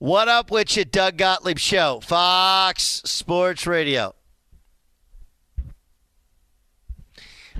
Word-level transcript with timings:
What 0.00 0.28
up 0.28 0.50
with 0.50 0.78
you, 0.78 0.86
Doug 0.86 1.18
Gottlieb 1.18 1.58
Show, 1.58 2.00
Fox 2.00 3.02
Sports 3.04 3.66
Radio. 3.66 4.14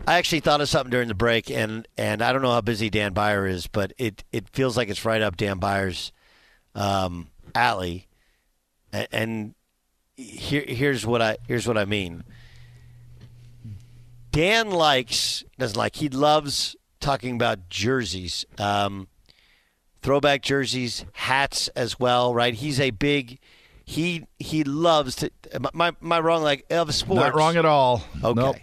I 0.06 0.16
actually 0.16 0.40
thought 0.40 0.62
of 0.62 0.68
something 0.70 0.90
during 0.90 1.08
the 1.08 1.14
break, 1.14 1.50
and, 1.50 1.86
and 1.98 2.22
I 2.22 2.32
don't 2.32 2.40
know 2.40 2.50
how 2.50 2.62
busy 2.62 2.88
Dan 2.88 3.12
Beyer 3.12 3.46
is, 3.46 3.66
but 3.66 3.92
it, 3.98 4.24
it 4.32 4.48
feels 4.48 4.74
like 4.74 4.88
it's 4.88 5.04
right 5.04 5.20
up 5.20 5.36
Dan 5.36 5.58
Beyer's 5.58 6.12
um, 6.74 7.28
alley. 7.54 8.08
And, 8.90 9.08
and 9.12 9.54
here, 10.16 10.64
here's 10.66 11.04
what 11.04 11.20
I 11.20 11.36
here's 11.46 11.68
what 11.68 11.76
I 11.76 11.84
mean. 11.84 12.24
Dan 14.32 14.70
likes 14.70 15.44
doesn't 15.58 15.76
like 15.76 15.96
he 15.96 16.08
loves 16.08 16.74
talking 17.00 17.34
about 17.34 17.68
jerseys. 17.68 18.46
Um, 18.56 19.08
throwback 20.02 20.42
jerseys, 20.42 21.04
hats 21.12 21.68
as 21.68 21.98
well, 21.98 22.34
right? 22.34 22.54
He's 22.54 22.80
a 22.80 22.90
big 22.90 23.38
he 23.84 24.24
he 24.38 24.62
loves 24.62 25.16
to 25.16 25.30
am 25.52 25.66
I, 25.80 25.88
am 25.88 26.12
I 26.12 26.20
wrong 26.20 26.42
like 26.42 26.64
of 26.70 26.94
sports? 26.94 27.20
Not 27.20 27.34
wrong 27.34 27.56
at 27.56 27.64
all. 27.64 28.04
Okay. 28.22 28.40
Nope. 28.40 28.56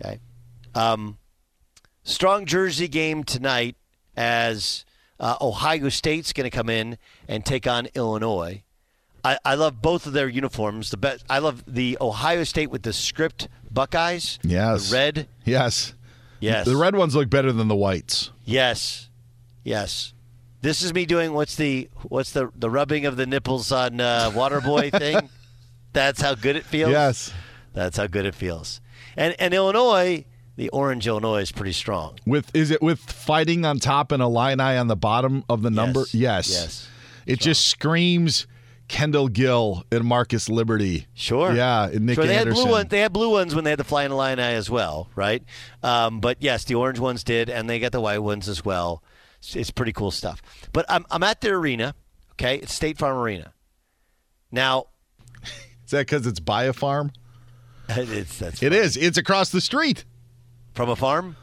Okay. 0.00 0.20
Um, 0.74 1.18
strong 2.04 2.46
jersey 2.46 2.88
game 2.88 3.24
tonight 3.24 3.76
as 4.16 4.84
uh, 5.18 5.36
Ohio 5.40 5.88
State's 5.88 6.32
going 6.32 6.48
to 6.48 6.56
come 6.56 6.68
in 6.68 6.98
and 7.28 7.44
take 7.44 7.66
on 7.66 7.88
Illinois. 7.94 8.62
I, 9.24 9.38
I 9.44 9.54
love 9.54 9.80
both 9.80 10.06
of 10.06 10.12
their 10.12 10.28
uniforms. 10.28 10.90
The 10.90 10.98
best. 10.98 11.24
I 11.28 11.38
love 11.38 11.64
the 11.66 11.98
Ohio 12.00 12.44
State 12.44 12.70
with 12.70 12.82
the 12.82 12.92
script 12.92 13.48
Buckeyes. 13.70 14.38
Yes. 14.42 14.90
The 14.90 14.94
red. 14.94 15.28
Yes. 15.44 15.94
Yes. 16.40 16.66
The 16.66 16.76
red 16.76 16.94
ones 16.94 17.16
look 17.16 17.30
better 17.30 17.50
than 17.50 17.68
the 17.68 17.76
whites. 17.76 18.30
Yes. 18.44 19.08
Yes. 19.64 20.13
This 20.64 20.80
is 20.80 20.94
me 20.94 21.04
doing 21.04 21.34
what's 21.34 21.56
the 21.56 21.90
what's 22.08 22.32
the 22.32 22.50
the 22.56 22.70
rubbing 22.70 23.04
of 23.04 23.18
the 23.18 23.26
nipples 23.26 23.70
on 23.70 24.00
uh, 24.00 24.30
Waterboy 24.32 24.90
thing. 24.98 25.28
That's 25.92 26.22
how 26.22 26.34
good 26.34 26.56
it 26.56 26.64
feels. 26.64 26.90
Yes. 26.90 27.34
That's 27.74 27.98
how 27.98 28.06
good 28.06 28.24
it 28.24 28.34
feels. 28.34 28.80
And 29.14 29.36
and 29.38 29.52
Illinois, 29.52 30.24
the 30.56 30.70
orange 30.70 31.06
Illinois 31.06 31.42
is 31.42 31.52
pretty 31.52 31.74
strong. 31.74 32.18
With 32.24 32.50
is 32.56 32.70
it 32.70 32.80
with 32.80 32.98
fighting 32.98 33.66
on 33.66 33.78
top 33.78 34.10
and 34.10 34.22
Illini 34.22 34.78
on 34.78 34.86
the 34.86 34.96
bottom 34.96 35.44
of 35.50 35.60
the 35.60 35.68
number? 35.68 36.06
Yes. 36.12 36.48
Yes. 36.48 36.48
Yes. 36.48 36.88
It 37.26 37.40
just 37.40 37.66
screams 37.68 38.46
Kendall 38.88 39.28
Gill 39.28 39.84
and 39.92 40.02
Marcus 40.02 40.48
Liberty. 40.48 41.06
Sure. 41.12 41.52
Yeah, 41.52 41.88
and 41.88 42.06
Nick 42.06 42.14
sure, 42.14 42.24
they 42.24 42.38
Anderson. 42.38 42.56
had 42.56 42.64
blue 42.64 42.72
ones. 42.72 42.88
They 42.88 43.00
had 43.00 43.12
blue 43.12 43.30
ones 43.32 43.54
when 43.54 43.64
they 43.64 43.70
had 43.70 43.78
the 43.78 43.84
flying 43.84 44.12
Illini 44.12 44.40
as 44.40 44.70
well, 44.70 45.10
right? 45.14 45.42
Um, 45.82 46.20
but 46.20 46.38
yes, 46.40 46.64
the 46.64 46.76
orange 46.76 46.98
ones 46.98 47.22
did, 47.22 47.50
and 47.50 47.68
they 47.68 47.78
got 47.78 47.92
the 47.92 48.00
white 48.00 48.20
ones 48.20 48.48
as 48.48 48.64
well. 48.64 49.02
It's, 49.44 49.56
it's 49.56 49.70
pretty 49.70 49.92
cool 49.92 50.10
stuff. 50.10 50.40
But 50.72 50.86
I'm 50.88 51.04
I'm 51.10 51.22
at 51.22 51.40
the 51.40 51.50
arena. 51.50 51.94
Okay, 52.32 52.56
it's 52.56 52.72
State 52.72 52.98
Farm 52.98 53.16
Arena. 53.16 53.52
Now, 54.50 54.86
Is 55.84 55.90
that 55.90 56.00
because 56.00 56.26
it's 56.26 56.40
by 56.40 56.64
a 56.64 56.72
farm? 56.72 57.12
it's 57.88 58.38
that's 58.38 58.62
It 58.62 58.72
is. 58.72 58.96
It's 58.96 59.18
across 59.18 59.50
the 59.50 59.60
street. 59.60 60.04
from 60.74 60.88
a 60.88 60.96
farm. 60.96 61.36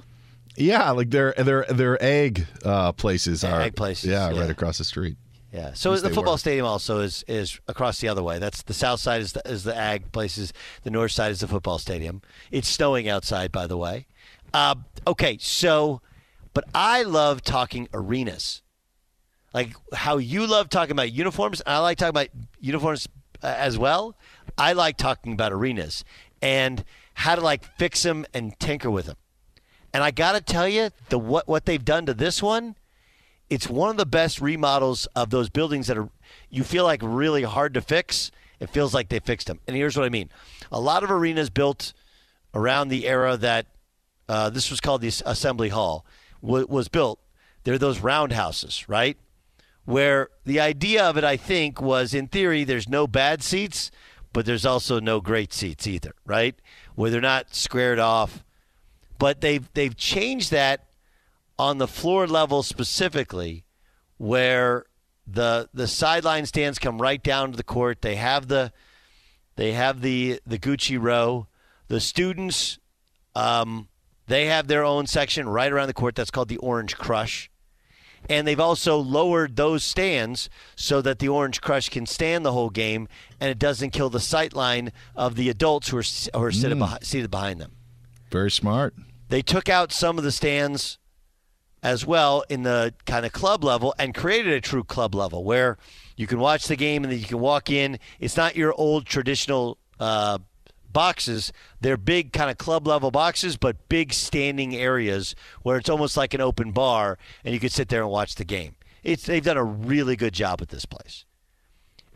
Yeah, 0.58 0.92
like 0.92 1.12
their 1.12 1.34
their 1.38 1.66
their 1.70 2.04
egg 2.04 2.46
uh, 2.66 2.92
places 2.92 3.44
are 3.44 3.62
Egg 3.62 3.76
places, 3.76 4.10
Yeah, 4.10 4.32
yeah. 4.32 4.42
right 4.42 4.50
across 4.50 4.78
the 4.80 4.84
street. 4.84 5.18
Yeah. 5.54 5.74
So 5.74 5.96
the 5.98 6.10
football 6.10 6.34
were. 6.34 6.38
stadium 6.38 6.66
also 6.66 7.00
is 7.00 7.24
is 7.28 7.60
across 7.68 8.00
the 8.00 8.08
other 8.08 8.24
way. 8.24 8.40
That's 8.40 8.64
the 8.64 8.74
south 8.74 9.00
side 9.00 9.22
is 9.22 9.34
the, 9.34 9.42
is 9.46 9.64
the 9.64 9.76
ag 9.76 10.12
places. 10.12 10.52
The 10.84 10.90
north 10.92 11.12
side 11.12 11.32
is 11.32 11.40
the 11.42 11.48
football 11.48 11.78
stadium. 11.78 12.22
It's 12.52 12.68
snowing 12.68 13.08
outside, 13.08 13.52
by 13.52 13.68
the 13.68 13.78
way. 13.78 14.08
Uh, 14.54 14.76
okay, 15.08 15.38
so, 15.40 16.02
but 16.54 16.66
I 16.74 17.04
love 17.04 17.42
talking 17.42 17.88
arenas, 17.94 18.62
like 19.54 19.74
how 19.94 20.18
you 20.18 20.48
love 20.48 20.70
talking 20.70 20.92
about 20.92 21.12
uniforms. 21.12 21.62
I 21.66 21.80
like 21.80 21.98
talking 21.98 22.10
about 22.10 22.30
uniforms 22.60 23.08
uh, 23.44 23.54
as 23.58 23.78
well. 23.78 24.18
I 24.58 24.74
like 24.74 24.98
talking 24.98 25.34
about 25.34 25.52
arenas 25.52 26.04
and 26.42 26.84
how 27.14 27.36
to 27.36 27.42
like 27.42 27.64
fix 27.78 28.04
them 28.04 28.26
and 28.34 28.58
tinker 28.60 28.90
with 28.90 29.06
them. 29.06 29.18
And 29.94 30.04
I 30.04 30.12
got 30.12 30.34
to 30.34 30.42
tell 30.42 30.68
you, 30.68 30.90
the 31.10 31.20
what 31.20 31.48
what 31.48 31.66
they've 31.66 31.84
done 31.84 32.06
to 32.06 32.14
this 32.14 32.42
one 32.42 32.76
it's 33.52 33.70
one 33.70 33.90
of 33.90 33.98
the 33.98 34.06
best 34.06 34.40
remodels 34.40 35.08
of 35.08 35.30
those 35.30 35.50
buildings 35.50 35.88
that 35.88 35.98
are 35.98 36.10
you 36.50 36.64
feel 36.64 36.86
like 36.86 37.02
really 37.04 37.44
hard 37.44 37.74
to 37.74 37.82
fix. 37.82 38.32
It 38.62 38.70
feels 38.70 38.94
like 38.94 39.10
they 39.10 39.20
fixed 39.20 39.48
them. 39.48 39.60
And 39.68 39.76
here's 39.76 39.98
what 39.98 40.06
I 40.06 40.10
mean: 40.10 40.30
a 40.72 40.80
lot 40.80 41.04
of 41.04 41.12
arenas 41.12 41.50
built 41.50 41.92
around 42.54 42.88
the 42.88 43.06
era 43.06 43.36
that 43.36 43.68
uh, 44.30 44.50
this 44.50 44.72
was 44.72 44.80
called 44.80 45.02
the 45.02 45.12
Assembly 45.26 45.68
Hall 45.68 46.06
wa- 46.42 46.66
was 46.68 46.88
built. 46.88 47.20
They're 47.64 47.78
those 47.78 48.00
roundhouses, 48.00 48.88
right? 48.90 49.18
Where 49.86 50.30
the 50.46 50.60
idea 50.60 51.04
of 51.04 51.18
it, 51.18 51.24
I 51.24 51.38
think, 51.38 51.82
was 51.82 52.14
in 52.14 52.28
theory, 52.28 52.64
there's 52.64 52.90
no 52.90 53.08
bad 53.08 53.44
seats, 53.44 53.92
but 54.34 54.46
there's 54.46 54.66
also 54.66 55.00
no 55.00 55.22
great 55.22 55.54
seats 55.54 55.88
either, 55.88 56.14
right? 56.26 56.56
Where 56.96 57.10
they're 57.10 57.22
not 57.22 57.56
squared 57.56 58.00
off. 58.00 58.44
But 59.18 59.42
they've 59.42 59.68
they've 59.74 59.96
changed 59.96 60.52
that 60.52 60.88
on 61.60 61.78
the 61.78 61.88
floor 61.88 62.26
level 62.26 62.64
specifically, 62.64 63.66
where 64.18 64.86
the 65.28 65.70
the 65.74 65.88
sideline 65.88 66.46
stands 66.48 66.80
come 66.80 67.00
right 67.00 67.22
down 67.22 67.52
to 67.52 67.58
the 67.58 67.64
court. 67.64 68.02
They 68.02 68.16
have 68.16 68.48
the 68.48 68.72
they 69.56 69.74
have 69.74 70.02
the 70.02 70.40
the 70.46 70.58
Gucci 70.58 71.00
row. 71.00 71.48
The 71.88 72.00
students, 72.00 72.80
um, 73.36 73.90
they 74.32 74.46
have 74.46 74.68
their 74.68 74.84
own 74.84 75.08
section 75.08 75.50
right 75.50 75.72
around 75.72 75.88
the 75.88 75.94
court. 75.94 76.16
That's 76.16 76.32
called 76.32 76.50
the 76.50 76.58
Orange 76.58 76.96
Crush. 76.96 77.50
And 78.30 78.48
they've 78.48 78.60
also 78.60 78.98
lowered 78.98 79.56
those 79.56 79.84
stands 79.84 80.50
so 80.76 81.02
that 81.02 81.20
the 81.20 81.28
Orange 81.28 81.60
Crush 81.60 81.90
can 81.90 82.06
stand 82.06 82.46
the 82.46 82.54
whole 82.54 82.70
game 82.70 83.08
and 83.40 83.50
it 83.50 83.58
doesn't 83.58 83.90
kill 83.90 84.10
the 84.10 84.20
sight 84.20 84.54
line 84.54 84.92
of 85.16 85.36
the 85.36 85.50
adults 85.50 85.90
who 85.90 85.98
are, 85.98 86.04
who 86.34 86.44
are 86.46 86.52
seated, 86.52 86.78
behind, 86.78 87.04
seated 87.04 87.32
behind 87.32 87.60
them. 87.60 87.72
Very 88.30 88.52
smart. 88.52 88.94
They 89.30 89.42
took 89.42 89.70
out 89.70 89.92
some 89.92 90.18
of 90.18 90.24
the 90.24 90.32
stands 90.32 91.00
as 91.84 92.06
well 92.06 92.44
in 92.48 92.64
the 92.64 92.94
kind 93.06 93.26
of 93.26 93.32
club 93.32 93.64
level 93.64 93.96
and 93.98 94.14
created 94.14 94.54
a 94.54 94.62
true 94.62 94.84
club 94.84 95.16
level 95.16 95.44
where 95.44 95.78
you 96.16 96.28
can 96.28 96.40
watch 96.40 96.68
the 96.68 96.76
game 96.76 97.04
and 97.04 97.12
then 97.12 97.20
you 97.20 97.26
can 97.26 97.40
walk 97.40 97.70
in. 97.70 97.98
It's 98.20 98.38
not 98.38 98.56
your 98.56 98.74
old 98.78 99.08
traditional 99.08 99.80
uh, 100.00 100.38
boxes. 100.92 101.52
They're 101.80 101.98
big 101.98 102.34
kind 102.34 102.50
of 102.50 102.58
club 102.58 102.88
level 102.88 103.12
boxes, 103.12 103.58
but 103.58 103.90
big 103.90 104.14
standing 104.14 104.76
areas 104.76 105.36
where 105.64 105.78
it's 105.78 105.90
almost 105.90 106.18
like 106.18 106.34
an 106.34 106.42
open 106.42 106.72
bar 106.72 107.18
and 107.44 107.54
you 107.54 107.60
could 107.60 107.72
sit 107.72 107.90
there 107.90 108.02
and 108.02 108.12
watch 108.12 108.36
the 108.36 108.46
game. 108.46 108.76
It's 109.04 109.26
they've 109.26 109.44
done 109.44 109.58
a 109.58 109.64
really 109.64 110.16
good 110.16 110.34
job 110.34 110.60
with 110.60 110.70
this 110.70 110.86
place. 110.86 111.26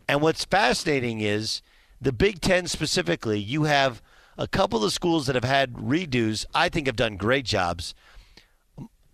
And 0.08 0.20
what's 0.20 0.44
fascinating 0.44 1.20
is 1.20 1.62
the 2.00 2.12
Big 2.12 2.40
Ten 2.40 2.68
specifically, 2.68 3.40
you 3.40 3.64
have 3.64 4.02
a 4.38 4.46
couple 4.46 4.84
of 4.84 4.92
schools 4.92 5.26
that 5.26 5.34
have 5.34 5.44
had 5.44 5.72
redos, 5.74 6.44
I 6.54 6.68
think 6.68 6.86
have 6.86 6.96
done 6.96 7.16
great 7.16 7.44
jobs. 7.44 7.94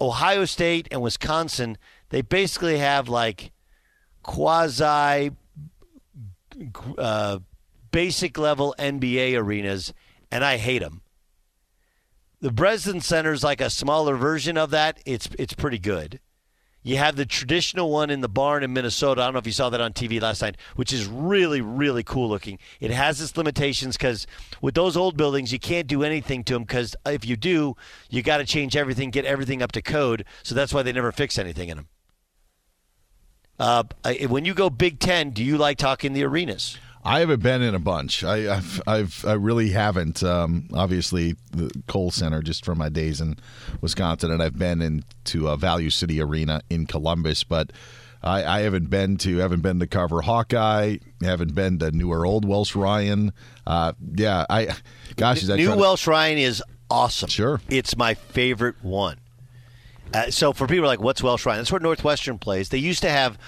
Ohio 0.00 0.44
State 0.44 0.88
and 0.90 1.00
Wisconsin, 1.00 1.78
they 2.10 2.22
basically 2.22 2.78
have 2.78 3.08
like 3.08 3.52
quasi 4.22 5.30
uh, 6.98 7.38
basic 7.92 8.36
level 8.36 8.74
NBA 8.78 9.38
arenas, 9.38 9.94
and 10.30 10.44
I 10.44 10.56
hate 10.56 10.80
them. 10.80 11.02
The 12.40 12.50
Breslin 12.50 13.00
Center 13.00 13.32
is 13.32 13.44
like 13.44 13.60
a 13.60 13.70
smaller 13.70 14.16
version 14.16 14.58
of 14.58 14.70
that. 14.70 15.00
It's 15.06 15.28
it's 15.38 15.54
pretty 15.54 15.78
good. 15.78 16.18
You 16.82 16.96
have 16.96 17.14
the 17.14 17.24
traditional 17.24 17.90
one 17.90 18.10
in 18.10 18.20
the 18.20 18.28
barn 18.28 18.64
in 18.64 18.72
Minnesota. 18.72 19.20
I 19.20 19.24
don't 19.26 19.34
know 19.34 19.38
if 19.38 19.46
you 19.46 19.52
saw 19.52 19.70
that 19.70 19.80
on 19.80 19.92
TV 19.92 20.20
last 20.20 20.42
night, 20.42 20.56
which 20.74 20.92
is 20.92 21.06
really, 21.06 21.60
really 21.60 22.02
cool 22.02 22.28
looking. 22.28 22.58
It 22.80 22.90
has 22.90 23.20
its 23.20 23.36
limitations 23.36 23.96
because 23.96 24.26
with 24.60 24.74
those 24.74 24.96
old 24.96 25.16
buildings, 25.16 25.52
you 25.52 25.60
can't 25.60 25.86
do 25.86 26.02
anything 26.02 26.42
to 26.44 26.54
them 26.54 26.64
because 26.64 26.96
if 27.06 27.24
you 27.24 27.36
do, 27.36 27.76
you 28.10 28.22
got 28.22 28.38
to 28.38 28.44
change 28.44 28.74
everything, 28.74 29.10
get 29.10 29.24
everything 29.24 29.62
up 29.62 29.70
to 29.72 29.82
code. 29.82 30.24
So 30.42 30.56
that's 30.56 30.74
why 30.74 30.82
they 30.82 30.92
never 30.92 31.12
fix 31.12 31.38
anything 31.38 31.68
in 31.68 31.76
them. 31.76 31.88
Uh, 33.60 33.84
when 34.28 34.44
you 34.44 34.54
go 34.54 34.68
Big 34.68 34.98
Ten, 34.98 35.30
do 35.30 35.44
you 35.44 35.56
like 35.56 35.78
talking 35.78 36.14
the 36.14 36.24
arenas? 36.24 36.78
I 37.04 37.20
haven't 37.20 37.42
been 37.42 37.62
in 37.62 37.74
a 37.74 37.80
bunch. 37.80 38.22
I, 38.22 38.56
I've, 38.56 38.80
I've, 38.86 39.24
I 39.26 39.32
really 39.32 39.70
haven't. 39.70 40.22
Um, 40.22 40.68
obviously, 40.72 41.34
the 41.50 41.70
Kohl 41.88 42.10
Center, 42.12 42.42
just 42.42 42.64
from 42.64 42.78
my 42.78 42.88
days 42.88 43.20
in 43.20 43.38
Wisconsin, 43.80 44.30
and 44.30 44.42
I've 44.42 44.58
been 44.58 44.80
into 44.80 45.48
a 45.48 45.56
Value 45.56 45.90
City 45.90 46.20
Arena 46.20 46.60
in 46.70 46.86
Columbus. 46.86 47.42
But 47.42 47.72
I, 48.22 48.44
I 48.44 48.60
haven't 48.60 48.88
been 48.88 49.16
to 49.18 49.38
haven't 49.38 49.62
been 49.62 49.80
to 49.80 49.86
Carver 49.88 50.22
Hawkeye, 50.22 50.98
haven't 51.22 51.54
been 51.56 51.80
to 51.80 51.90
New 51.90 52.12
or 52.12 52.24
Old 52.24 52.44
Welsh 52.44 52.76
Ryan. 52.76 53.32
Uh, 53.66 53.94
yeah, 54.14 54.46
I 54.48 54.68
gosh, 55.16 55.42
is 55.42 55.48
that 55.48 55.56
New 55.56 55.70
to- 55.70 55.76
Welsh 55.76 56.06
Ryan 56.06 56.38
is 56.38 56.62
awesome. 56.88 57.28
Sure. 57.28 57.60
It's 57.68 57.96
my 57.96 58.14
favorite 58.14 58.76
one. 58.82 59.18
Uh, 60.14 60.30
so 60.30 60.52
for 60.52 60.66
people 60.66 60.86
like, 60.86 61.00
what's 61.00 61.22
Welsh 61.22 61.46
Ryan? 61.46 61.60
That's 61.60 61.72
where 61.72 61.80
Northwestern 61.80 62.38
plays. 62.38 62.68
They 62.68 62.78
used 62.78 63.00
to 63.00 63.08
have, 63.08 63.38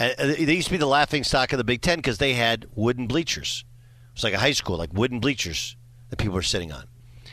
uh, 0.00 0.14
they 0.16 0.54
used 0.54 0.68
to 0.68 0.72
be 0.72 0.78
the 0.78 0.86
laughing 0.86 1.24
stock 1.24 1.52
of 1.52 1.58
the 1.58 1.64
Big 1.64 1.82
Ten 1.82 1.98
because 1.98 2.18
they 2.18 2.32
had 2.32 2.66
wooden 2.74 3.06
bleachers. 3.06 3.64
It 4.12 4.14
was 4.14 4.24
like 4.24 4.32
a 4.32 4.38
high 4.38 4.52
school, 4.52 4.78
like 4.78 4.92
wooden 4.92 5.20
bleachers 5.20 5.76
that 6.08 6.16
people 6.16 6.34
were 6.34 6.42
sitting 6.42 6.72
on. 6.72 6.84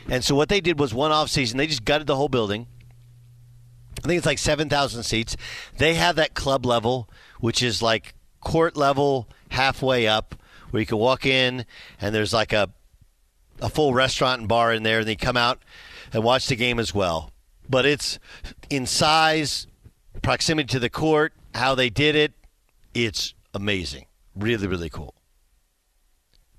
And 0.08 0.22
so 0.22 0.34
what 0.34 0.48
they 0.48 0.60
did 0.60 0.78
was 0.78 0.94
one 0.94 1.10
off 1.10 1.30
season, 1.30 1.58
they 1.58 1.66
just 1.66 1.84
gutted 1.84 2.06
the 2.06 2.16
whole 2.16 2.28
building. 2.28 2.66
I 4.04 4.06
think 4.06 4.18
it's 4.18 4.26
like 4.26 4.38
7,000 4.38 5.02
seats. 5.02 5.36
They 5.76 5.94
have 5.94 6.16
that 6.16 6.34
club 6.34 6.64
level, 6.64 7.10
which 7.40 7.62
is 7.62 7.82
like 7.82 8.14
court 8.40 8.76
level, 8.76 9.28
halfway 9.50 10.06
up, 10.06 10.34
where 10.70 10.80
you 10.80 10.86
can 10.86 10.98
walk 10.98 11.26
in 11.26 11.66
and 12.00 12.14
there's 12.14 12.32
like 12.32 12.52
a 12.52 12.70
a 13.60 13.68
full 13.68 13.92
restaurant 13.92 14.40
and 14.40 14.48
bar 14.48 14.72
in 14.72 14.82
there, 14.82 15.00
and 15.00 15.08
they 15.08 15.16
come 15.16 15.36
out 15.36 15.60
and 16.12 16.22
watch 16.22 16.46
the 16.46 16.56
game 16.56 16.78
as 16.78 16.94
well. 16.94 17.32
But 17.68 17.86
it's 17.86 18.18
in 18.70 18.86
size, 18.86 19.66
proximity 20.22 20.68
to 20.68 20.78
the 20.78 20.90
court, 20.90 21.32
how 21.54 21.74
they 21.74 21.90
did 21.90 22.14
it. 22.14 22.32
It's 22.94 23.34
amazing. 23.54 24.06
Really, 24.34 24.66
really 24.66 24.90
cool. 24.90 25.14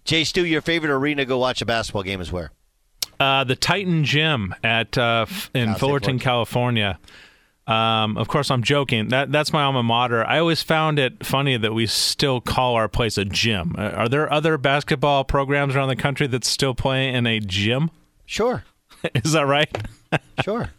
Jay 0.06 0.24
Stu, 0.24 0.46
your 0.46 0.62
favorite 0.62 0.92
arena 0.92 1.24
to 1.24 1.26
go 1.26 1.38
watch 1.38 1.62
a 1.62 1.66
basketball 1.66 2.04
game 2.04 2.22
is 2.22 2.32
where? 2.32 2.52
Uh, 3.20 3.44
the 3.44 3.56
Titan 3.56 4.06
Gym 4.06 4.56
at 4.64 4.98
uh, 4.98 5.26
in 5.54 5.76
Fullerton. 5.76 6.20
California. 6.20 6.98
Um, 7.68 8.18
of 8.18 8.28
course, 8.28 8.50
I'm 8.50 8.64
joking. 8.64 9.10
That 9.10 9.32
that's 9.32 9.54
my 9.54 9.62
alma 9.64 9.84
mater. 9.84 10.26
I 10.26 10.40
always 10.40 10.64
found 10.64 10.98
it 10.98 11.24
funny 11.24 11.56
that 11.58 11.74
we 11.74 11.86
still 11.86 12.42
call 12.42 12.74
our 12.76 12.88
place 12.88 13.18
a 13.18 13.26
gym. 13.26 13.76
Uh, 13.78 13.90
are 13.90 14.10
there 14.10 14.32
other 14.32 14.58
basketball 14.58 15.24
programs 15.24 15.76
around 15.76 15.90
the 15.90 15.96
country 15.96 16.26
that 16.28 16.44
still 16.46 16.74
play 16.74 17.14
in 17.14 17.28
a 17.28 17.40
gym? 17.40 17.92
Sure, 18.26 18.64
Is 19.16 19.34
that 19.34 19.46
right? 19.46 19.70
sure, 20.44 20.72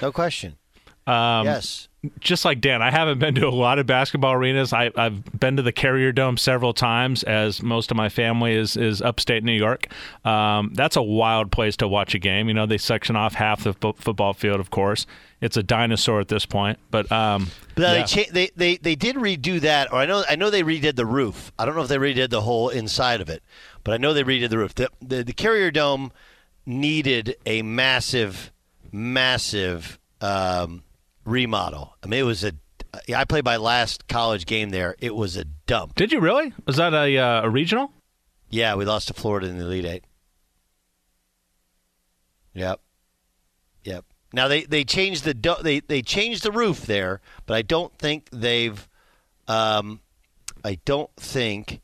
no 0.00 0.12
question. 0.12 0.56
Um, 1.06 1.44
yes, 1.44 1.88
just 2.20 2.44
like 2.44 2.60
Dan, 2.60 2.82
I 2.82 2.90
haven't 2.90 3.18
been 3.18 3.34
to 3.36 3.46
a 3.46 3.50
lot 3.50 3.78
of 3.78 3.86
basketball 3.86 4.32
arenas. 4.32 4.72
I, 4.72 4.90
I've 4.96 5.24
been 5.38 5.56
to 5.56 5.62
the 5.62 5.72
Carrier 5.72 6.12
Dome 6.12 6.36
several 6.36 6.72
times, 6.72 7.22
as 7.22 7.62
most 7.62 7.90
of 7.90 7.96
my 7.96 8.08
family 8.08 8.54
is 8.54 8.76
is 8.76 9.02
upstate 9.02 9.44
New 9.44 9.52
York. 9.52 9.88
Um, 10.24 10.72
that's 10.74 10.96
a 10.96 11.02
wild 11.02 11.50
place 11.50 11.76
to 11.78 11.88
watch 11.88 12.14
a 12.14 12.18
game. 12.18 12.48
You 12.48 12.54
know, 12.54 12.66
they 12.66 12.78
section 12.78 13.16
off 13.16 13.34
half 13.34 13.64
the 13.64 13.74
fo- 13.74 13.92
football 13.94 14.32
field. 14.32 14.60
Of 14.60 14.70
course, 14.70 15.06
it's 15.40 15.56
a 15.56 15.62
dinosaur 15.62 16.20
at 16.20 16.28
this 16.28 16.46
point. 16.46 16.78
But 16.90 17.10
um, 17.10 17.50
but 17.74 17.82
yeah. 17.82 17.92
they, 17.94 18.04
cha- 18.04 18.32
they 18.32 18.50
they 18.56 18.76
they 18.76 18.94
did 18.94 19.16
redo 19.16 19.60
that, 19.60 19.92
or 19.92 19.98
I 19.98 20.06
know 20.06 20.24
I 20.28 20.36
know 20.36 20.50
they 20.50 20.62
redid 20.62 20.96
the 20.96 21.06
roof. 21.06 21.52
I 21.58 21.66
don't 21.66 21.74
know 21.74 21.82
if 21.82 21.88
they 21.88 21.96
redid 21.96 22.30
the 22.30 22.42
whole 22.42 22.68
inside 22.68 23.20
of 23.20 23.28
it, 23.28 23.42
but 23.82 23.92
I 23.92 23.96
know 23.96 24.14
they 24.14 24.24
redid 24.24 24.50
the 24.50 24.58
roof. 24.58 24.74
The 24.74 24.88
the, 25.02 25.24
the 25.24 25.32
Carrier 25.32 25.70
Dome 25.70 26.12
needed 26.66 27.36
a 27.44 27.62
massive, 27.62 28.52
massive 28.92 29.98
um, 30.20 30.83
remodel. 31.24 31.96
I 32.02 32.06
mean, 32.06 32.20
it 32.20 32.24
was 32.24 32.44
a. 32.44 32.52
I 33.14 33.24
played 33.24 33.44
my 33.44 33.56
last 33.56 34.06
college 34.06 34.46
game 34.46 34.70
there. 34.70 34.94
It 35.00 35.14
was 35.14 35.36
a 35.36 35.44
dump. 35.44 35.96
did 35.96 36.12
you 36.12 36.20
really? 36.20 36.52
Was 36.66 36.76
that 36.76 36.94
a 36.94 37.18
uh, 37.18 37.42
a 37.42 37.50
regional? 37.50 37.92
Yeah, 38.48 38.76
we 38.76 38.84
lost 38.84 39.08
to 39.08 39.14
Florida 39.14 39.48
in 39.48 39.58
the 39.58 39.64
Elite 39.64 39.84
Eight. 39.84 40.04
Yep, 42.54 42.80
yep. 43.82 44.04
Now 44.32 44.48
they, 44.48 44.62
they 44.62 44.84
changed 44.84 45.24
the 45.24 45.58
they 45.62 45.80
they 45.80 46.02
changed 46.02 46.42
the 46.42 46.52
roof 46.52 46.86
there, 46.86 47.20
but 47.46 47.54
I 47.54 47.62
don't 47.62 47.96
think 47.98 48.28
they've 48.30 48.88
um, 49.48 50.00
I 50.64 50.78
don't 50.84 51.14
think 51.16 51.80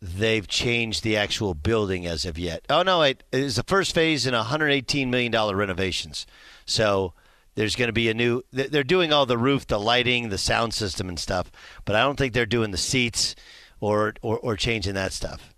they've 0.00 0.46
changed 0.46 1.02
the 1.02 1.16
actual 1.16 1.54
building 1.54 2.06
as 2.06 2.24
of 2.26 2.38
yet. 2.38 2.64
Oh 2.68 2.82
no, 2.82 3.02
it 3.02 3.24
is 3.32 3.56
the 3.56 3.62
first 3.62 3.94
phase 3.94 4.26
in 4.26 4.34
118 4.34 5.10
million 5.10 5.32
dollar 5.32 5.56
renovations. 5.56 6.26
So 6.66 7.14
there's 7.54 7.76
going 7.76 7.88
to 7.88 7.92
be 7.92 8.08
a 8.08 8.14
new. 8.14 8.42
they- 8.52 8.66
They're 8.68 8.84
doing 8.84 9.12
all 9.12 9.26
the 9.26 9.38
roof, 9.38 9.66
the 9.66 9.78
lighting, 9.78 10.28
the 10.28 10.38
sound 10.38 10.74
system, 10.74 11.08
and 11.08 11.18
stuff. 11.18 11.50
But 11.84 11.96
I 11.96 12.02
don't 12.02 12.16
think 12.16 12.32
they're 12.34 12.46
doing 12.46 12.70
the 12.70 12.76
seats 12.78 13.34
or 13.80 14.14
or, 14.22 14.38
or 14.38 14.56
changing 14.56 14.94
that 14.94 15.12
stuff. 15.12 15.50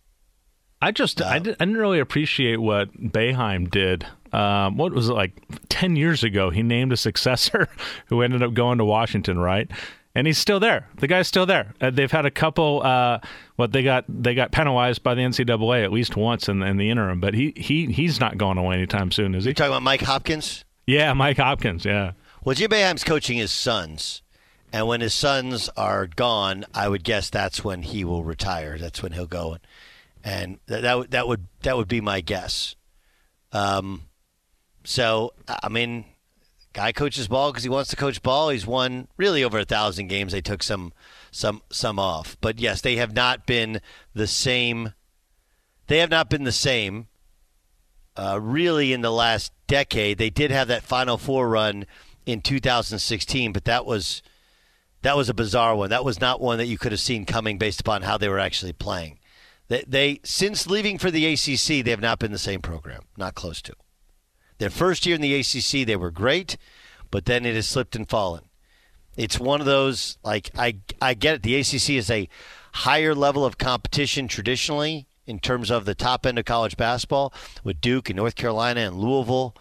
I 0.82 0.92
just 0.92 1.22
I, 1.22 1.38
did, 1.38 1.56
I 1.58 1.64
didn't 1.64 1.78
really 1.80 2.00
appreciate 2.00 2.60
what 2.60 2.92
Boeheim 2.92 3.70
did. 3.70 4.06
Um, 4.32 4.76
what 4.76 4.92
was 4.92 5.08
it 5.08 5.14
like 5.14 5.32
ten 5.70 5.96
years 5.96 6.22
ago? 6.22 6.50
He 6.50 6.62
named 6.62 6.92
a 6.92 6.96
successor 6.98 7.68
who 8.08 8.20
ended 8.20 8.42
up 8.42 8.52
going 8.52 8.76
to 8.78 8.84
Washington, 8.84 9.38
right? 9.38 9.70
And 10.14 10.26
he's 10.26 10.38
still 10.38 10.60
there. 10.60 10.88
The 10.98 11.06
guy's 11.06 11.28
still 11.28 11.44
there. 11.46 11.74
Uh, 11.80 11.90
they've 11.90 12.10
had 12.12 12.26
a 12.26 12.30
couple. 12.30 12.82
Uh, 12.82 13.20
what 13.56 13.72
they 13.72 13.82
got 13.82 14.04
they 14.08 14.34
got 14.34 14.52
penalized 14.52 15.02
by 15.02 15.14
the 15.14 15.22
NCAA 15.22 15.82
at 15.82 15.92
least 15.92 16.14
once 16.14 16.48
in, 16.48 16.62
in 16.62 16.76
the 16.76 16.90
interim, 16.90 17.20
but 17.20 17.32
he 17.32 17.54
he 17.56 17.86
he's 17.86 18.20
not 18.20 18.36
going 18.36 18.58
away 18.58 18.74
anytime 18.76 19.10
soon, 19.10 19.34
is 19.34 19.44
he? 19.44 19.48
You're 19.50 19.54
talking 19.54 19.72
about 19.72 19.82
Mike 19.82 20.02
Hopkins. 20.02 20.65
Yeah, 20.86 21.12
Mike 21.14 21.36
Hopkins. 21.36 21.84
Yeah. 21.84 22.12
Well, 22.44 22.54
Jim 22.54 22.70
Boeheim's 22.70 23.02
coaching 23.02 23.38
his 23.38 23.50
sons, 23.50 24.22
and 24.72 24.86
when 24.86 25.00
his 25.00 25.14
sons 25.14 25.68
are 25.76 26.06
gone, 26.06 26.64
I 26.72 26.88
would 26.88 27.02
guess 27.02 27.28
that's 27.28 27.64
when 27.64 27.82
he 27.82 28.04
will 28.04 28.22
retire. 28.22 28.78
That's 28.78 29.02
when 29.02 29.12
he'll 29.12 29.26
go, 29.26 29.56
and, 30.22 30.60
that 30.66 30.82
that 30.82 30.98
would 30.98 31.10
that 31.10 31.26
would 31.26 31.46
that 31.62 31.76
would 31.76 31.88
be 31.88 32.00
my 32.00 32.20
guess. 32.20 32.76
Um, 33.50 34.02
so 34.84 35.32
I 35.48 35.68
mean, 35.68 36.04
guy 36.72 36.92
coaches 36.92 37.26
ball 37.26 37.50
because 37.50 37.64
he 37.64 37.70
wants 37.70 37.90
to 37.90 37.96
coach 37.96 38.22
ball. 38.22 38.50
He's 38.50 38.66
won 38.66 39.08
really 39.16 39.42
over 39.42 39.58
a 39.58 39.64
thousand 39.64 40.06
games. 40.06 40.30
They 40.30 40.40
took 40.40 40.62
some 40.62 40.92
some 41.32 41.62
some 41.68 41.98
off, 41.98 42.36
but 42.40 42.60
yes, 42.60 42.80
they 42.80 42.94
have 42.94 43.12
not 43.12 43.44
been 43.44 43.80
the 44.14 44.28
same. 44.28 44.92
They 45.88 45.98
have 45.98 46.10
not 46.10 46.30
been 46.30 46.44
the 46.44 46.52
same 46.52 47.08
uh, 48.16 48.38
really 48.40 48.92
in 48.92 49.00
the 49.00 49.10
last 49.10 49.52
decade. 49.66 50.18
They 50.18 50.30
did 50.30 50.50
have 50.50 50.68
that 50.68 50.82
Final 50.82 51.18
Four 51.18 51.48
run 51.48 51.86
in 52.24 52.40
2016, 52.40 53.52
but 53.52 53.64
that 53.64 53.86
was 53.86 54.22
that 55.02 55.16
was 55.16 55.28
a 55.28 55.34
bizarre 55.34 55.76
one. 55.76 55.90
That 55.90 56.04
was 56.04 56.20
not 56.20 56.40
one 56.40 56.58
that 56.58 56.66
you 56.66 56.78
could 56.78 56.92
have 56.92 57.00
seen 57.00 57.26
coming 57.26 57.58
based 57.58 57.80
upon 57.80 58.02
how 58.02 58.18
they 58.18 58.28
were 58.28 58.38
actually 58.38 58.72
playing. 58.72 59.18
They, 59.68 59.84
they 59.86 60.20
since 60.24 60.66
leaving 60.66 60.98
for 60.98 61.10
the 61.10 61.26
ACC, 61.26 61.84
they 61.84 61.90
have 61.90 62.00
not 62.00 62.18
been 62.18 62.32
the 62.32 62.38
same 62.38 62.60
program, 62.60 63.02
not 63.16 63.34
close 63.34 63.62
to. 63.62 63.74
Their 64.58 64.70
first 64.70 65.06
year 65.06 65.14
in 65.14 65.20
the 65.20 65.34
ACC, 65.34 65.86
they 65.86 65.96
were 65.96 66.10
great, 66.10 66.56
but 67.10 67.26
then 67.26 67.44
it 67.44 67.54
has 67.54 67.68
slipped 67.68 67.94
and 67.94 68.08
fallen. 68.08 68.44
It's 69.16 69.40
one 69.40 69.60
of 69.60 69.66
those 69.66 70.18
like 70.22 70.50
I 70.56 70.78
I 71.00 71.14
get 71.14 71.36
it. 71.36 71.42
The 71.42 71.56
ACC 71.56 71.90
is 71.90 72.10
a 72.10 72.28
higher 72.72 73.14
level 73.14 73.44
of 73.44 73.58
competition 73.58 74.28
traditionally 74.28 75.06
in 75.26 75.38
terms 75.38 75.70
of 75.70 75.84
the 75.84 75.94
top 75.94 76.26
end 76.26 76.38
of 76.38 76.44
college 76.44 76.76
basketball 76.76 77.32
with 77.64 77.80
Duke 77.80 78.08
and 78.08 78.16
North 78.16 78.34
Carolina 78.34 78.80
and 78.80 78.96
Louisville. 78.96 79.54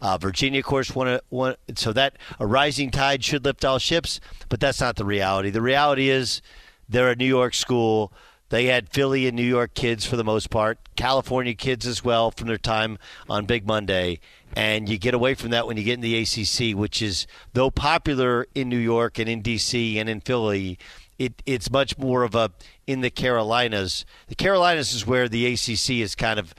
Uh, 0.00 0.18
Virginia, 0.18 0.58
of 0.58 0.66
course, 0.66 0.94
won, 0.94 1.06
a, 1.06 1.20
won 1.30 1.54
so 1.76 1.92
that 1.92 2.16
a 2.40 2.46
rising 2.46 2.90
tide 2.90 3.22
should 3.22 3.44
lift 3.44 3.64
all 3.64 3.78
ships, 3.78 4.18
but 4.48 4.58
that's 4.58 4.80
not 4.80 4.96
the 4.96 5.04
reality. 5.04 5.48
The 5.48 5.62
reality 5.62 6.08
is 6.08 6.42
they're 6.88 7.10
a 7.10 7.16
New 7.16 7.24
York 7.24 7.54
school. 7.54 8.12
They 8.48 8.66
had 8.66 8.88
Philly 8.90 9.26
and 9.28 9.36
New 9.36 9.44
York 9.44 9.74
kids 9.74 10.04
for 10.04 10.16
the 10.16 10.24
most 10.24 10.50
part, 10.50 10.78
California 10.96 11.54
kids 11.54 11.86
as 11.86 12.04
well 12.04 12.30
from 12.32 12.48
their 12.48 12.58
time 12.58 12.98
on 13.28 13.46
Big 13.46 13.66
Monday. 13.66 14.18
And 14.54 14.88
you 14.88 14.98
get 14.98 15.14
away 15.14 15.34
from 15.34 15.50
that 15.50 15.66
when 15.66 15.76
you 15.76 15.84
get 15.84 15.94
in 15.94 16.00
the 16.00 16.18
ACC, 16.18 16.76
which 16.76 17.00
is, 17.00 17.26
though 17.54 17.70
popular 17.70 18.46
in 18.54 18.68
New 18.68 18.76
York 18.76 19.18
and 19.18 19.28
in 19.28 19.40
D.C. 19.40 19.98
and 19.98 20.08
in 20.08 20.20
Philly, 20.20 20.78
it, 21.18 21.42
it's 21.46 21.70
much 21.70 21.98
more 21.98 22.22
of 22.22 22.34
a 22.34 22.50
in 22.86 23.00
the 23.00 23.10
Carolinas. 23.10 24.04
The 24.28 24.34
Carolinas 24.34 24.92
is 24.92 25.06
where 25.06 25.28
the 25.28 25.46
ACC 25.46 25.90
is 25.90 26.14
kind 26.14 26.38
of 26.38 26.54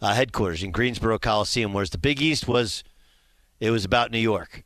uh, 0.00 0.14
headquarters 0.14 0.62
in 0.62 0.70
Greensboro 0.70 1.18
Coliseum, 1.18 1.72
whereas 1.72 1.90
the 1.90 1.98
Big 1.98 2.20
East 2.22 2.46
was, 2.48 2.84
it 3.60 3.70
was 3.70 3.84
about 3.84 4.10
New 4.10 4.18
York. 4.18 4.64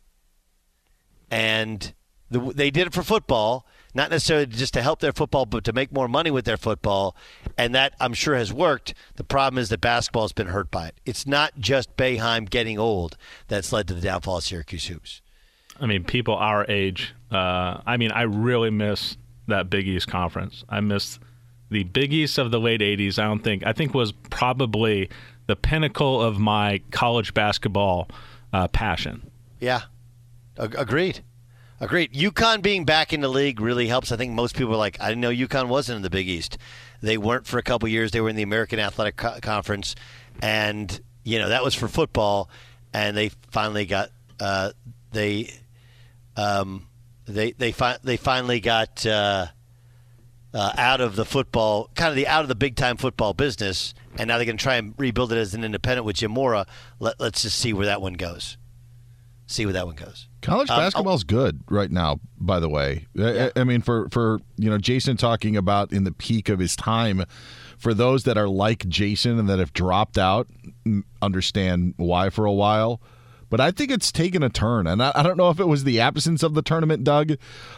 And 1.30 1.94
the, 2.30 2.40
they 2.54 2.70
did 2.70 2.88
it 2.88 2.92
for 2.92 3.02
football, 3.02 3.66
not 3.94 4.10
necessarily 4.10 4.46
just 4.46 4.74
to 4.74 4.82
help 4.82 5.00
their 5.00 5.12
football, 5.12 5.46
but 5.46 5.64
to 5.64 5.72
make 5.72 5.92
more 5.92 6.08
money 6.08 6.30
with 6.30 6.44
their 6.44 6.56
football. 6.56 7.16
And 7.56 7.74
that, 7.74 7.94
I'm 8.00 8.14
sure, 8.14 8.36
has 8.36 8.52
worked. 8.52 8.94
The 9.16 9.24
problem 9.24 9.58
is 9.58 9.70
that 9.70 9.80
basketball 9.80 10.24
has 10.24 10.32
been 10.32 10.48
hurt 10.48 10.70
by 10.70 10.88
it. 10.88 11.00
It's 11.04 11.26
not 11.26 11.58
just 11.58 11.96
Boeheim 11.96 12.48
getting 12.48 12.78
old 12.78 13.16
that's 13.48 13.72
led 13.72 13.88
to 13.88 13.94
the 13.94 14.00
downfall 14.00 14.38
of 14.38 14.44
Syracuse 14.44 14.86
Hoops. 14.86 15.22
I 15.80 15.86
mean, 15.86 16.04
people 16.04 16.34
our 16.34 16.66
age. 16.70 17.14
Uh, 17.30 17.80
I 17.86 17.96
mean, 17.96 18.12
I 18.12 18.22
really 18.22 18.70
miss 18.70 19.16
that 19.52 19.70
Big 19.70 19.86
East 19.86 20.08
conference. 20.08 20.64
I 20.68 20.80
missed 20.80 21.20
the 21.70 21.84
Big 21.84 22.12
East 22.12 22.38
of 22.38 22.50
the 22.50 22.60
late 22.60 22.80
'80s. 22.80 23.18
I 23.18 23.24
don't 23.24 23.42
think 23.42 23.64
I 23.64 23.72
think 23.72 23.94
was 23.94 24.12
probably 24.12 25.08
the 25.46 25.56
pinnacle 25.56 26.20
of 26.20 26.38
my 26.38 26.80
college 26.90 27.34
basketball 27.34 28.08
uh, 28.52 28.68
passion. 28.68 29.30
Yeah, 29.60 29.82
Ag- 30.58 30.74
agreed. 30.76 31.20
Agreed. 31.80 32.12
UConn 32.12 32.62
being 32.62 32.84
back 32.84 33.12
in 33.12 33.22
the 33.22 33.28
league 33.28 33.60
really 33.60 33.88
helps. 33.88 34.12
I 34.12 34.16
think 34.16 34.32
most 34.34 34.54
people 34.54 34.72
are 34.74 34.76
like, 34.78 35.00
I 35.00 35.08
didn't 35.08 35.20
know 35.20 35.30
UConn 35.30 35.66
wasn't 35.66 35.96
in 35.96 36.02
the 36.02 36.10
Big 36.10 36.28
East. 36.28 36.56
They 37.00 37.18
weren't 37.18 37.44
for 37.44 37.58
a 37.58 37.62
couple 37.62 37.88
years. 37.88 38.12
They 38.12 38.20
were 38.20 38.28
in 38.28 38.36
the 38.36 38.42
American 38.44 38.78
Athletic 38.78 39.16
Co- 39.16 39.40
Conference, 39.42 39.96
and 40.40 41.00
you 41.24 41.40
know 41.40 41.48
that 41.48 41.64
was 41.64 41.74
for 41.74 41.88
football. 41.88 42.48
And 42.94 43.16
they 43.16 43.30
finally 43.50 43.84
got 43.86 44.10
uh, 44.38 44.70
they 45.10 45.50
um, 46.36 46.86
they 47.26 47.52
they 47.52 47.72
fi- 47.72 47.98
they 48.02 48.16
finally 48.16 48.60
got 48.60 49.04
uh, 49.06 49.46
uh, 50.54 50.72
out 50.76 51.00
of 51.00 51.16
the 51.16 51.24
football, 51.24 51.90
kind 51.94 52.10
of 52.10 52.16
the 52.16 52.26
out 52.26 52.42
of 52.42 52.48
the 52.48 52.54
big 52.54 52.76
time 52.76 52.96
football 52.96 53.32
business, 53.34 53.94
and 54.18 54.28
now 54.28 54.36
they're 54.36 54.44
going 54.46 54.56
to 54.58 54.62
try 54.62 54.76
and 54.76 54.94
rebuild 54.98 55.32
it 55.32 55.36
as 55.38 55.54
an 55.54 55.64
independent 55.64 56.04
with 56.04 56.16
Jim 56.16 56.30
Mora. 56.32 56.66
Let, 57.00 57.18
let's 57.20 57.42
just 57.42 57.58
see 57.58 57.72
where 57.72 57.86
that 57.86 58.02
one 58.02 58.14
goes. 58.14 58.56
See 59.46 59.66
where 59.66 59.72
that 59.74 59.86
one 59.86 59.96
goes. 59.96 60.28
College 60.40 60.70
Um, 60.70 60.78
basketball's 60.78 61.24
good 61.24 61.60
right 61.68 61.90
now, 61.90 62.20
by 62.38 62.58
the 62.58 62.68
way. 62.70 63.06
I- 63.18 63.46
I, 63.46 63.60
I 63.60 63.64
mean, 63.64 63.82
for, 63.82 64.08
for 64.10 64.40
you 64.56 64.70
know, 64.70 64.78
Jason 64.78 65.16
talking 65.16 65.56
about 65.56 65.92
in 65.92 66.04
the 66.04 66.12
peak 66.12 66.48
of 66.48 66.58
his 66.58 66.74
time, 66.74 67.24
for 67.76 67.92
those 67.92 68.24
that 68.24 68.38
are 68.38 68.48
like 68.48 68.88
Jason 68.88 69.38
and 69.38 69.48
that 69.50 69.58
have 69.58 69.72
dropped 69.74 70.16
out, 70.16 70.48
understand 71.20 71.94
why 71.96 72.30
for 72.30 72.44
a 72.46 72.52
while. 72.52 73.00
But 73.52 73.60
I 73.60 73.70
think 73.70 73.90
it's 73.90 74.10
taken 74.10 74.42
a 74.42 74.48
turn, 74.48 74.86
and 74.86 75.02
I, 75.02 75.12
I 75.14 75.22
don't 75.22 75.36
know 75.36 75.50
if 75.50 75.60
it 75.60 75.68
was 75.68 75.84
the 75.84 76.00
absence 76.00 76.42
of 76.42 76.54
the 76.54 76.62
tournament, 76.62 77.04
Doug, 77.04 77.32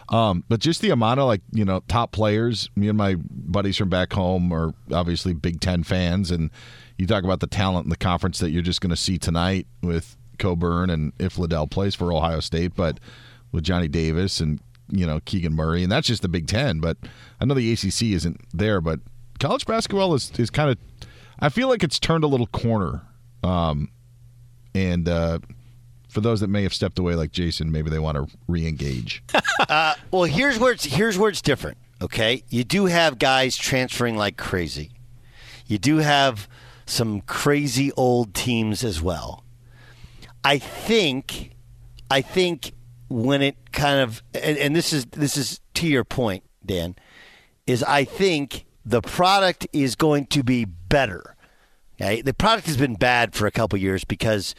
um, 0.08 0.44
but 0.48 0.60
just 0.60 0.80
the 0.80 0.90
amount 0.90 1.18
of 1.18 1.26
like 1.26 1.40
you 1.50 1.64
know 1.64 1.82
top 1.88 2.12
players. 2.12 2.70
Me 2.76 2.86
and 2.86 2.96
my 2.96 3.16
buddies 3.16 3.76
from 3.76 3.88
back 3.88 4.12
home 4.12 4.52
are 4.52 4.72
obviously 4.92 5.34
Big 5.34 5.60
Ten 5.60 5.82
fans, 5.82 6.30
and 6.30 6.50
you 6.96 7.08
talk 7.08 7.24
about 7.24 7.40
the 7.40 7.48
talent 7.48 7.86
in 7.86 7.90
the 7.90 7.96
conference 7.96 8.38
that 8.38 8.50
you're 8.50 8.62
just 8.62 8.80
going 8.80 8.90
to 8.90 8.96
see 8.96 9.18
tonight 9.18 9.66
with 9.82 10.16
Cockburn 10.38 10.90
and 10.90 11.12
if 11.18 11.38
Liddell 11.38 11.66
plays 11.66 11.96
for 11.96 12.12
Ohio 12.12 12.38
State, 12.38 12.76
but 12.76 13.00
with 13.50 13.64
Johnny 13.64 13.88
Davis 13.88 14.38
and 14.38 14.60
you 14.92 15.04
know 15.04 15.18
Keegan 15.24 15.54
Murray, 15.54 15.82
and 15.82 15.90
that's 15.90 16.06
just 16.06 16.22
the 16.22 16.28
Big 16.28 16.46
Ten. 16.46 16.78
But 16.78 16.98
I 17.40 17.46
know 17.46 17.54
the 17.54 17.72
ACC 17.72 18.12
isn't 18.12 18.40
there, 18.52 18.80
but 18.80 19.00
college 19.40 19.66
basketball 19.66 20.14
is 20.14 20.30
is 20.38 20.50
kind 20.50 20.70
of. 20.70 20.78
I 21.40 21.48
feel 21.48 21.68
like 21.68 21.82
it's 21.82 21.98
turned 21.98 22.22
a 22.22 22.28
little 22.28 22.46
corner, 22.46 23.02
um, 23.42 23.88
and 24.72 25.08
uh, 25.08 25.40
for 26.14 26.20
those 26.20 26.40
that 26.40 26.48
may 26.48 26.62
have 26.62 26.72
stepped 26.72 26.98
away, 26.98 27.16
like 27.16 27.32
Jason, 27.32 27.72
maybe 27.72 27.90
they 27.90 27.98
want 27.98 28.16
to 28.16 28.36
re-engage. 28.46 29.22
Well, 30.10 30.24
here's 30.24 30.58
where 30.58 30.72
it's 30.72 30.84
here's 30.84 31.18
where 31.18 31.28
it's 31.28 31.42
different. 31.42 31.78
Okay, 32.00 32.44
you 32.48 32.62
do 32.62 32.86
have 32.86 33.18
guys 33.18 33.56
transferring 33.56 34.16
like 34.16 34.36
crazy. 34.36 34.92
You 35.66 35.78
do 35.78 35.98
have 35.98 36.48
some 36.86 37.20
crazy 37.22 37.90
old 37.92 38.34
teams 38.34 38.84
as 38.84 39.02
well. 39.02 39.42
I 40.44 40.58
think, 40.58 41.50
I 42.10 42.20
think 42.20 42.72
when 43.08 43.42
it 43.42 43.72
kind 43.72 44.00
of 44.00 44.22
and, 44.34 44.56
and 44.58 44.76
this 44.76 44.92
is 44.92 45.06
this 45.06 45.36
is 45.36 45.60
to 45.74 45.88
your 45.88 46.04
point, 46.04 46.44
Dan, 46.64 46.94
is 47.66 47.82
I 47.82 48.04
think 48.04 48.66
the 48.84 49.00
product 49.00 49.66
is 49.72 49.96
going 49.96 50.26
to 50.26 50.44
be 50.44 50.64
better. 50.64 51.34
Okay, 52.00 52.22
the 52.22 52.34
product 52.34 52.66
has 52.66 52.76
been 52.76 52.94
bad 52.94 53.34
for 53.34 53.46
a 53.46 53.50
couple 53.50 53.78
years 53.78 54.04
because 54.04 54.54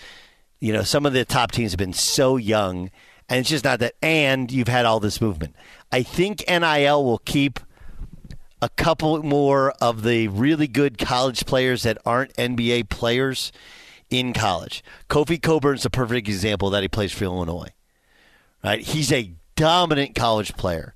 you 0.66 0.74
know 0.74 0.82
some 0.82 1.06
of 1.06 1.14
the 1.14 1.24
top 1.24 1.52
teams 1.52 1.74
have 1.74 1.78
been 1.78 1.94
so 1.94 2.38
young, 2.38 2.90
and 3.30 3.42
it's 3.42 3.50
just 3.50 3.64
not 3.64 3.78
that. 3.82 3.94
And 4.02 4.52
you've 4.52 4.68
had 4.68 4.84
all 4.84 5.00
this 5.00 5.22
movement. 5.22 5.56
I 5.92 6.02
think 6.02 6.44
NIL 6.50 7.06
will 7.06 7.20
keep 7.20 7.60
a 8.64 8.70
couple 8.70 9.22
more 9.22 9.74
of 9.80 10.02
the 10.02 10.28
really 10.28 10.66
good 10.68 10.98
college 10.98 11.46
players 11.46 11.84
that 11.84 12.00
aren't 12.04 12.34
NBA 12.34 12.90
players 12.90 13.52
in 14.10 14.34
college. 14.34 14.84
Kofi 15.08 15.40
Cockburn's 15.40 15.86
a 15.86 15.92
perfect 15.92 16.28
example 16.28 16.72
that 16.72 16.82
he 16.82 16.90
plays 16.90 17.12
for 17.12 17.26
Illinois. 17.26 17.70
Right? 18.64 18.82
He's 18.82 19.12
a 19.12 19.34
dominant 19.56 20.16
college 20.16 20.56
player. 20.56 20.96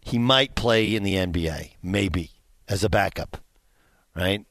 He 0.00 0.16
might 0.16 0.54
play 0.54 0.94
in 0.94 1.02
the 1.02 1.14
NBA, 1.16 1.72
maybe 1.82 2.30
as 2.68 2.84
a 2.84 2.88
backup. 2.88 3.38
Right? 4.14 4.46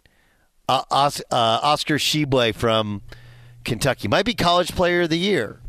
Uh, 0.67 0.83
Os- 0.91 1.21
uh, 1.31 1.59
Oscar 1.63 1.95
Tshiebwe 1.95 2.53
from 2.53 3.01
Kentucky 3.69 4.07
might 4.07 4.25
be 4.25 4.33
college 4.33 4.73
player 4.75 5.01
of 5.03 5.09
the 5.11 5.17
year 5.19 5.61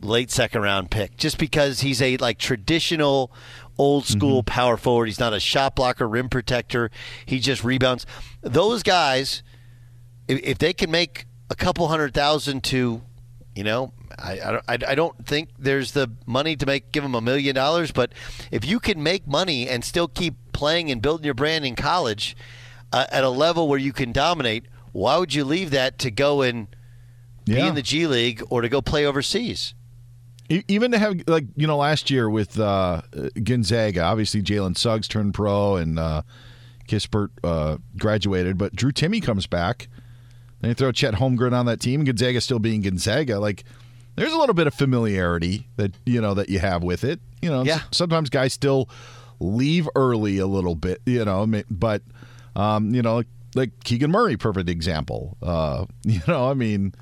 late 0.00 0.30
second 0.30 0.62
round 0.62 0.90
pick 0.90 1.14
just 1.18 1.36
because 1.36 1.80
he's 1.80 2.00
a 2.00 2.16
like 2.16 2.38
traditional 2.38 3.30
old 3.76 4.06
school 4.06 4.42
power 4.42 4.78
forward. 4.78 5.04
He's 5.04 5.20
not 5.20 5.34
a 5.34 5.40
shot 5.40 5.76
blocker, 5.76 6.08
rim 6.08 6.30
protector. 6.30 6.90
He 7.26 7.38
just 7.38 7.62
rebounds. 7.64 8.06
Those 8.40 8.82
guys, 8.82 9.42
if, 10.26 10.40
if 10.42 10.56
they 10.58 10.72
can 10.72 10.90
make 10.90 11.26
a 11.50 11.54
couple 11.54 11.86
hundred 11.88 12.14
thousand 12.14 12.64
to, 12.64 13.02
you 13.54 13.62
know, 13.64 13.92
I, 14.18 14.32
I, 14.32 14.50
don't- 14.52 14.64
I, 14.68 14.78
I 14.92 14.94
don't 14.94 15.26
think 15.26 15.50
there's 15.58 15.92
the 15.92 16.10
money 16.24 16.56
to 16.56 16.64
make 16.64 16.92
give 16.92 17.02
them 17.02 17.14
a 17.14 17.20
million 17.20 17.54
dollars, 17.54 17.92
but 17.92 18.12
if 18.50 18.64
you 18.64 18.80
can 18.80 19.02
make 19.02 19.26
money 19.26 19.68
and 19.68 19.84
still 19.84 20.08
keep 20.08 20.34
playing 20.54 20.90
and 20.90 21.02
building 21.02 21.26
your 21.26 21.34
brand 21.34 21.66
in 21.66 21.76
college 21.76 22.34
uh, 22.90 23.04
at 23.12 23.22
a 23.22 23.28
level 23.28 23.68
where 23.68 23.78
you 23.78 23.92
can 23.92 24.12
dominate, 24.12 24.64
why 24.92 25.16
would 25.18 25.34
you 25.34 25.44
leave 25.44 25.70
that 25.70 25.98
to 26.00 26.10
go 26.10 26.42
and 26.42 26.68
be 27.44 27.54
Yeah. 27.54 27.68
in 27.68 27.74
the 27.74 27.82
G 27.82 28.06
League 28.06 28.42
or 28.50 28.60
to 28.62 28.68
go 28.68 28.80
play 28.82 29.06
overseas? 29.06 29.74
Even 30.66 30.90
to 30.90 30.98
have 30.98 31.22
like 31.28 31.44
you 31.56 31.66
know 31.68 31.76
last 31.76 32.10
year 32.10 32.28
with 32.28 32.58
uh, 32.58 33.02
Gonzaga, 33.44 34.02
obviously 34.02 34.42
Jalen 34.42 34.76
Suggs 34.76 35.06
turned 35.06 35.32
pro 35.32 35.76
and 35.76 35.96
uh, 35.98 36.22
Kispert 36.88 37.28
uh, 37.44 37.76
graduated, 37.96 38.58
but 38.58 38.74
Drew 38.74 38.90
Timme 38.90 39.22
comes 39.22 39.46
back. 39.46 39.88
Then 40.60 40.70
you 40.70 40.74
throw 40.74 40.90
Chet 40.90 41.14
Holmgren 41.14 41.52
on 41.52 41.66
that 41.66 41.80
team. 41.80 42.02
Gonzaga 42.04 42.40
still 42.40 42.58
being 42.58 42.80
Gonzaga, 42.82 43.38
like 43.38 43.62
there's 44.16 44.32
a 44.32 44.36
little 44.38 44.54
bit 44.54 44.66
of 44.66 44.74
familiarity 44.74 45.68
that 45.76 45.92
you 46.04 46.20
know 46.20 46.34
that 46.34 46.48
you 46.48 46.58
have 46.58 46.82
with 46.82 47.04
it. 47.04 47.20
You 47.40 47.48
know, 47.50 47.62
Yeah. 47.62 47.82
sometimes 47.92 48.28
guys 48.28 48.52
still 48.52 48.88
leave 49.38 49.88
early 49.94 50.38
a 50.38 50.48
little 50.48 50.74
bit. 50.74 51.00
You 51.06 51.24
know, 51.24 51.46
but 51.70 52.02
um, 52.56 52.92
you 52.92 53.02
know, 53.02 53.22
like, 53.54 53.84
Keegan 53.84 54.10
Murray, 54.10 54.36
perfect 54.36 54.68
example. 54.68 55.36
Uh, 55.42 55.86
you 56.04 56.20
know, 56.26 56.50
I 56.50 56.54
mean 56.54 56.94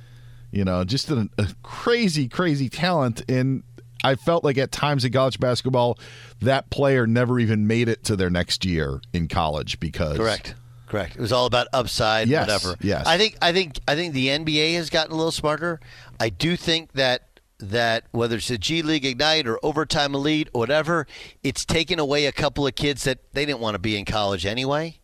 you 0.51 0.65
know, 0.65 0.85
just 0.85 1.11
a, 1.11 1.29
a 1.39 1.49
crazy, 1.63 2.29
crazy 2.29 2.69
talent. 2.69 3.23
And 3.29 3.63
I 4.03 4.15
felt 4.15 4.45
like 4.45 4.59
at 4.59 4.73
times 4.73 5.05
in 5.05 5.13
college 5.13 5.39
basketball, 5.39 5.99
that 6.41 6.71
player 6.71 7.07
never 7.07 7.39
even 7.39 7.67
made 7.67 7.89
it 7.89 8.05
to 8.05 8.17
their 8.17 8.31
next 8.31 8.65
year 8.65 9.01
in 9.13 9.29
college 9.29 9.81
because 9.81 10.17
Correct. 10.17 10.55
Correct. 10.87 11.17
It 11.17 11.21
was 11.21 11.33
all 11.33 11.45
about 11.45 11.67
upside, 11.75 12.29
Yes, 12.29 12.47
whatever. 12.47 12.77
yes. 12.81 13.07
I 13.07 13.19
think 13.19 13.37
I 13.43 13.53
think 13.53 13.79
I 13.87 13.95
think 13.95 14.15
the 14.15 14.29
NBA 14.29 14.75
has 14.77 14.89
gotten 14.89 15.13
a 15.13 15.17
little 15.17 15.33
smarter. 15.33 15.81
I 16.19 16.31
do 16.31 16.57
think 16.57 16.93
that 16.93 17.25
that 17.59 18.05
whether 18.13 18.37
it's 18.37 18.49
a 18.49 18.57
G 18.57 18.81
League 18.81 19.05
Ignite 19.05 19.47
or 19.47 19.59
Overtime 19.63 20.15
Elite 20.15 20.49
or 20.55 20.61
whatever, 20.61 21.07
it's 21.43 21.67
taken 21.67 21.99
away 21.99 22.25
a 22.25 22.33
couple 22.33 22.67
of 22.67 22.75
kids 22.75 23.05
that 23.05 23.19
they 23.35 23.45
didn't 23.45 23.61
want 23.61 23.75
to 23.75 23.79
be 23.79 23.99
in 23.99 24.07
college 24.07 24.47
anyway. 24.47 24.99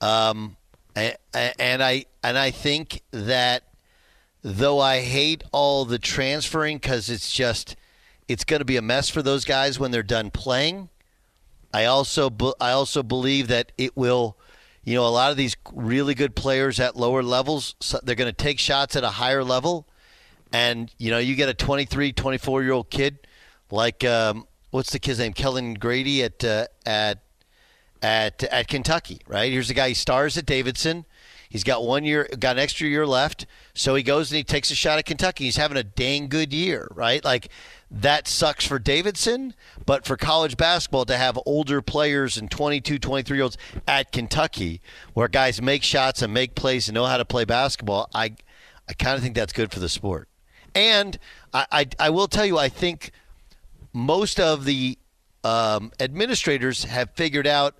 Um, 0.00 0.56
and 0.94 1.82
I 1.82 2.06
and 2.22 2.38
I 2.38 2.50
think 2.50 3.02
that 3.10 3.64
though 4.42 4.80
I 4.80 5.00
hate 5.00 5.44
all 5.52 5.84
the 5.84 5.98
transferring 5.98 6.78
because 6.78 7.10
it's 7.10 7.32
just 7.32 7.76
it's 8.28 8.44
going 8.44 8.60
to 8.60 8.64
be 8.64 8.76
a 8.76 8.82
mess 8.82 9.08
for 9.08 9.22
those 9.22 9.44
guys 9.44 9.78
when 9.78 9.90
they're 9.90 10.02
done 10.02 10.30
playing. 10.30 10.88
I 11.72 11.84
also 11.84 12.30
I 12.60 12.70
also 12.70 13.02
believe 13.02 13.48
that 13.48 13.72
it 13.76 13.96
will, 13.96 14.38
you 14.84 14.94
know, 14.94 15.06
a 15.06 15.08
lot 15.08 15.30
of 15.30 15.36
these 15.36 15.56
really 15.72 16.14
good 16.14 16.34
players 16.34 16.80
at 16.80 16.96
lower 16.96 17.22
levels, 17.22 17.74
they're 18.02 18.14
going 18.14 18.32
to 18.32 18.32
take 18.32 18.58
shots 18.58 18.96
at 18.96 19.04
a 19.04 19.10
higher 19.10 19.44
level, 19.44 19.86
and 20.52 20.92
you 20.98 21.10
know, 21.10 21.18
you 21.18 21.34
get 21.34 21.48
a 21.48 21.54
23, 21.54 22.12
24 22.12 22.62
year 22.62 22.72
old 22.72 22.88
kid 22.88 23.18
like 23.70 24.04
um, 24.04 24.46
what's 24.70 24.92
the 24.92 24.98
kid's 24.98 25.18
name, 25.18 25.32
Kellan 25.32 25.74
Grady 25.74 26.22
at 26.22 26.44
uh, 26.44 26.66
at 26.84 27.18
at 28.02 28.42
at 28.44 28.68
Kentucky, 28.68 29.20
right? 29.26 29.52
Here's 29.52 29.70
a 29.70 29.74
guy 29.74 29.88
he 29.88 29.94
stars 29.94 30.36
at 30.36 30.46
Davidson. 30.46 31.04
He's 31.48 31.64
got 31.64 31.84
one 31.84 32.04
year, 32.04 32.28
got 32.38 32.56
an 32.56 32.62
extra 32.62 32.88
year 32.88 33.06
left, 33.06 33.46
so 33.72 33.94
he 33.94 34.02
goes 34.02 34.30
and 34.30 34.36
he 34.36 34.44
takes 34.44 34.70
a 34.70 34.74
shot 34.74 34.98
at 34.98 35.06
Kentucky. 35.06 35.44
He's 35.44 35.56
having 35.56 35.76
a 35.76 35.84
dang 35.84 36.28
good 36.28 36.52
year, 36.52 36.88
right? 36.92 37.24
Like 37.24 37.48
that 37.90 38.26
sucks 38.26 38.66
for 38.66 38.78
Davidson, 38.78 39.54
but 39.84 40.04
for 40.04 40.16
college 40.16 40.56
basketball 40.56 41.04
to 41.04 41.16
have 41.16 41.38
older 41.46 41.80
players 41.80 42.36
and 42.36 42.50
22, 42.50 42.98
23 42.98 43.36
year 43.36 43.44
olds 43.44 43.56
at 43.86 44.10
Kentucky, 44.10 44.80
where 45.14 45.28
guys 45.28 45.62
make 45.62 45.82
shots 45.82 46.20
and 46.20 46.34
make 46.34 46.56
plays 46.56 46.88
and 46.88 46.94
know 46.94 47.06
how 47.06 47.16
to 47.16 47.24
play 47.24 47.44
basketball, 47.44 48.10
I 48.14 48.34
I 48.88 48.92
kind 48.92 49.16
of 49.16 49.22
think 49.22 49.34
that's 49.34 49.52
good 49.52 49.72
for 49.72 49.80
the 49.80 49.88
sport. 49.88 50.28
And 50.74 51.18
I, 51.54 51.66
I 51.70 51.86
I 51.98 52.10
will 52.10 52.28
tell 52.28 52.44
you, 52.44 52.58
I 52.58 52.68
think 52.68 53.12
most 53.92 54.38
of 54.40 54.64
the 54.64 54.98
um, 55.42 55.92
administrators 56.00 56.84
have 56.84 57.10
figured 57.12 57.46
out 57.46 57.76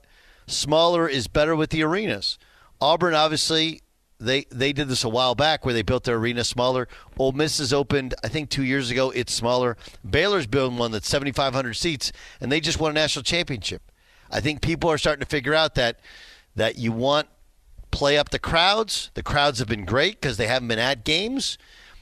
smaller 0.47 1.09
is 1.09 1.29
better 1.29 1.55
with 1.55 1.71
the 1.71 1.83
arenas. 1.83 2.39
Auburn, 2.81 3.15
obviously, 3.15 3.83
they 4.19 4.47
they 4.51 4.73
did 4.73 4.89
this 4.89 5.05
a 5.05 5.09
while 5.09 5.35
back 5.35 5.65
where 5.65 5.75
they 5.75 5.83
built 5.83 6.05
their 6.05 6.17
arena 6.17 6.45
smaller. 6.45 6.89
Ole 7.19 7.33
Miss 7.33 7.59
has 7.59 7.73
opened, 7.73 8.15
I 8.25 8.29
think, 8.29 8.49
two 8.49 8.65
years 8.65 8.91
ago. 8.91 9.11
It's 9.11 9.33
smaller. 9.33 9.77
Baylor's 10.09 10.47
building 10.47 10.79
one 10.79 10.91
that's 10.91 11.09
7,500 11.09 11.75
seats, 11.75 12.13
and 12.41 12.51
they 12.51 12.61
just 12.61 12.81
won 12.81 12.93
a 12.93 12.95
national 12.95 13.25
championship. 13.25 13.83
I 14.31 14.41
think 14.41 14.61
people 14.63 14.91
are 14.91 14.99
starting 14.99 15.21
to 15.21 15.27
figure 15.27 15.55
out 15.55 15.75
that 15.75 16.01
that 16.55 16.79
you 16.79 16.93
want 16.93 17.29
play 17.91 18.19
up 18.19 18.31
the 18.31 18.39
crowds. 18.39 19.11
The 19.15 19.23
crowds 19.23 19.59
have 19.59 19.69
been 19.69 19.85
great 19.85 20.21
because 20.21 20.37
they 20.37 20.47
haven't 20.47 20.69
been 20.69 20.79
at 20.79 21.05
games. 21.05 21.59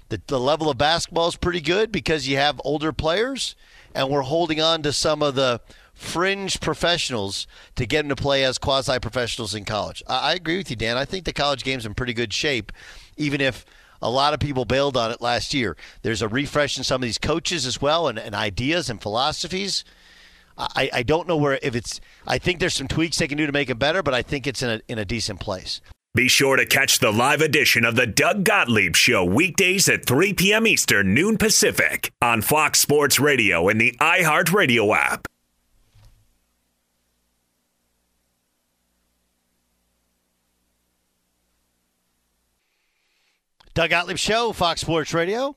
The, 0.09 0.21
the 0.27 0.41
level 0.41 0.71
of 0.71 0.79
basketball 0.79 1.29
is 1.29 1.37
pretty 1.37 1.61
good 1.61 1.91
because 1.91 2.29
you 2.29 2.37
have 2.37 2.61
older 2.65 2.93
players, 2.93 3.57
and 3.95 4.11
we're 4.11 4.23
holding 4.23 4.61
on 4.61 4.83
to 4.83 4.93
some 4.93 5.23
of 5.23 5.35
the 5.35 5.61
fringe 5.95 6.61
professionals 6.61 7.47
to 7.77 7.87
get 7.87 8.03
them 8.03 8.09
to 8.09 8.17
play 8.17 8.45
as 8.45 8.59
quasi 8.59 8.99
professionals 8.99 9.55
in 9.55 9.65
college. 9.65 10.03
I, 10.09 10.31
I 10.31 10.33
agree 10.35 10.57
with 10.59 10.71
you, 10.71 10.77
Dan. 10.77 10.97
I 10.97 11.05
think 11.05 11.25
the 11.25 11.33
college 11.33 11.65
game's 11.65 11.87
in 11.87 11.95
pretty 11.95 12.13
good 12.15 12.33
shape, 12.33 12.73
even 13.17 13.41
if 13.41 13.65
A 14.03 14.11
lot 14.11 14.35
of 14.35 14.41
people 14.41 14.67
bailed 14.67 14.99
on 14.99 15.11
it 15.11 15.23
last 15.23 15.55
year. 15.55 15.79
There's 16.03 16.21
a 16.21 16.29
refresh 16.29 16.77
in 16.77 16.85
some 16.85 16.97
of 16.97 17.07
these 17.07 17.17
coaches 17.17 17.65
as 17.65 17.81
well, 17.81 18.07
and, 18.07 18.19
and 18.19 18.35
ideas 18.35 18.91
and 18.91 19.01
philosophies. 19.01 19.83
I, 20.59 20.91
I 20.93 21.03
don't 21.03 21.27
know 21.27 21.39
where 21.39 21.59
if 21.63 21.75
it's. 21.75 22.01
I 22.27 22.37
think 22.37 22.61
there's 22.61 22.75
some 22.75 22.87
tweaks 22.87 23.17
they 23.17 23.27
can 23.27 23.39
do 23.39 23.47
to 23.47 23.53
make 23.53 23.71
it 23.71 23.79
better, 23.79 24.03
but 24.03 24.13
I 24.13 24.21
think 24.21 24.47
it's 24.47 24.63
in 24.63 24.69
a 24.69 24.81
in 24.89 24.99
a 24.99 25.07
decent 25.07 25.41
place. 25.41 25.81
Be 26.15 26.29
sure 26.29 26.57
to 26.57 26.67
catch 26.67 26.99
the 27.01 27.11
live 27.11 27.41
edition 27.41 27.85
of 27.85 27.97
the 27.97 28.07
Doug 28.07 28.45
Gottlieb 28.45 28.95
Show 28.95 29.25
weekdays 29.25 29.89
at 29.89 30.07
3 30.07 30.35
p.m. 30.35 30.67
Eastern, 30.67 31.13
noon 31.15 31.39
Pacific 31.39 32.13
on 32.23 32.41
Fox 32.41 32.79
Sports 32.79 33.19
Radio 33.19 33.69
and 33.69 33.81
the 33.81 33.97
iHeartRadio 34.01 34.95
app. 34.95 35.27
Doug 43.75 43.91
Gottlieb 43.91 44.19
Show, 44.19 44.53
Fox 44.53 44.83
Sports 44.83 45.13
Radio. 45.13 45.57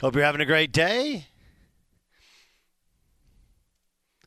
Hope 0.00 0.14
you're 0.14 0.22
having 0.22 0.40
a 0.40 0.46
great 0.46 0.70
day. 0.70 1.26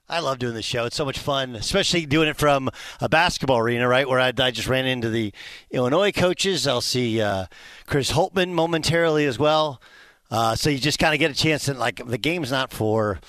I 0.09 0.19
love 0.19 0.37
doing 0.37 0.53
this 0.53 0.65
show. 0.65 0.83
It's 0.83 0.97
so 0.97 1.05
much 1.05 1.17
fun, 1.17 1.55
especially 1.55 2.05
doing 2.05 2.27
it 2.27 2.35
from 2.35 2.69
a 2.99 3.07
basketball 3.07 3.59
arena, 3.59 3.87
right? 3.87 4.09
Where 4.09 4.19
I, 4.19 4.33
I 4.37 4.51
just 4.51 4.67
ran 4.67 4.85
into 4.85 5.09
the 5.09 5.31
Illinois 5.69 6.11
coaches. 6.11 6.67
I'll 6.67 6.81
see 6.81 7.21
uh, 7.21 7.45
Chris 7.85 8.11
Holtmann 8.11 8.49
momentarily 8.49 9.25
as 9.25 9.39
well. 9.39 9.81
Uh, 10.29 10.53
so 10.55 10.69
you 10.69 10.79
just 10.79 10.99
kind 10.99 11.13
of 11.13 11.19
get 11.21 11.31
a 11.31 11.33
chance. 11.33 11.69
And 11.69 11.79
like 11.79 12.05
the 12.05 12.17
game's 12.17 12.51
not 12.51 12.73
for 12.73 13.21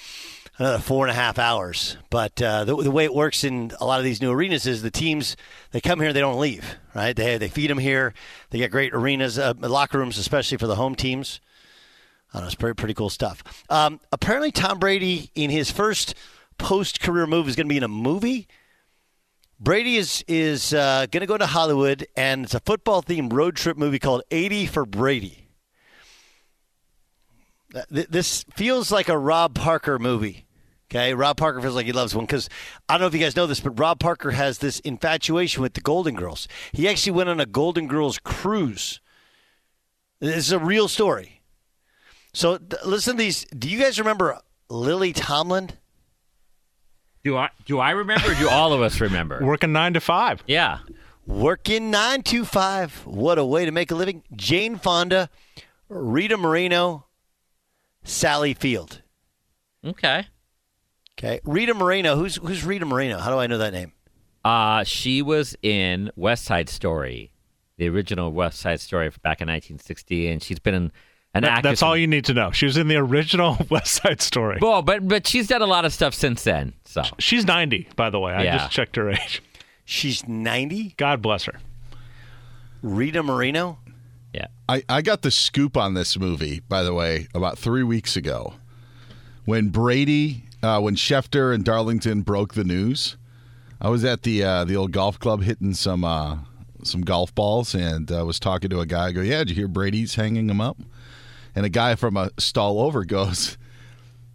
another 0.59 0.79
four 0.79 1.05
and 1.05 1.11
a 1.11 1.15
half 1.15 1.39
hours, 1.39 1.97
but 2.11 2.41
uh, 2.43 2.65
the, 2.65 2.77
the 2.77 2.91
way 2.91 3.05
it 3.05 3.15
works 3.15 3.45
in 3.45 3.73
a 3.81 3.87
lot 3.87 3.99
of 3.99 4.05
these 4.05 4.21
new 4.21 4.31
arenas 4.31 4.67
is 4.67 4.83
the 4.83 4.91
teams 4.91 5.37
they 5.71 5.81
come 5.81 6.01
here, 6.01 6.13
they 6.13 6.21
don't 6.21 6.39
leave, 6.39 6.77
right? 6.95 7.17
They 7.17 7.39
they 7.39 7.49
feed 7.49 7.71
them 7.71 7.79
here. 7.79 8.15
They 8.51 8.59
get 8.59 8.71
great 8.71 8.95
arenas, 8.95 9.39
uh, 9.39 9.55
locker 9.59 9.99
rooms, 9.99 10.19
especially 10.19 10.59
for 10.59 10.67
the 10.67 10.77
home 10.77 10.95
teams. 10.95 11.41
I 12.33 12.39
don't 12.39 12.43
know, 12.43 12.47
it's 12.47 12.55
pretty 12.55 12.75
pretty 12.75 12.95
cool 12.95 13.11
stuff. 13.11 13.43
Um, 13.69 14.01
apparently, 14.11 14.53
Tom 14.53 14.79
Brady 14.79 15.31
in 15.35 15.51
his 15.51 15.71
first 15.71 16.15
post 16.59 17.01
career 17.01 17.27
move 17.27 17.49
is 17.49 17.57
going 17.57 17.67
to 17.67 17.73
be 17.73 17.79
in 17.79 17.83
a 17.83 17.89
movie. 17.89 18.49
Brady 19.59 19.97
is 19.97 20.25
is 20.27 20.75
uh, 20.75 21.07
going 21.11 21.21
to 21.21 21.27
go 21.27 21.39
to 21.39 21.47
Hollywood, 21.47 22.07
and 22.17 22.45
it's 22.45 22.55
a 22.55 22.61
football 22.61 23.03
themed 23.03 23.33
road 23.33 23.57
trip 23.57 23.77
movie 23.77 23.99
called 23.99 24.23
80 24.31 24.67
for 24.67 24.85
Brady. 24.85 25.42
Th- 27.93 28.09
This 28.09 28.45
feels 28.55 28.91
like 28.93 29.09
a 29.09 29.19
Rob 29.19 29.55
Parker 29.55 29.99
movie. 29.99 30.47
Okay, 30.91 31.15
Rob 31.15 31.39
Parker 31.39 31.61
feels 31.63 31.75
like 31.75 31.87
he 31.87 31.93
loves 31.93 32.15
one 32.15 32.27
because 32.27 32.51
I 32.89 32.95
don't 32.95 33.01
know 33.03 33.07
if 33.07 33.15
you 33.15 33.21
guys 33.21 33.35
know 33.35 33.47
this, 33.47 33.61
but 33.61 33.79
Rob 33.79 33.99
Parker 33.99 34.33
has 34.33 34.59
this 34.59 34.79
infatuation 34.81 35.63
with 35.63 35.73
the 35.73 35.81
Golden 35.81 36.15
Girls. 36.15 36.47
He 36.73 36.87
actually 36.87 37.13
went 37.13 37.31
on 37.31 37.41
a 37.41 37.47
Golden 37.47 37.87
Girls 37.89 38.19
cruise. 38.19 39.01
This 40.21 40.37
is 40.37 40.53
a 40.53 40.59
real 40.59 40.89
story. 40.89 41.41
So 42.35 42.59
th- 42.59 42.83
listen 42.85 43.15
to 43.17 43.19
these. 43.23 43.45
Do 43.47 43.71
you 43.71 43.79
guys 43.79 43.99
remember 43.99 44.39
Lily 44.69 45.15
Tomlin? 45.15 45.71
Do 47.25 47.37
I 47.39 47.49
do 47.65 47.79
I 47.79 47.91
remember? 47.93 48.31
or 48.31 48.35
Do 48.35 48.49
all 48.51 48.73
of 48.73 48.83
us 48.83 49.01
remember? 49.01 49.41
Working 49.45 49.73
nine 49.73 49.95
to 49.95 50.01
five. 50.01 50.43
Yeah. 50.47 50.79
Working 51.27 51.91
nine 51.91 52.23
to 52.25 52.45
five. 52.45 53.07
What 53.07 53.39
a 53.39 53.45
way 53.45 53.65
to 53.65 53.71
make 53.71 53.91
a 53.91 53.95
living. 53.95 54.25
Jane 54.35 54.77
Fonda, 54.77 55.31
Rita 55.89 56.37
Moreno, 56.37 57.07
Sally 58.05 58.55
Field. 58.55 59.03
Okay. 59.85 60.27
Okay. 61.19 61.41
Rita 61.45 61.75
Moreno. 61.75 62.17
Who's 62.17 62.37
who's 62.37 62.65
Rita 62.65 62.85
Moreno? 62.87 63.19
How 63.19 63.31
do 63.31 63.39
I 63.39 63.47
know 63.47 63.59
that 63.59 63.73
name? 63.73 63.93
Uh 64.45 64.85
she 64.85 65.23
was 65.23 65.57
in 65.63 66.11
West 66.17 66.45
Side 66.45 66.69
Story, 66.69 67.33
the 67.77 67.89
original 67.89 68.33
West 68.33 68.59
Side 68.59 68.81
Story 68.81 69.09
back 69.23 69.41
in 69.41 69.47
1960, 69.49 70.29
and 70.29 70.43
she's 70.43 70.59
been 70.59 70.75
an, 70.75 70.93
an 71.35 71.43
That- 71.43 71.51
actress. 71.51 71.63
that's 71.71 71.83
all 71.83 71.97
you 71.97 72.07
need 72.07 72.25
to 72.27 72.35
know. 72.35 72.51
She 72.51 72.67
was 72.67 72.77
in 72.77 72.89
the 72.89 72.97
original 72.97 73.57
West 73.71 73.95
Side 74.03 74.21
Story. 74.23 74.59
Well, 74.61 74.83
but 74.83 75.07
but 75.07 75.27
she's 75.27 75.47
done 75.49 75.63
a 75.63 75.67
lot 75.67 75.85
of 75.85 75.93
stuff 75.93 76.15
since 76.15 76.43
then. 76.45 76.73
So 76.85 77.03
She's 77.19 77.45
90, 77.47 77.89
by 77.97 78.11
the 78.11 78.19
way. 78.19 78.33
I 78.33 78.43
Yeah. 78.45 78.59
just 78.59 78.73
checked 78.73 78.97
her 78.97 79.11
age. 79.11 79.43
She's 79.85 80.27
90. 80.27 80.95
God 80.97 81.21
bless 81.23 81.45
her. 81.45 81.59
Rita 82.83 83.23
Moreno. 83.23 83.79
Yeah. 84.33 84.47
I, 84.69 84.83
I 84.89 85.03
got 85.03 85.23
the 85.23 85.31
scoop 85.31 85.77
on 85.77 85.95
this 85.95 86.19
movie, 86.19 86.61
by 86.69 86.83
the 86.83 86.95
way, 86.95 87.29
about 87.35 87.59
three 87.59 87.83
weeks 87.83 88.17
ago 88.17 88.55
when 89.45 89.69
Brady, 89.69 90.45
uh, 90.63 90.81
when 90.81 90.95
Schefter 90.95 91.55
and 91.55 91.65
Darlington 91.65 92.23
broke 92.23 92.55
the 92.55 92.65
news. 92.65 93.17
I 93.81 93.89
was 93.89 94.05
at 94.05 94.23
the 94.23 94.45
uh, 94.45 94.65
the 94.65 94.77
old 94.77 94.93
golf 94.93 95.19
club 95.19 95.43
hitting 95.43 95.75
some 95.75 96.05
uh, 96.05 96.39
some 96.85 97.03
golf 97.03 97.35
balls 97.35 97.75
and 97.75 98.11
uh, 98.11 98.25
was 98.25 98.39
talking 98.39 98.71
to 98.71 98.81
a 98.81 98.87
guy. 98.87 99.07
I 99.07 99.13
go, 99.13 99.21
yeah, 99.21 99.39
did 99.39 99.51
you 99.51 99.57
hear 99.57 99.69
Brady's 99.69 100.15
hanging 100.15 100.49
him 100.49 100.61
up? 100.61 100.79
And 101.55 101.67
a 101.67 101.69
guy 101.69 101.97
from 101.97 102.17
a 102.17 102.31
stall 102.39 102.81
over 102.81 103.05
goes, 103.05 103.59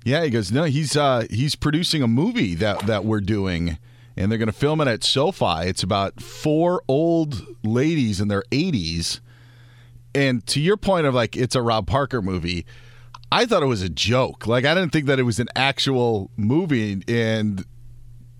yeah. 0.03 0.23
He 0.23 0.29
goes, 0.29 0.51
no, 0.51 0.65
he's 0.65 0.97
uh, 0.97 1.25
he's 1.29 1.55
producing 1.55 2.03
a 2.03 2.07
movie 2.07 2.55
that 2.55 2.85
that 2.87 3.05
we're 3.05 3.21
doing, 3.21 3.77
and 4.17 4.29
they're 4.29 4.37
going 4.37 4.47
to 4.47 4.53
film 4.53 4.81
it 4.81 4.87
at 4.87 5.03
SoFi. 5.03 5.67
It's 5.67 5.83
about 5.83 6.21
four 6.21 6.83
old 6.87 7.47
ladies 7.63 8.19
in 8.19 8.27
their 8.27 8.43
80s 8.51 9.21
and 10.17 10.45
to 10.47 10.59
your 10.59 10.77
point 10.77 11.05
of 11.05 11.13
like 11.13 11.35
it's 11.37 11.55
a 11.55 11.61
Rob 11.61 11.85
Parker 11.87 12.21
movie, 12.21 12.65
I 13.31 13.45
thought 13.45 13.61
it 13.61 13.67
was 13.67 13.81
a 13.83 13.89
joke. 13.89 14.47
Like 14.47 14.65
I 14.65 14.73
didn't 14.73 14.91
think 14.91 15.05
that 15.05 15.19
it 15.19 15.23
was 15.23 15.39
an 15.39 15.47
actual 15.55 16.31
movie. 16.35 17.03
And 17.07 17.63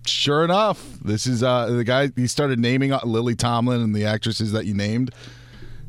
sure 0.04 0.44
enough, 0.44 0.98
this 1.04 1.26
is 1.26 1.42
uh 1.42 1.66
the 1.66 1.84
guy. 1.84 2.10
He 2.16 2.26
started 2.26 2.58
naming 2.58 2.92
uh, 2.92 3.00
Lily 3.04 3.36
Tomlin 3.36 3.80
and 3.80 3.94
the 3.94 4.04
actresses 4.04 4.52
that 4.52 4.66
you 4.66 4.74
named. 4.74 5.14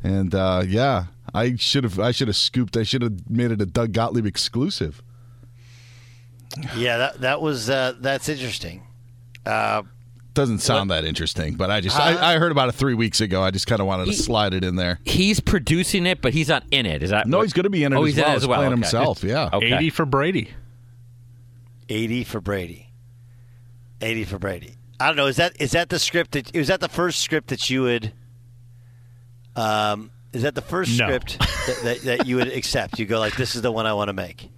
And 0.02 0.34
uh 0.34 0.62
yeah, 0.66 1.06
I 1.34 1.56
should 1.56 1.84
have. 1.84 1.98
I 1.98 2.12
should 2.12 2.28
have 2.28 2.36
scooped. 2.36 2.76
I 2.76 2.82
should 2.82 3.02
have 3.02 3.28
made 3.28 3.50
it 3.50 3.60
a 3.60 3.66
Doug 3.66 3.92
Gottlieb 3.92 4.26
exclusive. 4.26 5.02
Yeah, 6.76 6.98
that 6.98 7.20
that 7.20 7.40
was 7.40 7.70
uh, 7.70 7.94
that's 8.00 8.28
interesting. 8.28 8.82
Uh, 9.46 9.82
Doesn't 10.32 10.58
sound 10.60 10.90
that 10.90 11.04
interesting, 11.04 11.54
but 11.54 11.70
I 11.70 11.80
just 11.80 11.98
I, 11.98 12.34
I 12.34 12.38
heard 12.38 12.52
about 12.52 12.68
it 12.68 12.72
three 12.72 12.94
weeks 12.94 13.20
ago. 13.20 13.42
I 13.42 13.50
just 13.50 13.66
kind 13.66 13.80
of 13.80 13.86
wanted 13.86 14.04
to 14.06 14.10
He- 14.12 14.16
slide 14.16 14.54
it 14.54 14.62
in 14.64 14.76
there. 14.76 15.00
He's 15.04 15.40
producing 15.40 16.06
it, 16.06 16.22
but 16.22 16.32
he's 16.32 16.48
not 16.48 16.62
in 16.70 16.86
it. 16.86 17.02
Is 17.02 17.10
that 17.10 17.26
No, 17.26 17.38
what- 17.38 17.42
he's 17.44 17.52
going 17.52 17.64
to 17.64 17.70
be 17.70 17.82
in 17.84 17.92
it 17.92 17.96
Oh, 17.96 18.02
as 18.04 18.08
he's 18.10 18.18
in 18.18 18.24
it 18.24 18.28
as 18.28 18.46
well. 18.46 18.58
playing 18.58 18.72
Okay. 18.72 18.80
himself. 18.80 19.24
Yeah. 19.24 19.50
Okay. 19.52 19.72
80 19.74 19.90
for 19.90 20.06
Brady. 20.06 20.50
80 21.88 22.24
for 22.24 22.40
Brady. 22.40 22.86
80 24.00 24.24
for 24.24 24.38
Brady. 24.38 24.74
I 25.00 25.06
don't 25.08 25.16
know. 25.16 25.26
Is 25.26 25.36
that 25.36 25.60
is 25.60 25.72
that 25.72 25.88
the 25.88 25.98
script 25.98 26.32
that 26.32 26.54
is 26.54 26.68
that 26.68 26.80
the 26.80 26.88
first 26.88 27.20
script 27.20 27.48
that 27.48 27.68
you 27.68 27.82
would? 27.82 28.12
Um, 29.56 30.10
is 30.32 30.42
that 30.42 30.54
the 30.54 30.62
first 30.62 30.96
No. 30.98 31.06
script 31.06 31.38
that, 31.38 31.80
that, 31.82 32.02
that 32.02 32.26
you 32.26 32.36
would 32.36 32.48
accept? 32.48 32.98
You 32.98 33.06
go 33.06 33.18
like, 33.18 33.36
this 33.36 33.56
is 33.56 33.62
the 33.62 33.72
one 33.72 33.86
I 33.86 33.94
want 33.94 34.08
to 34.08 34.12
make. 34.12 34.48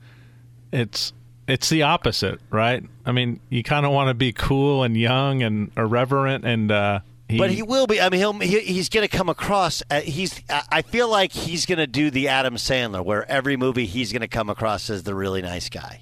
It's 0.72 1.12
it's 1.46 1.68
the 1.68 1.82
opposite, 1.82 2.40
right? 2.50 2.84
I 3.04 3.12
mean, 3.12 3.40
you 3.48 3.62
kind 3.62 3.84
of 3.84 3.92
want 3.92 4.08
to 4.08 4.14
be 4.14 4.32
cool 4.32 4.82
and 4.82 4.96
young 4.96 5.42
and 5.42 5.70
irreverent, 5.76 6.44
and 6.44 6.70
uh, 6.70 7.00
he, 7.28 7.38
But 7.38 7.50
he 7.50 7.62
will 7.62 7.86
be. 7.86 8.00
I 8.00 8.10
mean, 8.10 8.20
he'll 8.20 8.38
he, 8.38 8.60
he's 8.60 8.88
going 8.88 9.08
to 9.08 9.16
come 9.16 9.28
across. 9.28 9.82
Uh, 9.90 10.00
he's. 10.02 10.42
I 10.50 10.82
feel 10.82 11.08
like 11.08 11.32
he's 11.32 11.66
going 11.66 11.78
to 11.78 11.86
do 11.86 12.10
the 12.10 12.28
Adam 12.28 12.56
Sandler, 12.56 13.04
where 13.04 13.28
every 13.30 13.56
movie 13.56 13.86
he's 13.86 14.12
going 14.12 14.20
to 14.22 14.28
come 14.28 14.50
across 14.50 14.90
as 14.90 15.02
the 15.02 15.14
really 15.14 15.42
nice 15.42 15.68
guy. 15.68 16.00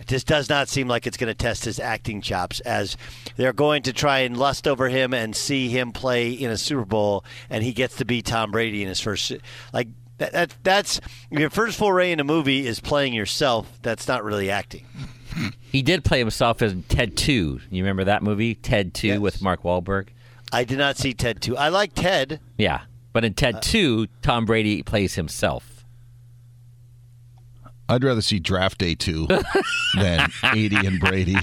It 0.00 0.08
just 0.08 0.26
does 0.26 0.50
not 0.50 0.68
seem 0.68 0.86
like 0.86 1.06
it's 1.06 1.16
going 1.16 1.28
to 1.28 1.34
test 1.34 1.64
his 1.64 1.80
acting 1.80 2.20
chops, 2.20 2.60
as 2.60 2.96
they're 3.36 3.54
going 3.54 3.82
to 3.84 3.92
try 3.92 4.20
and 4.20 4.36
lust 4.36 4.68
over 4.68 4.88
him 4.88 5.14
and 5.14 5.34
see 5.34 5.68
him 5.68 5.92
play 5.92 6.32
in 6.32 6.50
a 6.50 6.58
Super 6.58 6.84
Bowl, 6.84 7.24
and 7.48 7.62
he 7.62 7.72
gets 7.72 7.96
to 7.96 8.04
be 8.04 8.22
Tom 8.22 8.50
Brady 8.50 8.82
in 8.82 8.88
his 8.88 9.00
first. 9.00 9.32
Like 9.72 9.88
that. 10.18 10.32
that 10.32 10.54
that's 10.62 11.00
your 11.30 11.50
first 11.50 11.78
foray 11.78 12.12
in 12.12 12.20
a 12.20 12.24
movie 12.24 12.66
is 12.66 12.80
playing 12.80 13.12
yourself. 13.14 13.78
That's 13.82 14.06
not 14.08 14.24
really 14.24 14.50
acting. 14.50 14.86
He 15.72 15.82
did 15.82 16.04
play 16.04 16.20
himself 16.20 16.62
in 16.62 16.84
Ted 16.84 17.16
2. 17.16 17.60
You 17.68 17.82
remember 17.82 18.04
that 18.04 18.22
movie, 18.22 18.54
Ted 18.54 18.94
2, 18.94 19.08
Yes. 19.08 19.18
with 19.18 19.42
Mark 19.42 19.64
Wahlberg? 19.64 20.10
I 20.52 20.62
did 20.62 20.78
not 20.78 20.96
see 20.96 21.12
Ted 21.12 21.42
two. 21.42 21.56
I 21.56 21.70
like 21.70 21.92
Ted. 21.94 22.38
Yeah. 22.56 22.82
But 23.12 23.24
in 23.24 23.32
Uh, 23.32 23.34
Ted 23.34 23.60
2, 23.62 24.06
Tom 24.22 24.44
Brady 24.44 24.84
plays 24.84 25.16
himself. 25.16 25.84
I'd 27.88 28.04
rather 28.04 28.22
see 28.22 28.38
Draft 28.38 28.78
Day 28.78 28.94
two 28.94 29.26
than 29.96 30.30
eighty 30.54 30.76
and 30.76 31.00
Brady 31.00 31.36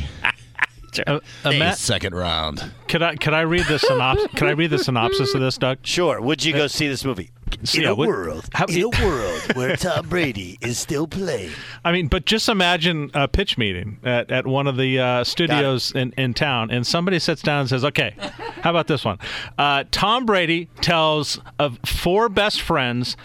Uh, 1.05 1.19
uh, 1.45 1.51
Matt, 1.51 1.77
second 1.77 2.15
round. 2.15 2.71
could 2.87 3.01
I 3.03 3.15
could 3.15 3.33
I 3.33 3.41
read 3.41 3.65
the 3.67 3.77
synopsis? 3.79 4.27
could 4.35 4.47
I 4.47 4.51
read 4.51 4.69
the 4.71 4.79
synopsis 4.79 5.33
of 5.35 5.41
this, 5.41 5.57
Doug? 5.57 5.79
Sure. 5.83 6.19
Would 6.21 6.43
you 6.45 6.53
go 6.53 6.67
see 6.67 6.87
this 6.87 7.05
movie? 7.05 7.31
In 7.73 7.81
Yeah, 7.83 7.89
a 7.89 7.95
would- 7.95 8.07
world, 8.07 8.49
how- 8.53 8.65
in 8.65 8.81
a 8.83 8.89
world 9.05 9.41
where 9.55 9.75
Tom 9.75 10.07
Brady 10.09 10.57
is 10.61 10.77
still 10.79 11.07
playing. 11.07 11.51
I 11.85 11.91
mean, 11.91 12.07
but 12.07 12.25
just 12.25 12.49
imagine 12.49 13.11
a 13.13 13.27
pitch 13.27 13.57
meeting 13.57 13.99
at, 14.03 14.31
at 14.31 14.47
one 14.47 14.67
of 14.67 14.77
the 14.77 14.99
uh, 14.99 15.23
studios 15.23 15.91
in, 15.93 16.11
in 16.17 16.33
town, 16.33 16.71
and 16.71 16.85
somebody 16.85 17.19
sits 17.19 17.41
down 17.41 17.61
and 17.61 17.69
says, 17.69 17.83
"Okay, 17.85 18.15
how 18.61 18.69
about 18.69 18.87
this 18.87 19.03
one? 19.05 19.17
Uh, 19.57 19.83
Tom 19.91 20.25
Brady 20.25 20.69
tells 20.81 21.39
of 21.59 21.79
four 21.85 22.29
best 22.29 22.61
friends 22.61 23.15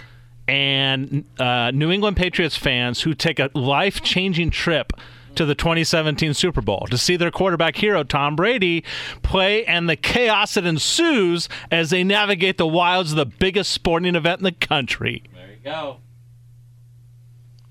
and 0.48 1.24
uh, 1.38 1.70
New 1.72 1.90
England 1.90 2.16
Patriots 2.16 2.56
fans 2.56 3.02
who 3.02 3.14
take 3.14 3.38
a 3.38 3.50
life 3.54 4.02
changing 4.02 4.50
trip 4.50 4.92
to 5.36 5.44
the 5.44 5.54
2017 5.54 6.34
Super 6.34 6.60
Bowl 6.60 6.86
to 6.90 6.98
see 6.98 7.16
their 7.16 7.30
quarterback 7.30 7.76
hero, 7.76 8.02
Tom 8.02 8.36
Brady, 8.36 8.84
play 9.22 9.64
and 9.64 9.88
the 9.88 9.96
chaos 9.96 10.54
that 10.54 10.66
ensues 10.66 11.48
as 11.70 11.90
they 11.90 12.04
navigate 12.04 12.58
the 12.58 12.66
wilds 12.66 13.12
of 13.12 13.16
the 13.16 13.26
biggest 13.26 13.70
sporting 13.70 14.14
event 14.14 14.40
in 14.40 14.44
the 14.44 14.52
country. 14.52 15.22
There 15.34 15.48
you 15.50 15.56
go. 15.64 15.98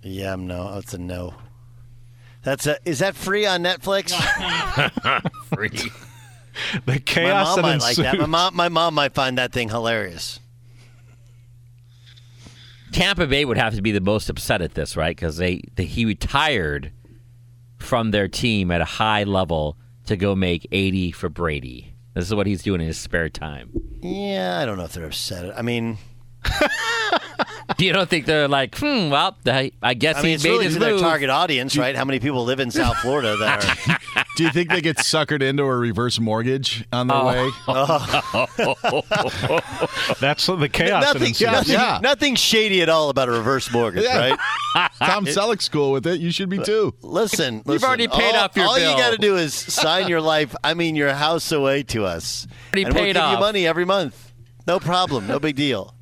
Yeah, 0.01 0.34
I'm 0.34 0.47
no. 0.47 0.75
That's 0.75 0.93
a 0.93 0.97
no. 0.99 1.34
That's 2.43 2.67
a. 2.67 2.78
Is 2.86 2.99
that 2.99 3.15
free 3.15 3.47
on 3.47 3.63
Netflix? 3.63 4.12
Free. 5.56 5.69
The 5.69 6.82
my 6.86 6.97
chaos 6.99 7.47
mom 7.47 7.56
that 7.56 7.62
might 7.63 7.73
ensues. 7.73 7.97
like 7.97 8.12
that. 8.12 8.19
My 8.19 8.25
mom, 8.28 8.56
my 8.56 8.69
mom 8.69 8.93
might 8.93 9.13
find 9.13 9.38
that 9.39 9.51
thing 9.51 9.69
hilarious. 9.69 10.39
Tampa 12.91 13.28
Bay 13.28 13.43
would 13.43 13.58
have 13.58 13.75
to 13.75 13.82
be 13.82 13.91
the 13.91 13.99
most 13.99 14.30
upset 14.30 14.62
at 14.62 14.73
this, 14.75 14.95
right? 14.95 15.15
Because 15.15 15.38
they, 15.38 15.63
they 15.75 15.84
he 15.84 16.06
retired 16.06 16.91
from 17.86 18.12
their 18.12 18.28
team 18.28 18.71
at 18.71 18.82
a 18.82 18.86
high 18.86 19.24
level 19.24 19.78
to 20.06 20.17
go 20.17 20.36
make 20.36 20.67
80 20.71 21.12
for 21.12 21.30
Brady. 21.30 21.93
This 22.13 22.26
is 22.26 22.36
what 22.36 22.48
he's 22.48 22.63
doing 22.63 22.82
in 22.82 22.88
his 22.88 22.98
spare 22.98 23.30
time. 23.30 23.69
Yeah, 24.02 24.60
I 24.62 24.65
don't 24.65 24.78
know 24.78 24.86
if 24.86 24.93
they're 24.93 25.06
upset. 25.06 25.58
I 25.58 25.62
mean, 25.62 25.98
You 27.78 27.93
don't 27.93 28.10
think 28.10 28.26
they're 28.26 28.48
like, 28.48 28.78
hmm, 28.78 29.10
well, 29.10 29.36
I, 29.45 29.71
I 29.82 29.95
guess 29.95 30.17
I 30.17 30.21
mean, 30.21 30.39
he 30.39 30.48
made 30.48 30.54
really 30.54 30.65
his 30.65 30.74
to 30.76 30.80
their 30.80 30.98
target 30.98 31.30
audience, 31.30 31.76
right? 31.76 31.95
How 31.95 32.06
many 32.06 32.19
people 32.19 32.43
live 32.45 32.60
in 32.60 32.71
South 32.71 32.98
Florida 32.98 33.36
that 33.38 34.00
are? 34.15 34.24
Do 34.36 34.43
you 34.43 34.52
think 34.52 34.69
they 34.69 34.82
get 34.82 34.98
suckered 34.98 35.41
into 35.41 35.63
a 35.63 35.76
reverse 35.76 36.19
mortgage 36.19 36.86
on 36.91 37.08
their 37.08 37.17
oh. 37.17 37.26
way? 37.26 37.50
That's 40.19 40.45
the 40.45 40.69
chaos 40.71 41.06
that 41.06 41.13
nothing, 41.13 41.30
ensues. 41.30 41.52
nothing, 41.52 41.74
Yeah. 41.74 42.00
nothing 42.02 42.36
shady 42.36 42.82
at 42.82 42.89
all 42.89 43.10
about 43.10 43.30
a 43.30 43.32
reverse 43.32 43.71
mortgage, 43.71 44.04
Yeah. 44.04 44.36
right? 44.76 44.76
Tom 45.00 45.26
Selleck's 45.26 45.69
cool 45.69 45.91
with 45.91 46.06
it. 46.06 46.19
You 46.19 46.32
should 46.32 46.50
be 46.50 46.60
too. 46.60 46.93
Listen, 47.02 47.63
You've 47.65 47.84
already 47.84 48.08
paid 48.08 48.36
all, 48.36 48.43
off 48.43 48.56
your 48.56 48.65
All 48.65 48.76
bill. 48.76 48.91
you 48.91 48.98
got 48.98 49.12
to 49.12 49.17
do 49.17 49.38
is 49.38 49.54
sign 49.54 50.10
your 50.10 50.21
life. 50.21 50.56
I 50.63 50.74
mean, 50.74 50.95
your 50.95 51.13
house 51.13 51.52
away 51.52 51.84
to 51.84 52.06
us, 52.06 52.45
Already 52.67 52.84
and 52.84 52.93
we'll 52.93 53.04
paid 53.04 53.13
give 53.13 53.32
you 53.32 53.39
money 53.39 53.65
every 53.65 53.86
month. 53.86 54.34
No 54.67 54.80
problem. 54.80 55.28
No 55.28 55.39
big 55.39 55.56
deal. 55.56 55.95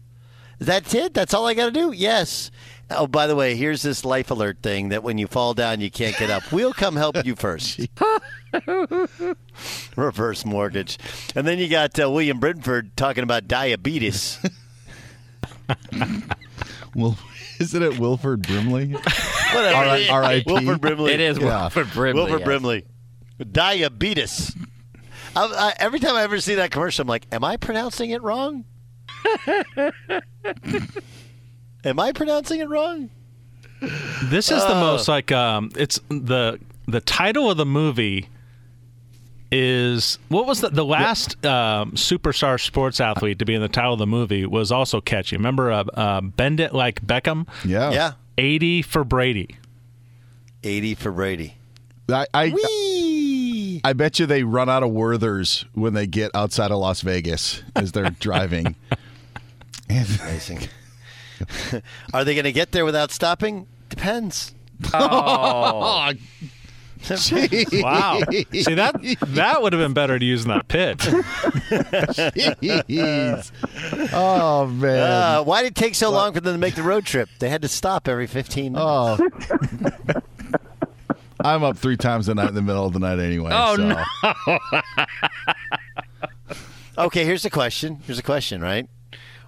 That's 0.60 0.94
it. 0.94 1.14
That's 1.14 1.34
all 1.34 1.46
I 1.46 1.54
got 1.54 1.66
to 1.66 1.72
do. 1.72 1.92
Yes. 1.92 2.50
Oh, 2.92 3.08
by 3.08 3.28
the 3.28 3.36
way, 3.36 3.56
here's 3.56 3.82
this 3.82 4.04
life 4.06 4.30
alert 4.30 4.58
thing 4.62 4.90
that 4.90 5.04
when 5.04 5.18
you 5.18 5.26
fall 5.28 5.54
down, 5.54 5.80
you 5.82 5.90
can't 5.90 6.16
get 6.18 6.30
up. 6.30 6.52
We'll 6.52 6.74
come 6.74 6.96
help 6.96 7.26
you 7.26 7.36
first. 7.36 7.80
Reverse 9.96 10.46
mortgage, 10.46 11.00
and 11.36 11.48
then 11.48 11.58
you 11.60 11.68
got 11.70 12.00
uh, 12.00 12.10
William 12.12 12.40
Brinford 12.40 12.96
talking 12.96 13.24
about 13.24 13.48
diabetes. 13.48 14.40
Well, 16.96 17.18
isn't 17.60 17.82
it 17.82 17.98
Wilford 17.98 18.44
Brimley? 18.44 18.92
Whatever. 18.92 19.76
R- 20.12 20.22
R.I.P.. 20.24 20.44
Wilford 20.46 20.80
Brimley. 20.82 21.12
It 21.14 21.20
is 21.20 21.40
Yeah. 21.40 21.62
Wilford 21.62 21.92
Brimley. 21.92 22.14
Wilford 22.22 22.40
yes. 22.42 22.46
Brimley. 22.46 22.86
Diabetes. 23.52 24.56
I, 25.36 25.46
I, 25.46 25.74
every 25.80 26.00
time 26.00 26.14
I 26.16 26.22
ever 26.22 26.40
see 26.40 26.54
that 26.56 26.70
commercial, 26.70 27.02
I'm 27.02 27.08
like, 27.08 27.26
am 27.32 27.44
I 27.44 27.58
pronouncing 27.58 28.12
it 28.12 28.22
wrong? 28.22 28.66
Am 31.84 32.00
I 32.00 32.12
pronouncing 32.12 32.60
it 32.60 32.70
wrong? 32.70 33.10
This 34.26 34.50
is 34.52 34.64
the 34.64 34.76
most 34.76 35.08
like 35.08 35.32
um, 35.32 35.72
it's 35.76 36.00
the 36.10 36.60
the 36.88 37.02
title 37.02 37.52
of 37.52 37.58
the 37.58 37.66
movie 37.66 38.30
is 39.52 40.18
what 40.30 40.46
was 40.48 40.62
the 40.62 40.70
the 40.70 40.86
last 40.86 41.44
um, 41.46 41.92
superstar 41.92 42.60
sports 42.60 43.00
athlete 43.00 43.40
to 43.40 43.46
be 43.46 43.54
in 43.54 43.62
the 43.62 43.68
title 43.70 43.94
of 43.94 44.00
the 44.00 44.08
movie 44.08 44.46
was 44.46 44.72
also 44.72 45.02
catchy. 45.02 45.36
Remember 45.36 45.72
uh, 45.72 45.84
uh, 45.94 46.22
Bend 46.22 46.60
It 46.60 46.74
Like 46.74 47.06
Beckham, 47.06 47.48
Yeah. 47.66 47.92
Yeah. 47.92 48.12
eighty 48.38 48.82
for 48.82 49.04
Brady. 49.04 49.58
80 50.66 50.96
for 50.96 51.12
Brady. 51.12 51.56
I, 52.08 52.26
I, 52.34 52.50
Whee! 52.52 53.82
I 53.84 53.92
bet 53.92 54.18
you 54.18 54.26
they 54.26 54.44
run 54.44 54.70
out 54.70 54.82
of 54.82 54.92
Werthers 54.92 55.66
when 55.74 55.94
they 55.94 56.08
get 56.08 56.32
outside 56.34 56.72
of 56.72 56.78
Las 56.78 57.02
Vegas 57.02 57.62
as 57.76 57.92
they're 57.92 58.10
driving. 58.22 58.78
And 59.90 60.08
Amazing. 61.50 61.82
Are 62.14 62.24
they 62.24 62.36
going 62.36 62.46
to 62.46 62.52
get 62.52 62.72
there 62.72 62.86
without 62.86 63.12
stopping? 63.12 63.68
Depends. 63.90 64.54
oh, 64.94 66.14
Wow, 67.10 68.22
see 68.54 68.76
that 68.76 68.96
that 69.28 69.62
would 69.62 69.74
have 69.74 69.82
been 69.82 69.94
better 69.94 70.18
to 70.18 70.24
use 70.24 70.44
in 70.44 70.50
that 70.52 70.70
pitch. 70.70 71.00
jeez. 72.88 73.52
oh 74.14 74.68
man. 74.68 75.00
Uh, 75.00 75.44
why 75.44 75.64
did 75.64 75.74
it 75.74 75.76
take 75.76 75.96
so 75.96 76.12
long 76.12 76.32
for 76.34 76.40
them 76.40 76.54
to 76.54 76.58
make 76.58 76.76
the 76.76 76.84
road 76.84 77.06
trip? 77.06 77.28
They 77.40 77.50
had 77.50 77.62
to 77.64 77.68
stop 77.68 78.08
every 78.08 78.26
15 78.26 78.72
minutes. 78.72 78.82
Oh. 78.82 79.18
I'm 81.42 81.64
up 81.66 81.78
three 81.78 81.98
times 81.98 82.30
a 82.30 82.36
night 82.36 82.48
in 82.50 82.56
the 82.56 82.62
middle 82.62 82.86
of 82.86 82.94
the 82.94 83.00
night 83.00 83.20
anyway. 83.20 83.52
Oh, 83.54 83.76
so. 83.76 83.86
no. 83.86 84.82
Okay, 86.98 87.26
here's 87.26 87.44
the 87.44 87.50
question. 87.50 88.00
Here's 88.06 88.18
the 88.18 88.24
question, 88.24 88.62
right? 88.62 88.88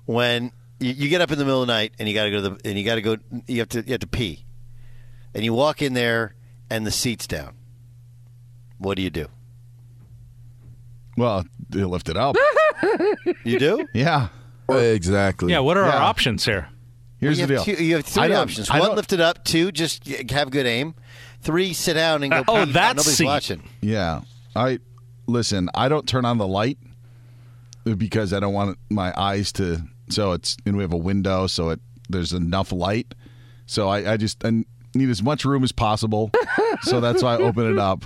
When 0.05 0.51
you, 0.79 0.91
you 0.91 1.09
get 1.09 1.21
up 1.21 1.31
in 1.31 1.38
the 1.39 1.45
middle 1.45 1.61
of 1.61 1.67
the 1.67 1.73
night 1.73 1.93
and 1.99 2.07
you 2.07 2.13
got 2.15 2.25
to 2.25 2.31
go 2.31 2.41
to 2.41 2.49
the 2.49 2.69
and 2.69 2.77
you 2.77 2.83
got 2.85 2.95
to 2.95 3.01
go 3.01 3.17
you 3.47 3.59
have 3.59 3.69
to 3.69 3.81
you 3.85 3.91
have 3.91 3.99
to 4.01 4.07
pee. 4.07 4.45
And 5.33 5.43
you 5.43 5.53
walk 5.53 5.81
in 5.81 5.93
there 5.93 6.35
and 6.69 6.85
the 6.85 6.91
seat's 6.91 7.27
down. 7.27 7.53
What 8.77 8.95
do 8.97 9.01
you 9.03 9.09
do? 9.09 9.27
Well, 11.17 11.45
you 11.71 11.88
lift 11.88 12.09
it 12.09 12.17
up. 12.17 12.35
You 13.43 13.57
do? 13.59 13.88
yeah. 13.93 14.27
Exactly. 14.69 15.51
Yeah, 15.51 15.59
what 15.59 15.77
are 15.77 15.83
our 15.85 16.01
options 16.01 16.45
here? 16.45 16.67
Here's 17.19 17.39
you 17.39 17.45
the 17.47 17.55
have 17.57 17.65
deal. 17.65 17.75
two- 17.75 17.83
you 17.83 17.95
have 17.95 18.05
three 18.05 18.33
options. 18.33 18.69
One, 18.69 18.95
lift 18.95 19.13
it 19.13 19.21
up. 19.21 19.43
Two, 19.43 19.71
just 19.71 20.05
have 20.31 20.49
good 20.51 20.65
aim. 20.65 20.93
Three, 21.41 21.73
sit 21.73 21.93
down 21.93 22.23
and 22.23 22.31
go. 22.31 22.39
Uh, 22.39 22.43
oh, 22.47 22.65
pee. 22.65 22.71
that 22.73 22.95
Nobody's 22.97 23.17
seat. 23.17 23.25
watching. 23.25 23.63
Yeah. 23.81 24.21
I 24.55 24.79
listen, 25.27 25.69
I 25.73 25.88
don't 25.89 26.07
turn 26.07 26.25
on 26.25 26.38
the 26.38 26.47
light 26.47 26.77
because 27.83 28.33
I 28.33 28.39
don't 28.39 28.53
want 28.53 28.77
my 28.89 29.13
eyes 29.15 29.51
to 29.53 29.83
so 30.09 30.31
it's 30.33 30.57
and 30.65 30.77
we 30.77 30.83
have 30.83 30.93
a 30.93 30.97
window 30.97 31.47
so 31.47 31.69
it 31.69 31.79
there's 32.09 32.33
enough 32.33 32.71
light. 32.71 33.13
So 33.65 33.89
I, 33.89 34.13
I 34.13 34.17
just 34.17 34.43
I 34.45 34.63
need 34.93 35.09
as 35.09 35.23
much 35.23 35.43
room 35.45 35.63
as 35.63 35.71
possible. 35.71 36.31
so 36.83 36.99
that's 37.01 37.23
why 37.23 37.35
I 37.35 37.37
open 37.37 37.71
it 37.71 37.79
up. 37.79 38.05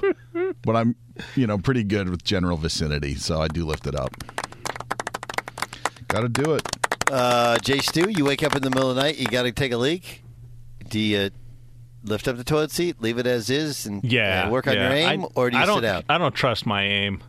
But 0.63 0.75
I'm 0.75 0.95
you 1.35 1.47
know, 1.47 1.57
pretty 1.57 1.83
good 1.83 2.09
with 2.09 2.23
general 2.23 2.55
vicinity, 2.57 3.15
so 3.15 3.41
I 3.41 3.47
do 3.49 3.65
lift 3.65 3.87
it 3.87 3.95
up. 3.95 4.11
Gotta 6.07 6.29
do 6.29 6.53
it. 6.53 6.67
Uh, 7.11 7.57
Jay 7.59 7.79
Stu, 7.79 8.09
you 8.09 8.23
wake 8.25 8.43
up 8.43 8.55
in 8.55 8.61
the 8.63 8.69
middle 8.69 8.89
of 8.89 8.95
the 8.95 9.01
night. 9.01 9.17
You 9.17 9.27
got 9.27 9.43
to 9.43 9.51
take 9.51 9.71
a 9.71 9.77
leak. 9.77 10.23
Do 10.87 10.99
you 10.99 11.29
lift 12.03 12.27
up 12.27 12.37
the 12.37 12.43
toilet 12.43 12.71
seat, 12.71 13.01
leave 13.01 13.17
it 13.17 13.27
as 13.27 13.49
is, 13.49 13.85
and 13.85 14.03
Yeah, 14.03 14.45
uh, 14.47 14.51
work 14.51 14.67
on 14.67 14.75
yeah. 14.75 14.89
your 14.89 14.97
aim, 14.97 15.23
I, 15.23 15.27
or 15.35 15.49
do 15.49 15.57
you 15.57 15.63
I 15.63 15.65
don't, 15.65 15.77
sit 15.77 15.81
down? 15.81 16.03
I 16.07 16.17
don't 16.17 16.33
trust 16.33 16.65
my 16.65 16.83
aim. 16.83 17.21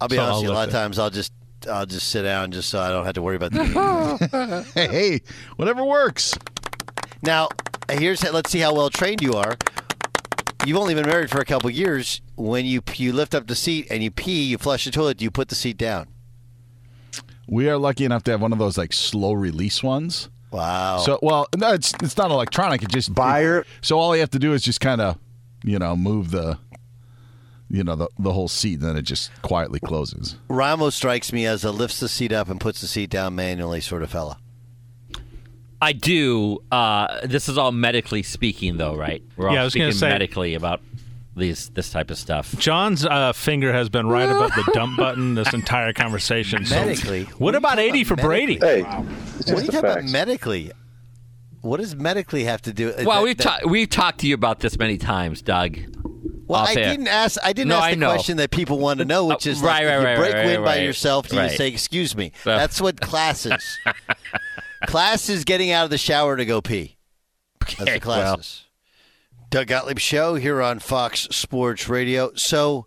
I'll 0.00 0.08
be 0.08 0.16
So 0.16 0.22
honest 0.22 0.34
I'll 0.36 0.42
you. 0.42 0.50
A 0.50 0.52
lot 0.52 0.68
of 0.68 0.72
times, 0.74 0.98
I'll 0.98 1.10
just 1.10 1.32
I'll 1.68 1.86
just 1.86 2.08
sit 2.08 2.22
down 2.22 2.52
just 2.52 2.68
so 2.68 2.80
I 2.80 2.88
don't 2.90 3.04
have 3.04 3.14
to 3.14 3.22
worry 3.22 3.36
about 3.36 3.52
the. 3.52 4.66
Hey, 4.74 4.86
hey, 4.88 5.20
whatever 5.56 5.84
works. 5.84 6.34
now, 7.22 7.48
here's 7.90 8.22
let's 8.32 8.50
see 8.50 8.60
how 8.60 8.74
well 8.74 8.90
trained 8.90 9.20
you 9.22 9.32
are. 9.34 9.56
You've 10.66 10.76
only 10.76 10.94
been 10.94 11.06
married 11.06 11.30
for 11.30 11.38
a 11.40 11.44
couple 11.44 11.70
years. 11.70 12.20
When 12.36 12.64
you 12.66 12.82
you 12.96 13.12
lift 13.12 13.34
up 13.34 13.46
the 13.46 13.54
seat 13.54 13.86
and 13.90 14.02
you 14.02 14.10
pee, 14.10 14.44
you 14.44 14.58
flush 14.58 14.84
the 14.84 14.90
toilet. 14.90 15.18
Do 15.18 15.24
you 15.24 15.30
put 15.30 15.48
the 15.48 15.54
seat 15.54 15.76
down? 15.76 16.06
We 17.48 17.68
are 17.68 17.76
lucky 17.78 18.04
enough 18.04 18.22
to 18.24 18.30
have 18.30 18.40
one 18.40 18.52
of 18.52 18.58
those 18.58 18.78
like 18.78 18.92
slow 18.92 19.32
release 19.32 19.82
ones. 19.82 20.28
Wow. 20.52 20.98
So, 20.98 21.18
well, 21.22 21.46
no, 21.56 21.72
it's 21.72 21.92
it's 22.02 22.16
not 22.16 22.30
electronic. 22.30 22.82
It 22.82 22.88
just 22.90 23.14
Buyer- 23.14 23.64
so 23.82 23.98
all 23.98 24.14
you 24.14 24.20
have 24.20 24.30
to 24.30 24.38
do 24.38 24.52
is 24.52 24.62
just 24.62 24.80
kind 24.80 25.00
of, 25.00 25.18
you 25.64 25.78
know, 25.78 25.96
move 25.96 26.30
the, 26.30 26.58
you 27.70 27.84
know, 27.84 27.94
the 27.96 28.08
the 28.18 28.32
whole 28.32 28.48
seat, 28.48 28.80
and 28.80 28.88
then 28.88 28.96
it 28.96 29.02
just 29.02 29.30
quietly 29.42 29.78
closes. 29.80 30.36
Ramos 30.48 30.94
strikes 30.94 31.32
me 31.32 31.46
as 31.46 31.64
a 31.64 31.70
lifts 31.70 32.00
the 32.00 32.08
seat 32.08 32.32
up 32.32 32.48
and 32.48 32.60
puts 32.60 32.80
the 32.80 32.86
seat 32.88 33.10
down 33.10 33.34
manually 33.36 33.80
sort 33.80 34.02
of 34.02 34.10
fella. 34.10 34.38
I 35.82 35.92
do. 35.92 36.58
Uh, 36.70 37.26
this 37.26 37.48
is 37.48 37.56
all 37.56 37.72
medically 37.72 38.22
speaking, 38.22 38.76
though, 38.76 38.96
right? 38.96 39.22
We're 39.36 39.48
all 39.48 39.54
Yeah, 39.54 39.62
I 39.62 39.64
was 39.64 39.74
gonna 39.74 39.92
speaking 39.92 39.98
say- 39.98 40.08
medically 40.10 40.54
about 40.54 40.80
these 41.36 41.70
this 41.70 41.90
type 41.90 42.10
of 42.10 42.18
stuff. 42.18 42.54
John's 42.58 43.06
uh, 43.06 43.32
finger 43.32 43.72
has 43.72 43.88
been 43.88 44.06
right 44.08 44.28
above 44.28 44.50
the 44.56 44.68
dump 44.74 44.96
button 44.98 45.36
this 45.36 45.54
entire 45.54 45.92
conversation. 45.92 46.66
So 46.66 46.74
Medically? 46.74 47.24
what 47.24 47.40
What 47.40 47.54
are 47.54 47.56
you 47.56 47.58
about 47.58 47.78
eighty 47.78 48.04
for 48.04 48.14
about 48.14 48.24
Brady? 48.26 48.58
medically? 48.58 48.82
Hey, 48.82 48.82
What 48.82 49.48
are 49.48 49.52
you 49.64 49.66
talking 49.70 49.78
about 49.78 50.04
medically? 50.04 50.72
What 51.62 51.78
does 51.78 51.94
medically 51.94 52.44
have 52.44 52.60
to 52.62 52.72
do? 52.72 52.92
Well, 53.04 53.04
that- 53.20 53.22
we've 53.22 53.36
that- 53.38 53.42
talked 53.44 53.66
we've 53.66 53.88
talked 53.88 54.18
to 54.20 54.26
you 54.26 54.34
about 54.34 54.60
this 54.60 54.78
many 54.78 54.98
times, 54.98 55.40
Doug. 55.40 55.78
Well, 56.50 56.66
I 56.66 56.74
didn't 56.74 57.08
ask. 57.08 57.38
I 57.42 57.52
didn't 57.52 57.68
No, 57.68 57.76
ask 57.78 57.98
the 57.98 58.04
question 58.06 58.36
that 58.38 58.50
people 58.50 58.78
want 58.78 58.98
to 58.98 59.04
know, 59.12 59.26
which 59.26 59.46
Uh, 59.46 59.50
is 59.50 59.60
right, 59.60 59.84
like, 59.84 59.86
right, 59.86 59.94
if 59.96 60.00
you 60.00 60.06
right, 60.06 60.16
break 60.18 60.34
right, 60.34 60.46
wind 60.46 60.64
by 60.64 60.76
yourself, 60.78 61.28
do 61.28 61.36
you 61.40 61.48
say 61.50 61.68
"excuse 61.68 62.16
me"? 62.16 62.32
So- 62.44 62.56
That's 62.56 62.80
what 62.80 63.00
class 63.00 63.46
is. 63.46 63.78
class 64.86 65.28
is 65.28 65.44
getting 65.44 65.70
out 65.70 65.84
of 65.84 65.90
the 65.90 65.98
shower 65.98 66.36
to 66.36 66.44
go 66.44 66.60
pee. 66.60 66.96
That's 67.60 67.80
Okay, 67.82 67.94
the 67.94 68.00
class 68.00 68.20
well. 68.36 69.44
Doug 69.50 69.66
Gottlieb 69.66 69.98
show 69.98 70.36
here 70.36 70.62
on 70.62 70.78
Fox 70.78 71.22
Sports 71.30 71.88
Radio. 71.88 72.32
So, 72.34 72.86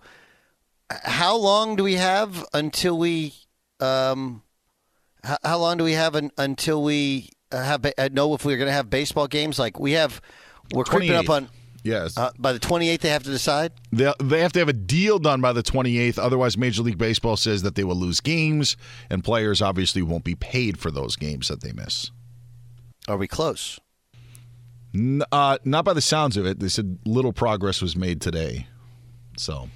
how 0.89 1.35
long 1.35 1.75
do 1.75 1.83
we 1.83 1.95
have 1.95 2.45
until 2.53 2.97
we? 2.97 3.33
Um, 3.79 4.43
how, 5.23 5.37
how 5.43 5.57
long 5.57 5.77
do 5.77 5.83
we 5.83 5.93
have 5.93 6.15
un, 6.15 6.31
until 6.37 6.81
we 6.83 7.29
have 7.51 7.85
uh, 7.97 8.09
know 8.11 8.33
if 8.33 8.45
we're 8.45 8.57
going 8.57 8.67
to 8.67 8.73
have 8.73 8.89
baseball 8.89 9.27
games? 9.27 9.59
Like 9.59 9.79
we 9.79 9.93
have, 9.93 10.21
we're 10.73 10.83
creeping 10.85 11.15
up 11.15 11.29
on 11.29 11.49
Yes. 11.83 12.17
Uh, 12.17 12.31
by 12.39 12.53
the 12.53 12.59
28th, 12.59 12.99
they 12.99 13.09
have 13.09 13.23
to 13.23 13.29
decide. 13.29 13.73
They, 13.91 14.11
they 14.23 14.39
have 14.41 14.53
to 14.53 14.59
have 14.59 14.69
a 14.69 14.73
deal 14.73 15.19
done 15.19 15.41
by 15.41 15.51
the 15.51 15.61
28th. 15.63 16.17
Otherwise, 16.17 16.57
Major 16.57 16.81
League 16.81 16.97
Baseball 16.97 17.35
says 17.35 17.61
that 17.63 17.75
they 17.75 17.83
will 17.83 17.95
lose 17.97 18.21
games, 18.21 18.77
and 19.09 19.23
players 19.23 19.61
obviously 19.61 20.01
won't 20.01 20.23
be 20.23 20.35
paid 20.35 20.79
for 20.79 20.91
those 20.91 21.15
games 21.17 21.49
that 21.49 21.61
they 21.61 21.73
miss. 21.73 22.09
Are 23.07 23.17
we 23.17 23.27
close? 23.27 23.79
N- 24.95 25.23
uh, 25.31 25.57
not 25.65 25.83
by 25.83 25.93
the 25.93 26.01
sounds 26.01 26.37
of 26.37 26.45
it. 26.45 26.59
They 26.59 26.69
said 26.69 26.99
little 27.05 27.33
progress 27.33 27.81
was 27.81 27.97
made 27.97 28.21
today. 28.21 28.67
So, 29.37 29.67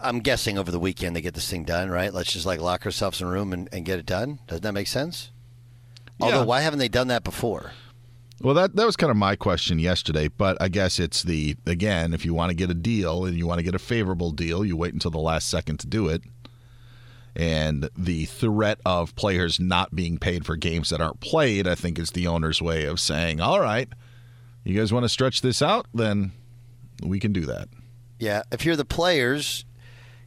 I'm 0.00 0.20
guessing 0.20 0.56
over 0.56 0.70
the 0.70 0.78
weekend 0.80 1.14
they 1.14 1.20
get 1.20 1.34
this 1.34 1.50
thing 1.50 1.64
done, 1.64 1.90
right? 1.90 2.14
Let's 2.14 2.32
just 2.32 2.46
like 2.46 2.60
lock 2.60 2.86
ourselves 2.86 3.20
in 3.20 3.26
a 3.26 3.30
room 3.30 3.52
and, 3.52 3.68
and 3.72 3.84
get 3.84 3.98
it 3.98 4.06
done. 4.06 4.38
Doesn't 4.46 4.62
that 4.62 4.72
make 4.72 4.86
sense? 4.86 5.30
Although, 6.20 6.38
Yeah. 6.40 6.44
why 6.44 6.60
haven't 6.62 6.78
they 6.78 6.88
done 6.88 7.08
that 7.08 7.24
before? 7.24 7.72
Well, 8.40 8.54
that 8.54 8.76
that 8.76 8.86
was 8.86 8.96
kind 8.96 9.10
of 9.10 9.16
my 9.16 9.36
question 9.36 9.78
yesterday. 9.78 10.28
But 10.28 10.56
I 10.60 10.68
guess 10.68 10.98
it's 10.98 11.22
the 11.22 11.56
again, 11.66 12.14
if 12.14 12.24
you 12.24 12.34
want 12.34 12.50
to 12.50 12.56
get 12.56 12.70
a 12.70 12.74
deal 12.74 13.24
and 13.24 13.36
you 13.36 13.46
want 13.46 13.58
to 13.58 13.64
get 13.64 13.74
a 13.74 13.78
favorable 13.78 14.30
deal, 14.30 14.64
you 14.64 14.76
wait 14.76 14.94
until 14.94 15.10
the 15.10 15.18
last 15.18 15.48
second 15.48 15.78
to 15.80 15.86
do 15.86 16.08
it. 16.08 16.22
And 17.36 17.88
the 17.96 18.24
threat 18.24 18.80
of 18.84 19.14
players 19.14 19.60
not 19.60 19.94
being 19.94 20.18
paid 20.18 20.44
for 20.44 20.56
games 20.56 20.90
that 20.90 21.00
aren't 21.00 21.20
played, 21.20 21.68
I 21.68 21.74
think, 21.74 21.98
is 21.98 22.10
the 22.10 22.26
owner's 22.26 22.60
way 22.60 22.84
of 22.84 22.98
saying, 22.98 23.40
"All 23.40 23.60
right, 23.60 23.88
you 24.64 24.76
guys 24.76 24.92
want 24.92 25.04
to 25.04 25.08
stretch 25.08 25.40
this 25.40 25.62
out, 25.62 25.86
then 25.94 26.32
we 27.02 27.20
can 27.20 27.32
do 27.32 27.46
that." 27.46 27.68
Yeah, 28.18 28.42
if 28.50 28.64
you're 28.66 28.76
the 28.76 28.84
players, 28.84 29.64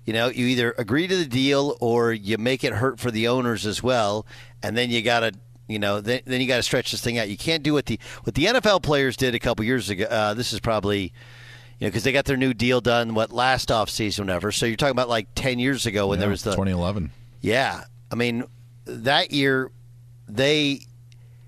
you 0.06 0.14
know, 0.14 0.28
you 0.28 0.48
either 0.48 0.74
agree 0.78 1.08
to 1.08 1.16
the 1.16 1.26
deal 1.26 1.78
or 1.80 2.12
you 2.14 2.38
make 2.38 2.64
it 2.64 2.74
hurt 2.74 3.00
for 3.00 3.12
the 3.12 3.28
owners 3.28 3.66
as 3.66 3.84
well, 3.84 4.26
and 4.62 4.78
then 4.78 4.90
you 4.90 5.02
got 5.02 5.22
to, 5.22 5.34
you 5.68 5.80
know, 5.80 6.02
then, 6.02 6.22
then 6.26 6.42
you 6.42 6.48
got 6.48 6.58
to 6.58 6.64
stretch 6.64 6.92
this 6.92 7.02
thing 7.02 7.18
out. 7.18 7.30
You 7.30 7.38
can't 7.38 7.64
do 7.64 7.74
what 7.74 7.86
the 7.86 8.00
what 8.24 8.36
the 8.36 8.46
NFL 8.46 8.84
players 8.84 9.16
did 9.16 9.36
a 9.36 9.40
couple 9.40 9.64
years 9.66 9.90
ago. 9.90 10.06
Uh, 10.06 10.34
this 10.34 10.54
is 10.54 10.60
probably, 10.60 11.14
you 11.80 11.88
know, 11.88 11.88
because 11.88 12.04
they 12.04 12.12
got 12.12 12.26
their 12.26 12.38
new 12.38 12.54
deal 12.54 12.82
done 12.82 13.14
what 13.14 13.32
last 13.32 13.72
off 13.72 13.90
season, 13.90 14.26
whatever. 14.26 14.52
So 14.52 14.66
you're 14.66 14.76
talking 14.76 14.92
about 14.92 15.10
like 15.10 15.28
ten 15.36 15.60
years 15.60 15.86
ago 15.86 16.08
when 16.08 16.20
there 16.20 16.30
was 16.30 16.44
the 16.44 16.52
2011. 16.52 17.12
yeah, 17.42 17.84
I 18.12 18.16
mean, 18.16 18.44
that 18.86 19.32
year 19.32 19.72
they 20.28 20.82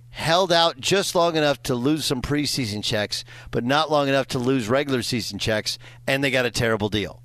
held 0.10 0.52
out 0.52 0.80
just 0.80 1.14
long 1.14 1.36
enough 1.36 1.62
to 1.64 1.76
lose 1.76 2.06
some 2.06 2.22
preseason 2.22 2.82
checks, 2.82 3.26
but 3.52 3.66
not 3.66 3.92
long 3.92 4.08
enough 4.08 4.28
to 4.28 4.40
lose 4.40 4.70
regular 4.70 5.02
season 5.02 5.38
checks, 5.38 5.78
and 6.08 6.24
they 6.24 6.32
got 6.32 6.46
a 6.46 6.52
terrible 6.52 6.88
deal. 6.88 7.22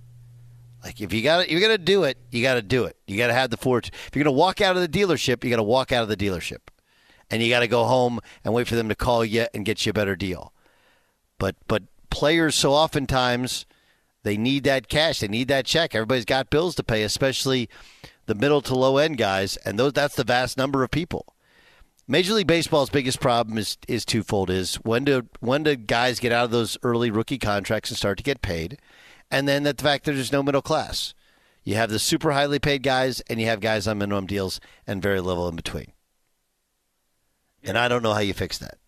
Like 0.82 1.00
if 1.00 1.12
you 1.12 1.22
got 1.22 1.48
you're 1.50 1.60
gonna 1.60 1.78
do 1.78 2.04
it, 2.04 2.18
you 2.30 2.42
got 2.42 2.54
to 2.54 2.62
do 2.62 2.84
it. 2.84 2.96
You 3.06 3.16
got 3.18 3.28
to 3.28 3.34
have 3.34 3.50
the 3.50 3.56
fortune. 3.56 3.94
If 4.06 4.16
you're 4.16 4.24
gonna 4.24 4.36
walk 4.36 4.60
out 4.60 4.76
of 4.76 4.82
the 4.82 4.88
dealership, 4.88 5.44
you 5.44 5.50
got 5.50 5.56
to 5.56 5.62
walk 5.62 5.92
out 5.92 6.02
of 6.02 6.08
the 6.08 6.16
dealership, 6.16 6.58
and 7.30 7.42
you 7.42 7.48
got 7.48 7.60
to 7.60 7.68
go 7.68 7.84
home 7.84 8.20
and 8.44 8.52
wait 8.52 8.68
for 8.68 8.74
them 8.74 8.88
to 8.88 8.94
call 8.94 9.24
you 9.24 9.46
and 9.54 9.64
get 9.64 9.84
you 9.86 9.90
a 9.90 9.94
better 9.94 10.16
deal. 10.16 10.52
But 11.38 11.56
but 11.68 11.82
players 12.10 12.54
so 12.54 12.72
oftentimes 12.72 13.66
they 14.22 14.36
need 14.36 14.64
that 14.64 14.88
cash, 14.88 15.20
they 15.20 15.28
need 15.28 15.48
that 15.48 15.64
check. 15.64 15.94
Everybody's 15.94 16.24
got 16.24 16.50
bills 16.50 16.74
to 16.76 16.82
pay, 16.82 17.02
especially 17.02 17.68
the 18.26 18.34
middle 18.34 18.60
to 18.62 18.74
low 18.74 18.98
end 18.98 19.16
guys, 19.16 19.56
and 19.58 19.78
those 19.78 19.92
that's 19.92 20.16
the 20.16 20.24
vast 20.24 20.56
number 20.56 20.82
of 20.82 20.90
people. 20.90 21.34
Major 22.06 22.34
League 22.34 22.46
Baseball's 22.46 22.90
biggest 22.90 23.20
problem 23.20 23.56
is 23.56 23.78
is 23.88 24.04
twofold: 24.04 24.50
is 24.50 24.76
when 24.76 25.04
do 25.04 25.26
when 25.40 25.62
do 25.62 25.76
guys 25.76 26.20
get 26.20 26.32
out 26.32 26.46
of 26.46 26.50
those 26.50 26.76
early 26.82 27.10
rookie 27.10 27.38
contracts 27.38 27.90
and 27.90 27.96
start 27.96 28.18
to 28.18 28.24
get 28.24 28.42
paid, 28.42 28.78
and 29.30 29.48
then 29.48 29.62
that 29.62 29.78
the 29.78 29.84
fact 29.84 30.04
that 30.04 30.12
there's 30.12 30.32
no 30.32 30.42
middle 30.42 30.62
class. 30.62 31.14
You 31.62 31.74
have 31.74 31.90
the 31.90 31.98
super 31.98 32.32
highly 32.32 32.58
paid 32.58 32.82
guys, 32.82 33.20
and 33.28 33.38
you 33.38 33.46
have 33.46 33.60
guys 33.60 33.86
on 33.86 33.98
minimum 33.98 34.26
deals, 34.26 34.60
and 34.86 35.02
very 35.02 35.20
little 35.20 35.46
in 35.48 35.56
between. 35.56 35.92
And 37.64 37.76
I 37.76 37.88
don't 37.88 38.02
know 38.02 38.14
how 38.14 38.20
you 38.20 38.34
fix 38.34 38.58
that. 38.58 38.78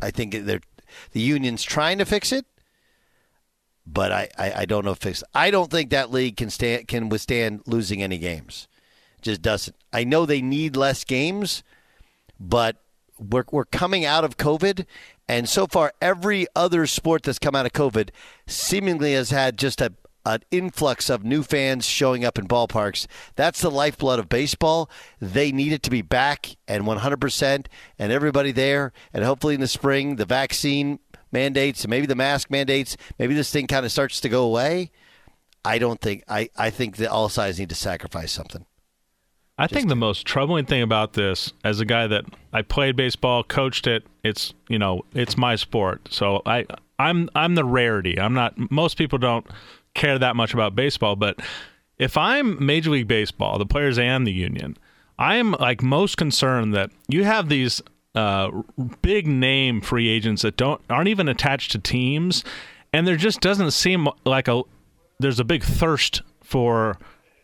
I 0.00 0.10
think 0.10 0.32
they're 0.32 0.60
the 1.12 1.20
union's 1.20 1.62
trying 1.62 1.98
to 1.98 2.04
fix 2.04 2.32
it, 2.32 2.46
but 3.86 4.12
I, 4.12 4.28
I, 4.38 4.52
I 4.52 4.64
don't 4.64 4.84
know 4.84 4.92
if 4.92 4.98
fix. 4.98 5.22
I 5.34 5.50
don't 5.50 5.70
think 5.70 5.90
that 5.90 6.10
league 6.10 6.36
can 6.36 6.50
stand 6.50 6.88
can 6.88 7.08
withstand 7.08 7.62
losing 7.66 8.02
any 8.02 8.18
games. 8.18 8.68
Just 9.20 9.42
doesn't. 9.42 9.76
I 9.92 10.04
know 10.04 10.26
they 10.26 10.42
need 10.42 10.76
less 10.76 11.04
games, 11.04 11.62
but 12.38 12.76
we're 13.18 13.44
we're 13.50 13.64
coming 13.64 14.04
out 14.04 14.24
of 14.24 14.36
COVID, 14.36 14.86
and 15.28 15.48
so 15.48 15.66
far 15.66 15.92
every 16.00 16.46
other 16.54 16.86
sport 16.86 17.24
that's 17.24 17.38
come 17.38 17.54
out 17.54 17.66
of 17.66 17.72
COVID 17.72 18.10
seemingly 18.46 19.14
has 19.14 19.30
had 19.30 19.58
just 19.58 19.80
a 19.80 19.92
an 20.28 20.42
influx 20.50 21.08
of 21.08 21.24
new 21.24 21.42
fans 21.42 21.86
showing 21.86 22.24
up 22.24 22.38
in 22.38 22.46
ballparks. 22.46 23.06
That's 23.34 23.62
the 23.62 23.70
lifeblood 23.70 24.18
of 24.18 24.28
baseball. 24.28 24.90
They 25.20 25.50
need 25.50 25.72
it 25.72 25.82
to 25.84 25.90
be 25.90 26.02
back 26.02 26.56
and 26.68 26.84
100%, 26.84 27.66
and 27.98 28.12
everybody 28.12 28.52
there. 28.52 28.92
And 29.12 29.24
hopefully 29.24 29.54
in 29.54 29.60
the 29.60 29.66
spring, 29.66 30.16
the 30.16 30.26
vaccine 30.26 30.98
mandates, 31.32 31.82
and 31.84 31.90
maybe 31.90 32.06
the 32.06 32.14
mask 32.14 32.50
mandates, 32.50 32.96
maybe 33.18 33.34
this 33.34 33.50
thing 33.50 33.66
kind 33.66 33.86
of 33.86 33.92
starts 33.92 34.20
to 34.20 34.28
go 34.28 34.44
away. 34.44 34.90
I 35.64 35.78
don't 35.78 36.00
think 36.00 36.24
I, 36.28 36.50
I 36.56 36.70
think 36.70 36.96
that 36.96 37.10
all 37.10 37.28
sides 37.28 37.58
need 37.58 37.70
to 37.70 37.74
sacrifice 37.74 38.30
something. 38.30 38.66
I 39.60 39.66
think 39.66 39.88
the 39.88 39.96
most 39.96 40.24
troubling 40.24 40.66
thing 40.66 40.82
about 40.82 41.14
this, 41.14 41.52
as 41.64 41.80
a 41.80 41.84
guy 41.84 42.06
that 42.06 42.24
I 42.52 42.62
played 42.62 42.94
baseball, 42.94 43.42
coached 43.42 43.88
it, 43.88 44.06
it's 44.22 44.54
you 44.68 44.78
know 44.78 45.04
it's 45.14 45.36
my 45.36 45.56
sport, 45.56 46.08
so 46.10 46.42
I 46.46 46.64
I'm 46.98 47.28
I'm 47.34 47.56
the 47.56 47.64
rarity. 47.64 48.20
I'm 48.20 48.34
not. 48.34 48.54
Most 48.70 48.96
people 48.96 49.18
don't 49.18 49.46
care 49.98 50.18
that 50.18 50.36
much 50.36 50.54
about 50.54 50.74
baseball, 50.74 51.16
but 51.16 51.38
if 51.98 52.16
I'm 52.16 52.64
Major 52.64 52.90
League 52.90 53.08
Baseball, 53.08 53.58
the 53.58 53.66
players 53.66 53.98
and 53.98 54.26
the 54.26 54.32
union, 54.32 54.76
I 55.18 55.36
am 55.36 55.52
like 55.52 55.82
most 55.82 56.16
concerned 56.16 56.72
that 56.74 56.90
you 57.08 57.24
have 57.24 57.48
these 57.48 57.82
uh, 58.14 58.50
big 59.02 59.26
name 59.26 59.80
free 59.80 60.08
agents 60.08 60.42
that 60.42 60.56
don't 60.56 60.80
aren't 60.88 61.08
even 61.08 61.28
attached 61.28 61.72
to 61.72 61.78
teams, 61.78 62.44
and 62.92 63.06
there 63.06 63.16
just 63.16 63.40
doesn't 63.40 63.72
seem 63.72 64.08
like 64.24 64.48
a 64.48 64.62
there's 65.18 65.40
a 65.40 65.44
big 65.44 65.64
thirst 65.64 66.22
for 66.42 66.98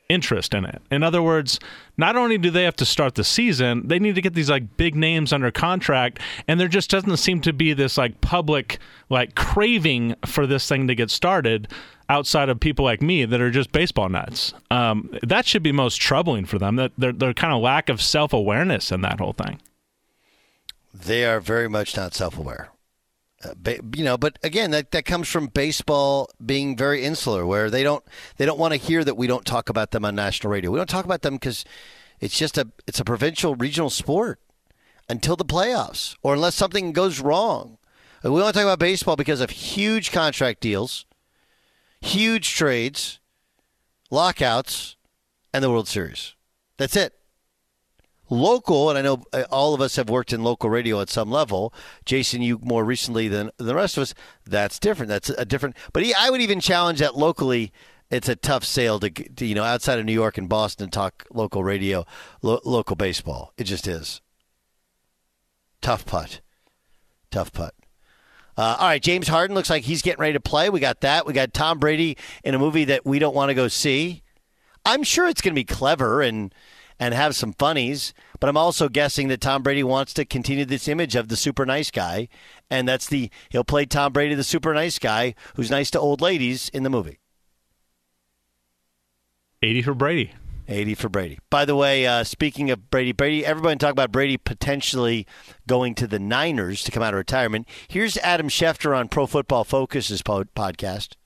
interest 0.08 0.54
in 0.54 0.64
it. 0.64 0.82
In 0.90 1.02
other 1.02 1.22
words, 1.22 1.58
not 1.96 2.16
only 2.16 2.38
do 2.38 2.50
they 2.50 2.64
have 2.64 2.76
to 2.76 2.84
start 2.84 3.14
the 3.14 3.24
season, 3.24 3.88
they 3.88 3.98
need 3.98 4.14
to 4.14 4.20
get 4.20 4.34
these 4.34 4.50
like 4.50 4.76
big 4.76 4.94
names 4.94 5.32
under 5.32 5.50
contract 5.50 6.18
and 6.46 6.60
there 6.60 6.68
just 6.68 6.90
doesn't 6.90 7.16
seem 7.16 7.40
to 7.42 7.52
be 7.52 7.72
this 7.72 7.96
like 7.96 8.20
public 8.20 8.78
like 9.08 9.34
craving 9.34 10.14
for 10.26 10.46
this 10.46 10.68
thing 10.68 10.86
to 10.88 10.94
get 10.94 11.10
started 11.10 11.68
outside 12.08 12.48
of 12.48 12.60
people 12.60 12.84
like 12.84 13.00
me 13.00 13.24
that 13.24 13.40
are 13.40 13.50
just 13.50 13.72
baseball 13.72 14.08
nuts. 14.08 14.52
Um, 14.70 15.10
that 15.22 15.46
should 15.46 15.62
be 15.62 15.72
most 15.72 15.96
troubling 15.96 16.44
for 16.44 16.58
them. 16.58 16.76
That 16.76 16.92
their 16.98 17.12
their 17.12 17.34
kind 17.34 17.54
of 17.54 17.62
lack 17.62 17.88
of 17.88 18.02
self 18.02 18.32
awareness 18.32 18.92
in 18.92 19.00
that 19.02 19.20
whole 19.20 19.32
thing. 19.32 19.60
They 20.92 21.24
are 21.24 21.40
very 21.40 21.68
much 21.68 21.96
not 21.96 22.14
self-aware. 22.14 22.68
Uh, 22.70 22.73
you 23.96 24.04
know, 24.04 24.16
but 24.16 24.38
again, 24.42 24.70
that, 24.70 24.90
that 24.92 25.04
comes 25.04 25.28
from 25.28 25.46
baseball 25.48 26.30
being 26.44 26.76
very 26.76 27.04
insular, 27.04 27.46
where 27.46 27.70
they 27.70 27.82
don't 27.82 28.04
they 28.36 28.46
don't 28.46 28.58
want 28.58 28.72
to 28.72 28.78
hear 28.78 29.04
that 29.04 29.16
we 29.16 29.26
don't 29.26 29.44
talk 29.44 29.68
about 29.68 29.90
them 29.90 30.04
on 30.04 30.14
national 30.14 30.52
radio. 30.52 30.70
We 30.70 30.78
don't 30.78 30.88
talk 30.88 31.04
about 31.04 31.22
them 31.22 31.34
because 31.34 31.64
it's 32.20 32.38
just 32.38 32.58
a 32.58 32.68
it's 32.86 33.00
a 33.00 33.04
provincial 33.04 33.54
regional 33.54 33.90
sport 33.90 34.40
until 35.08 35.36
the 35.36 35.44
playoffs, 35.44 36.16
or 36.22 36.34
unless 36.34 36.54
something 36.54 36.92
goes 36.92 37.20
wrong. 37.20 37.78
We 38.22 38.30
only 38.30 38.52
talk 38.52 38.62
about 38.62 38.78
baseball 38.78 39.16
because 39.16 39.40
of 39.40 39.50
huge 39.50 40.10
contract 40.10 40.60
deals, 40.60 41.04
huge 42.00 42.54
trades, 42.54 43.20
lockouts, 44.10 44.96
and 45.52 45.62
the 45.62 45.70
World 45.70 45.88
Series. 45.88 46.34
That's 46.78 46.96
it 46.96 47.12
local, 48.30 48.90
and 48.90 48.98
I 48.98 49.02
know 49.02 49.24
uh, 49.32 49.44
all 49.50 49.74
of 49.74 49.80
us 49.80 49.96
have 49.96 50.08
worked 50.08 50.32
in 50.32 50.42
local 50.42 50.70
radio 50.70 51.00
at 51.00 51.10
some 51.10 51.30
level. 51.30 51.72
Jason, 52.04 52.42
you 52.42 52.58
more 52.62 52.84
recently 52.84 53.28
than 53.28 53.50
the 53.56 53.74
rest 53.74 53.96
of 53.96 54.02
us. 54.02 54.14
That's 54.44 54.78
different. 54.78 55.08
That's 55.08 55.30
a 55.30 55.44
different. 55.44 55.76
But 55.92 56.02
he, 56.02 56.14
I 56.14 56.30
would 56.30 56.40
even 56.40 56.60
challenge 56.60 57.00
that 57.00 57.16
locally. 57.16 57.72
It's 58.10 58.28
a 58.28 58.36
tough 58.36 58.64
sale 58.64 59.00
to, 59.00 59.10
to 59.10 59.46
you 59.46 59.54
know 59.54 59.64
outside 59.64 59.98
of 59.98 60.04
New 60.04 60.12
York 60.12 60.38
and 60.38 60.48
Boston 60.48 60.90
talk 60.90 61.26
local 61.32 61.64
radio, 61.64 62.04
lo- 62.42 62.60
local 62.64 62.96
baseball. 62.96 63.52
It 63.56 63.64
just 63.64 63.86
is 63.86 64.20
tough 65.80 66.06
putt, 66.06 66.40
tough 67.30 67.52
putt. 67.52 67.74
Uh, 68.56 68.76
all 68.78 68.86
right, 68.86 69.02
James 69.02 69.26
Harden 69.26 69.54
looks 69.54 69.68
like 69.68 69.82
he's 69.82 70.00
getting 70.00 70.20
ready 70.20 70.34
to 70.34 70.40
play. 70.40 70.70
We 70.70 70.78
got 70.78 71.00
that. 71.00 71.26
We 71.26 71.32
got 71.32 71.52
Tom 71.52 71.78
Brady 71.78 72.16
in 72.44 72.54
a 72.54 72.58
movie 72.58 72.84
that 72.84 73.04
we 73.04 73.18
don't 73.18 73.34
want 73.34 73.50
to 73.50 73.54
go 73.54 73.66
see. 73.66 74.22
I'm 74.84 75.02
sure 75.02 75.26
it's 75.26 75.40
going 75.40 75.54
to 75.54 75.58
be 75.58 75.64
clever 75.64 76.22
and 76.22 76.54
and 77.04 77.12
have 77.12 77.36
some 77.36 77.52
funnies, 77.52 78.14
but 78.40 78.48
I'm 78.48 78.56
also 78.56 78.88
guessing 78.88 79.28
that 79.28 79.42
Tom 79.42 79.62
Brady 79.62 79.84
wants 79.84 80.14
to 80.14 80.24
continue 80.24 80.64
this 80.64 80.88
image 80.88 81.14
of 81.14 81.28
the 81.28 81.36
super 81.36 81.66
nice 81.66 81.90
guy, 81.90 82.28
and 82.70 82.88
that's 82.88 83.06
the 83.06 83.30
he'll 83.50 83.62
play 83.62 83.84
Tom 83.84 84.10
Brady, 84.10 84.34
the 84.34 84.42
super 84.42 84.72
nice 84.72 84.98
guy 84.98 85.34
who's 85.54 85.70
nice 85.70 85.90
to 85.90 86.00
old 86.00 86.22
ladies 86.22 86.70
in 86.70 86.82
the 86.82 86.88
movie. 86.88 87.18
80 89.62 89.82
for 89.82 89.92
Brady. 89.92 90.32
80 90.66 90.94
for 90.94 91.10
Brady. 91.10 91.38
By 91.50 91.66
the 91.66 91.76
way, 91.76 92.06
uh, 92.06 92.24
speaking 92.24 92.70
of 92.70 92.88
Brady, 92.88 93.12
Brady, 93.12 93.44
everybody 93.44 93.76
talk 93.76 93.92
about 93.92 94.10
Brady 94.10 94.38
potentially 94.38 95.26
going 95.66 95.94
to 95.96 96.06
the 96.06 96.18
Niners 96.18 96.82
to 96.84 96.90
come 96.90 97.02
out 97.02 97.12
of 97.12 97.18
retirement. 97.18 97.68
Here's 97.86 98.16
Adam 98.18 98.48
Schefter 98.48 98.96
on 98.96 99.08
Pro 99.08 99.26
Football 99.26 99.64
Focus's 99.64 100.22
po- 100.22 100.44
podcast. 100.56 101.16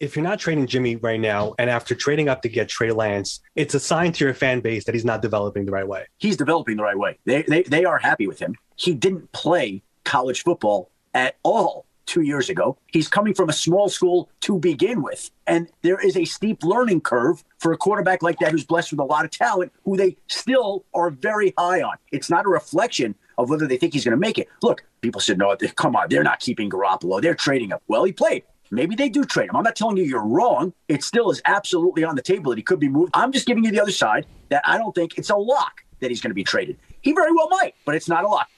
If 0.00 0.16
you're 0.16 0.24
not 0.24 0.38
trading 0.38 0.66
Jimmy 0.66 0.96
right 0.96 1.20
now, 1.20 1.54
and 1.58 1.68
after 1.68 1.94
trading 1.94 2.28
up 2.28 2.40
to 2.42 2.48
get 2.48 2.68
Trey 2.68 2.90
Lance, 2.90 3.40
it's 3.54 3.74
a 3.74 3.80
sign 3.80 4.12
to 4.12 4.24
your 4.24 4.34
fan 4.34 4.60
base 4.60 4.84
that 4.84 4.94
he's 4.94 5.04
not 5.04 5.20
developing 5.20 5.66
the 5.66 5.72
right 5.72 5.86
way. 5.86 6.06
he's 6.18 6.38
developing 6.38 6.78
the 6.78 6.82
right 6.82 6.98
way. 6.98 7.18
They, 7.26 7.42
they, 7.42 7.62
they 7.62 7.84
are 7.84 7.98
happy 7.98 8.26
with 8.26 8.38
him. 8.38 8.56
He 8.76 8.94
didn't 8.94 9.30
play 9.32 9.82
college 10.04 10.42
football 10.42 10.90
at 11.12 11.36
all 11.42 11.84
two 12.06 12.22
years 12.22 12.48
ago. 12.48 12.76
He's 12.86 13.08
coming 13.08 13.34
from 13.34 13.50
a 13.50 13.52
small 13.52 13.88
school 13.88 14.30
to 14.40 14.58
begin 14.58 15.02
with. 15.02 15.30
And 15.46 15.68
there 15.82 16.00
is 16.00 16.16
a 16.16 16.24
steep 16.24 16.64
learning 16.64 17.02
curve 17.02 17.44
for 17.58 17.72
a 17.72 17.76
quarterback 17.76 18.22
like 18.22 18.38
that 18.38 18.50
who's 18.50 18.64
blessed 18.64 18.92
with 18.92 19.00
a 19.00 19.04
lot 19.04 19.24
of 19.24 19.30
talent, 19.30 19.72
who 19.84 19.96
they 19.96 20.16
still 20.26 20.84
are 20.94 21.10
very 21.10 21.52
high 21.56 21.82
on. 21.82 21.96
It's 22.10 22.30
not 22.30 22.46
a 22.46 22.48
reflection 22.48 23.14
of 23.38 23.50
whether 23.50 23.66
they 23.66 23.76
think 23.76 23.92
he's 23.92 24.04
going 24.04 24.12
to 24.12 24.20
make 24.20 24.38
it. 24.38 24.48
Look, 24.62 24.82
people 25.02 25.20
said, 25.20 25.38
no, 25.38 25.54
come 25.76 25.94
on, 25.94 26.08
they're 26.08 26.24
not 26.24 26.40
keeping 26.40 26.70
Garoppolo. 26.70 27.22
They're 27.22 27.34
trading 27.34 27.68
him. 27.68 27.78
Well, 27.86 28.04
he 28.04 28.12
played. 28.12 28.44
Maybe 28.70 28.94
they 28.94 29.08
do 29.08 29.24
trade 29.24 29.48
him. 29.48 29.56
I'm 29.56 29.64
not 29.64 29.74
telling 29.74 29.96
you 29.96 30.04
you're 30.04 30.24
wrong. 30.24 30.72
It 30.88 31.02
still 31.02 31.30
is 31.30 31.42
absolutely 31.44 32.04
on 32.04 32.14
the 32.14 32.22
table 32.22 32.50
that 32.50 32.56
he 32.56 32.62
could 32.62 32.78
be 32.78 32.88
moved. 32.88 33.10
I'm 33.14 33.32
just 33.32 33.46
giving 33.46 33.64
you 33.64 33.72
the 33.72 33.80
other 33.80 33.90
side 33.90 34.26
that 34.48 34.62
I 34.64 34.78
don't 34.78 34.94
think 34.94 35.18
it's 35.18 35.30
a 35.30 35.36
lock 35.36 35.82
that 35.98 36.10
he's 36.10 36.20
going 36.20 36.30
to 36.30 36.34
be 36.34 36.44
traded. 36.44 36.78
He 37.00 37.12
very 37.12 37.32
well 37.32 37.48
might, 37.50 37.74
but 37.84 37.96
it's 37.96 38.08
not 38.08 38.24
a 38.24 38.28
lock. 38.28 38.48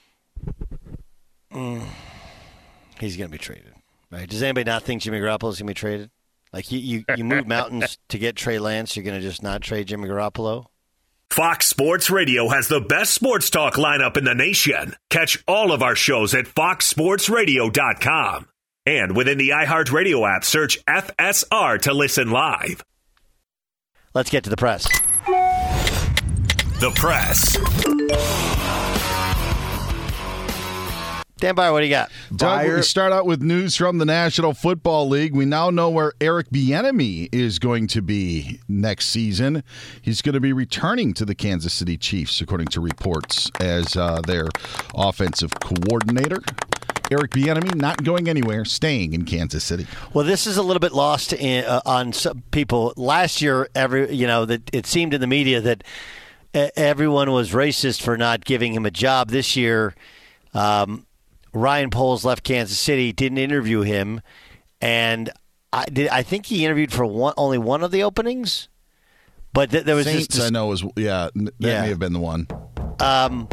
Mm. 1.52 1.82
He's 3.00 3.16
going 3.16 3.28
to 3.28 3.32
be 3.32 3.38
traded, 3.38 3.72
right? 4.10 4.28
Does 4.28 4.42
anybody 4.42 4.70
not 4.70 4.82
think 4.82 5.00
Jimmy 5.02 5.18
Garoppolo 5.18 5.50
is 5.50 5.58
going 5.58 5.66
to 5.66 5.68
be 5.70 5.74
traded? 5.74 6.10
Like 6.52 6.70
you, 6.70 6.78
you, 6.78 7.04
you 7.16 7.24
move 7.24 7.46
mountains 7.46 7.96
to 8.08 8.18
get 8.18 8.36
Trey 8.36 8.58
Lance, 8.58 8.96
you're 8.96 9.04
going 9.04 9.18
to 9.18 9.26
just 9.26 9.42
not 9.42 9.62
trade 9.62 9.86
Jimmy 9.86 10.08
Garoppolo? 10.08 10.66
Fox 11.30 11.66
Sports 11.66 12.10
Radio 12.10 12.50
has 12.50 12.68
the 12.68 12.80
best 12.80 13.14
sports 13.14 13.48
talk 13.48 13.76
lineup 13.76 14.18
in 14.18 14.24
the 14.24 14.34
nation. 14.34 14.94
Catch 15.08 15.42
all 15.48 15.72
of 15.72 15.82
our 15.82 15.96
shows 15.96 16.34
at 16.34 16.44
foxsportsradio.com. 16.44 18.48
And 18.84 19.16
within 19.16 19.38
the 19.38 19.50
iHeartRadio 19.50 20.28
app, 20.28 20.44
search 20.44 20.84
FSR 20.86 21.80
to 21.82 21.94
listen 21.94 22.30
live. 22.30 22.82
Let's 24.12 24.28
get 24.28 24.42
to 24.44 24.50
the 24.50 24.56
press. 24.56 24.88
The 26.80 26.90
press. 26.96 27.56
Dan 31.36 31.54
Beyer, 31.54 31.72
what 31.72 31.80
do 31.80 31.86
you 31.86 31.90
got? 31.90 32.10
Doug, 32.34 32.68
we 32.68 32.82
start 32.82 33.12
out 33.12 33.24
with 33.24 33.40
news 33.40 33.76
from 33.76 33.98
the 33.98 34.04
National 34.04 34.52
Football 34.52 35.08
League. 35.08 35.34
We 35.34 35.44
now 35.44 35.70
know 35.70 35.88
where 35.88 36.12
Eric 36.20 36.50
Bieniemy 36.50 37.28
is 37.32 37.60
going 37.60 37.86
to 37.88 38.02
be 38.02 38.60
next 38.68 39.06
season. 39.06 39.62
He's 40.02 40.22
going 40.22 40.34
to 40.34 40.40
be 40.40 40.52
returning 40.52 41.14
to 41.14 41.24
the 41.24 41.34
Kansas 41.36 41.72
City 41.72 41.96
Chiefs, 41.96 42.40
according 42.40 42.68
to 42.68 42.80
reports, 42.80 43.50
as 43.60 43.96
uh, 43.96 44.20
their 44.26 44.48
offensive 44.94 45.52
coordinator. 45.60 46.42
Eric 47.12 47.30
Bieniemy 47.32 47.74
not 47.74 48.02
going 48.02 48.28
anywhere, 48.28 48.64
staying 48.64 49.12
in 49.12 49.24
Kansas 49.24 49.62
City. 49.64 49.86
Well, 50.12 50.24
this 50.24 50.46
is 50.46 50.56
a 50.56 50.62
little 50.62 50.80
bit 50.80 50.92
lost 50.92 51.32
in, 51.32 51.64
uh, 51.64 51.80
on 51.86 52.12
some 52.12 52.42
people. 52.50 52.92
Last 52.96 53.40
year, 53.42 53.68
every 53.74 54.12
you 54.14 54.26
know 54.26 54.44
that 54.46 54.68
it 54.74 54.86
seemed 54.86 55.14
in 55.14 55.20
the 55.20 55.26
media 55.26 55.60
that 55.60 55.84
everyone 56.54 57.30
was 57.32 57.52
racist 57.52 58.02
for 58.02 58.16
not 58.16 58.44
giving 58.44 58.74
him 58.74 58.84
a 58.86 58.90
job. 58.90 59.30
This 59.30 59.56
year, 59.56 59.94
um, 60.54 61.06
Ryan 61.52 61.90
Poles 61.90 62.24
left 62.24 62.44
Kansas 62.44 62.78
City, 62.78 63.12
didn't 63.12 63.38
interview 63.38 63.82
him, 63.82 64.20
and 64.80 65.30
I 65.72 65.84
did. 65.86 66.08
I 66.08 66.22
think 66.22 66.46
he 66.46 66.64
interviewed 66.64 66.92
for 66.92 67.04
one, 67.06 67.34
only 67.36 67.58
one 67.58 67.82
of 67.82 67.90
the 67.90 68.02
openings, 68.02 68.68
but 69.52 69.70
th- 69.70 69.84
there 69.84 69.96
was 69.96 70.06
Saints. 70.06 70.36
This, 70.36 70.46
I 70.46 70.50
know 70.50 70.66
was 70.66 70.82
yeah 70.96 71.28
that 71.34 71.52
Yeah. 71.58 71.82
may 71.82 71.88
have 71.88 71.98
been 71.98 72.12
the 72.12 72.20
one. 72.20 72.46
um, 73.00 73.48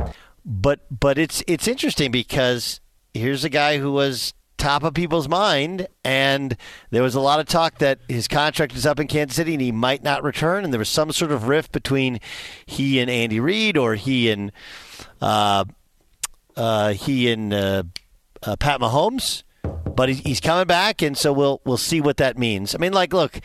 but 0.46 0.80
but 0.90 1.18
it's 1.18 1.44
it's 1.48 1.68
interesting 1.68 2.12
because 2.12 2.80
here's 3.20 3.44
a 3.44 3.50
guy 3.50 3.78
who 3.78 3.92
was 3.92 4.34
top 4.60 4.84
of 4.84 4.94
people's 4.94 5.28
mind, 5.28 5.88
and 6.04 6.56
there 6.92 7.02
was 7.02 7.16
a 7.16 7.20
lot 7.20 7.40
of 7.40 7.48
talk 7.48 7.80
that 7.80 8.00
his 8.08 8.28
contract 8.28 8.76
is 8.76 8.86
up 8.86 9.00
in 9.00 9.08
Kansas 9.08 9.36
City 9.36 9.54
and 9.54 9.62
he 9.62 9.72
might 9.72 10.04
not 10.04 10.24
return, 10.24 10.64
and 10.64 10.72
there 10.72 10.80
was 10.80 10.90
some 10.90 11.12
sort 11.12 11.32
of 11.32 11.48
rift 11.48 11.72
between 11.72 12.20
he 12.66 13.00
and 13.00 13.10
Andy 13.10 13.40
Reid 13.40 13.78
or 13.78 13.96
he 13.96 14.30
and 14.30 14.52
uh, 15.22 15.66
uh, 16.56 16.94
he 16.94 17.32
and 17.32 17.54
uh, 17.54 17.84
uh, 18.44 18.56
Pat 18.58 18.80
Mahomes. 18.80 19.44
But 19.64 20.10
he's, 20.10 20.40
coming 20.40 20.68
back, 20.68 21.02
and 21.02 21.18
so 21.18 21.34
we'll 21.34 21.62
we'll 21.66 21.78
see 21.78 22.00
what 22.00 22.18
that 22.18 22.38
means. 22.38 22.74
I 22.74 22.78
mean, 22.78 22.94
like, 22.94 23.12
look, 23.12 23.40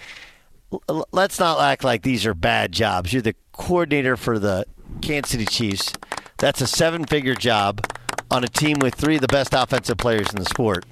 let's 1.11 1.41
not 1.41 1.61
act 1.61 1.83
like 1.83 2.03
these 2.03 2.27
are 2.27 2.35
bad 2.35 2.71
jobs. 2.71 3.13
You're 3.13 3.23
the 3.23 3.35
coordinator 3.53 4.17
for 4.17 4.39
the 4.39 4.65
Kansas 5.03 5.33
City 5.33 5.47
Chiefs. 5.47 5.93
That's 6.39 6.61
a 6.61 6.67
seven-figure 6.67 7.35
job 7.35 7.81
on 8.35 8.43
a 8.45 8.49
team 8.49 8.79
with 8.81 8.95
three 8.95 9.15
of 9.15 9.21
the 9.21 9.29
best 9.29 9.55
offensive 9.55 9.97
players 9.97 10.29
in 10.33 10.39
the 10.41 10.45
sport. 10.45 10.85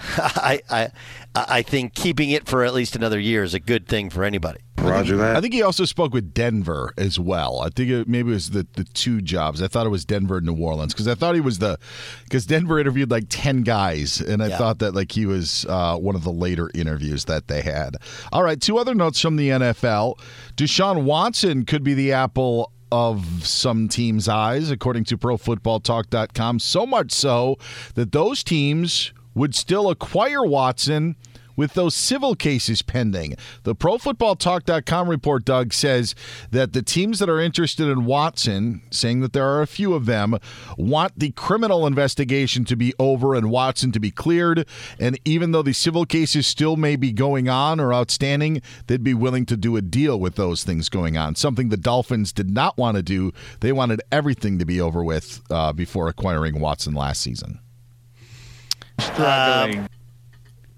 I, 0.16 0.60
I, 0.70 0.90
I 1.34 1.62
think 1.62 1.94
keeping 1.94 2.30
it 2.30 2.46
for 2.46 2.62
at 2.64 2.72
least 2.72 2.94
another 2.94 3.18
year 3.18 3.42
is 3.42 3.52
a 3.54 3.58
good 3.58 3.88
thing 3.88 4.10
for 4.10 4.22
anybody. 4.22 4.60
Roger 4.76 5.16
that. 5.16 5.34
I 5.36 5.40
think 5.40 5.54
he 5.54 5.62
also 5.62 5.84
spoke 5.84 6.12
with 6.12 6.32
Denver 6.32 6.92
as 6.96 7.18
well. 7.18 7.60
I 7.62 7.68
think 7.70 7.90
it, 7.90 8.06
maybe 8.08 8.30
it 8.30 8.34
was 8.34 8.50
the, 8.50 8.64
the 8.74 8.84
two 8.84 9.20
jobs. 9.20 9.60
I 9.60 9.66
thought 9.66 9.86
it 9.86 9.90
was 9.90 10.04
Denver 10.04 10.36
and 10.36 10.46
New 10.46 10.54
Orleans 10.56 10.92
because 10.94 11.08
I 11.08 11.16
thought 11.16 11.34
he 11.34 11.40
was 11.40 11.58
the 11.58 11.78
because 12.22 12.46
Denver 12.46 12.78
interviewed 12.78 13.10
like 13.10 13.24
ten 13.28 13.62
guys, 13.62 14.20
and 14.20 14.40
I 14.40 14.48
Yeah. 14.48 14.58
thought 14.58 14.78
that 14.78 14.94
like 14.94 15.10
he 15.10 15.26
was 15.26 15.66
uh, 15.68 15.96
one 15.96 16.14
of 16.14 16.22
the 16.22 16.30
later 16.30 16.70
interviews 16.74 17.24
that 17.24 17.48
they 17.48 17.62
had. 17.62 17.96
All 18.30 18.44
right, 18.44 18.60
two 18.60 18.78
other 18.78 18.94
notes 18.94 19.20
from 19.20 19.34
the 19.34 19.48
NFL: 19.48 20.20
Deshaun 20.56 21.02
Watson 21.02 21.64
could 21.64 21.82
be 21.82 21.94
the 21.94 22.12
apple 22.12 22.70
of 22.90 23.46
some 23.46 23.88
teams' 23.88 24.28
eyes, 24.28 24.70
according 24.70 25.04
to 25.04 25.18
ProFootballTalk.com. 25.18 26.58
So 26.58 26.86
much 26.86 27.12
so 27.12 27.56
that 27.94 28.12
those 28.12 28.42
teams 28.42 29.12
would 29.34 29.54
still 29.54 29.90
acquire 29.90 30.44
Watson 30.44 31.16
with 31.58 31.74
those 31.74 31.92
civil 31.92 32.36
cases 32.36 32.82
pending. 32.82 33.34
The 33.64 33.74
ProFootballTalk.com 33.74 35.08
report, 35.08 35.44
Doug, 35.44 35.72
says 35.72 36.14
that 36.52 36.72
the 36.72 36.82
teams 36.82 37.18
that 37.18 37.28
are 37.28 37.40
interested 37.40 37.88
in 37.88 38.04
Watson, 38.04 38.80
saying 38.92 39.20
that 39.22 39.32
there 39.32 39.44
are 39.44 39.60
a 39.60 39.66
few 39.66 39.92
of 39.92 40.06
them, 40.06 40.38
want 40.78 41.18
the 41.18 41.32
criminal 41.32 41.84
investigation 41.84 42.64
to 42.66 42.76
be 42.76 42.94
over 43.00 43.34
and 43.34 43.50
Watson 43.50 43.90
to 43.90 43.98
be 43.98 44.12
cleared. 44.12 44.68
And 45.00 45.18
even 45.24 45.50
though 45.50 45.62
the 45.62 45.72
civil 45.72 46.06
cases 46.06 46.46
still 46.46 46.76
may 46.76 46.94
be 46.94 47.10
going 47.10 47.48
on 47.48 47.80
or 47.80 47.92
outstanding, 47.92 48.62
they'd 48.86 49.02
be 49.02 49.14
willing 49.14 49.44
to 49.46 49.56
do 49.56 49.76
a 49.76 49.82
deal 49.82 50.20
with 50.20 50.36
those 50.36 50.62
things 50.62 50.88
going 50.88 51.16
on. 51.16 51.34
Something 51.34 51.70
the 51.70 51.76
Dolphins 51.76 52.32
did 52.32 52.50
not 52.50 52.78
want 52.78 52.96
to 52.96 53.02
do. 53.02 53.32
They 53.58 53.72
wanted 53.72 54.00
everything 54.12 54.60
to 54.60 54.64
be 54.64 54.80
over 54.80 55.02
with 55.02 55.42
uh, 55.50 55.72
before 55.72 56.06
acquiring 56.06 56.60
Watson 56.60 56.94
last 56.94 57.20
season. 57.20 57.58
Um, 59.16 59.88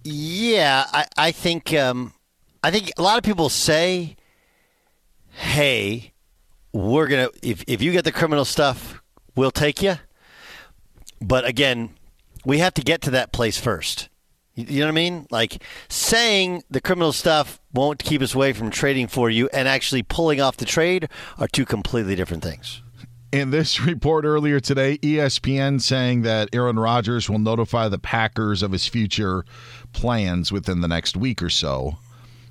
yeah, 0.05 0.85
I, 0.93 1.07
I 1.17 1.33
think 1.33 1.75
um, 1.75 2.15
I 2.63 2.71
think 2.71 2.93
a 2.97 3.03
lot 3.03 3.19
of 3.19 3.25
people 3.25 3.49
say, 3.49 4.17
"Hey, 5.33 6.13
we're 6.73 7.07
gonna 7.07 7.29
if 7.43 7.65
if 7.67 7.83
you 7.83 7.93
get 7.93 8.05
the 8.05 8.13
criminal 8.13 8.45
stuff, 8.45 9.03
we'll 9.37 9.51
take 9.51 9.83
you." 9.83 9.97
But 11.21 11.45
again, 11.45 11.91
we 12.45 12.59
have 12.59 12.75
to 12.75 12.83
get 12.83 13.03
to 13.03 13.11
that 13.11 13.33
place 13.33 13.59
first. 13.59 14.09
You 14.55 14.65
you 14.69 14.81
know 14.81 14.87
what 14.87 14.93
I 14.93 14.95
mean? 14.95 15.27
Like 15.31 15.63
saying 15.89 16.65
the 16.71 16.81
criminal 16.81 17.13
stuff 17.13 17.61
won't 17.73 18.03
keep 18.03 18.23
us 18.23 18.35
away 18.35 18.53
from 18.53 18.71
trading 18.71 19.07
for 19.07 19.29
you, 19.29 19.49
and 19.53 19.69
actually 19.69 20.03
pulling 20.03 20.41
off 20.41 20.57
the 20.57 20.65
trade 20.65 21.09
are 21.39 21.49
two 21.49 21.65
completely 21.67 22.15
different 22.15 22.43
things. 22.43 22.83
In 23.33 23.51
this 23.51 23.81
report 23.87 24.25
earlier 24.25 24.61
today, 24.61 24.99
ESPN 24.99 25.81
saying 25.81 26.23
that 26.23 26.49
Aaron 26.53 26.79
Rodgers 26.79 27.31
will 27.31 27.39
notify 27.39 27.89
the 27.89 27.99
Packers 27.99 28.63
of 28.63 28.73
his 28.73 28.87
future 28.87 29.45
plans 29.93 30.51
within 30.51 30.81
the 30.81 30.89
next 30.89 31.17
week 31.17 31.43
or 31.43 31.51
so. 31.51 31.99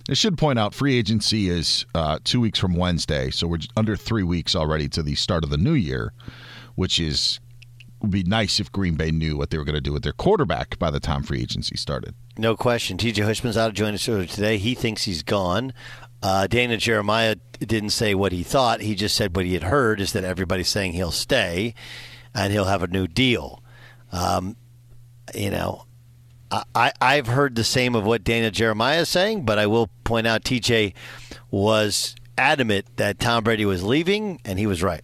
I 0.09 0.13
should 0.13 0.37
point 0.37 0.57
out 0.57 0.73
free 0.73 0.97
agency 0.97 1.49
is 1.49 1.85
uh, 1.93 2.19
two 2.23 2.39
weeks 2.39 2.57
from 2.57 2.73
Wednesday, 2.73 3.29
so 3.29 3.45
we're 3.45 3.59
under 3.77 3.95
three 3.95 4.23
weeks 4.23 4.55
already 4.55 4.87
to 4.89 5.03
the 5.03 5.15
start 5.15 5.43
of 5.43 5.51
the 5.51 5.57
new 5.57 5.73
year, 5.73 6.13
which 6.75 6.99
is 6.99 7.39
would 8.01 8.11
be 8.11 8.23
nice 8.23 8.61
if 8.61 8.71
Green 8.71 8.95
Bay 8.95 9.11
knew 9.11 9.35
what 9.35 9.49
they 9.49 9.57
were 9.57 9.65
going 9.65 9.75
to 9.75 9.81
do 9.81 9.91
with 9.91 10.03
their 10.03 10.13
quarterback 10.13 10.79
by 10.79 10.89
the 10.89 11.01
time 11.01 11.21
free 11.21 11.41
agency 11.41 11.75
started. 11.75 12.15
No 12.37 12.55
question. 12.55 12.97
TJ 12.97 13.15
Houshmandzadeh 13.15 13.67
to 13.67 13.73
join 13.73 13.93
us 13.93 14.05
today. 14.05 14.57
He 14.57 14.73
thinks 14.73 15.03
he's 15.03 15.21
gone. 15.21 15.73
Uh, 16.21 16.47
Daniel 16.47 16.79
Jeremiah 16.79 17.35
didn't 17.59 17.91
say 17.91 18.13
what 18.13 18.31
he 18.31 18.43
thought. 18.43 18.81
He 18.81 18.95
just 18.95 19.15
said 19.15 19.35
what 19.35 19.45
he 19.45 19.53
had 19.53 19.63
heard 19.63 20.01
is 20.01 20.13
that 20.13 20.23
everybody's 20.23 20.69
saying 20.69 20.93
he'll 20.93 21.11
stay 21.11 21.73
and 22.33 22.51
he'll 22.51 22.65
have 22.65 22.83
a 22.83 22.87
new 22.87 23.07
deal. 23.07 23.63
Um, 24.11 24.55
you 25.33 25.49
know, 25.49 25.85
I, 26.51 26.63
I, 26.75 26.91
I've 27.01 27.27
heard 27.27 27.55
the 27.55 27.63
same 27.63 27.95
of 27.95 28.05
what 28.05 28.23
Daniel 28.23 28.51
Jeremiah 28.51 29.01
is 29.01 29.09
saying, 29.09 29.45
but 29.45 29.59
I 29.59 29.67
will 29.67 29.89
point 30.03 30.27
out 30.27 30.43
TJ 30.43 30.93
was 31.51 32.15
adamant 32.37 32.85
that 32.97 33.19
Tom 33.19 33.43
Brady 33.43 33.65
was 33.65 33.83
leaving, 33.83 34.39
and 34.45 34.57
he 34.59 34.65
was 34.67 34.81
right. 34.81 35.01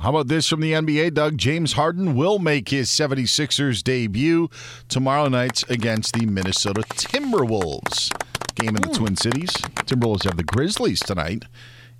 How 0.00 0.10
about 0.10 0.28
this 0.28 0.46
from 0.48 0.60
the 0.60 0.72
NBA, 0.72 1.14
Doug? 1.14 1.38
James 1.38 1.74
Harden 1.74 2.14
will 2.14 2.38
make 2.38 2.68
his 2.68 2.90
76ers 2.90 3.82
debut 3.82 4.50
tomorrow 4.88 5.28
night 5.28 5.62
against 5.70 6.12
the 6.14 6.26
Minnesota 6.26 6.82
Timberwolves. 6.82 8.10
Game 8.54 8.76
in 8.76 8.82
the 8.82 8.88
Twin 8.88 9.16
Cities. 9.16 9.50
Timberwolves 9.50 10.24
have 10.24 10.36
the 10.36 10.44
Grizzlies 10.44 11.00
tonight 11.00 11.44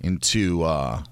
into 0.01 0.63
uh, 0.63 1.03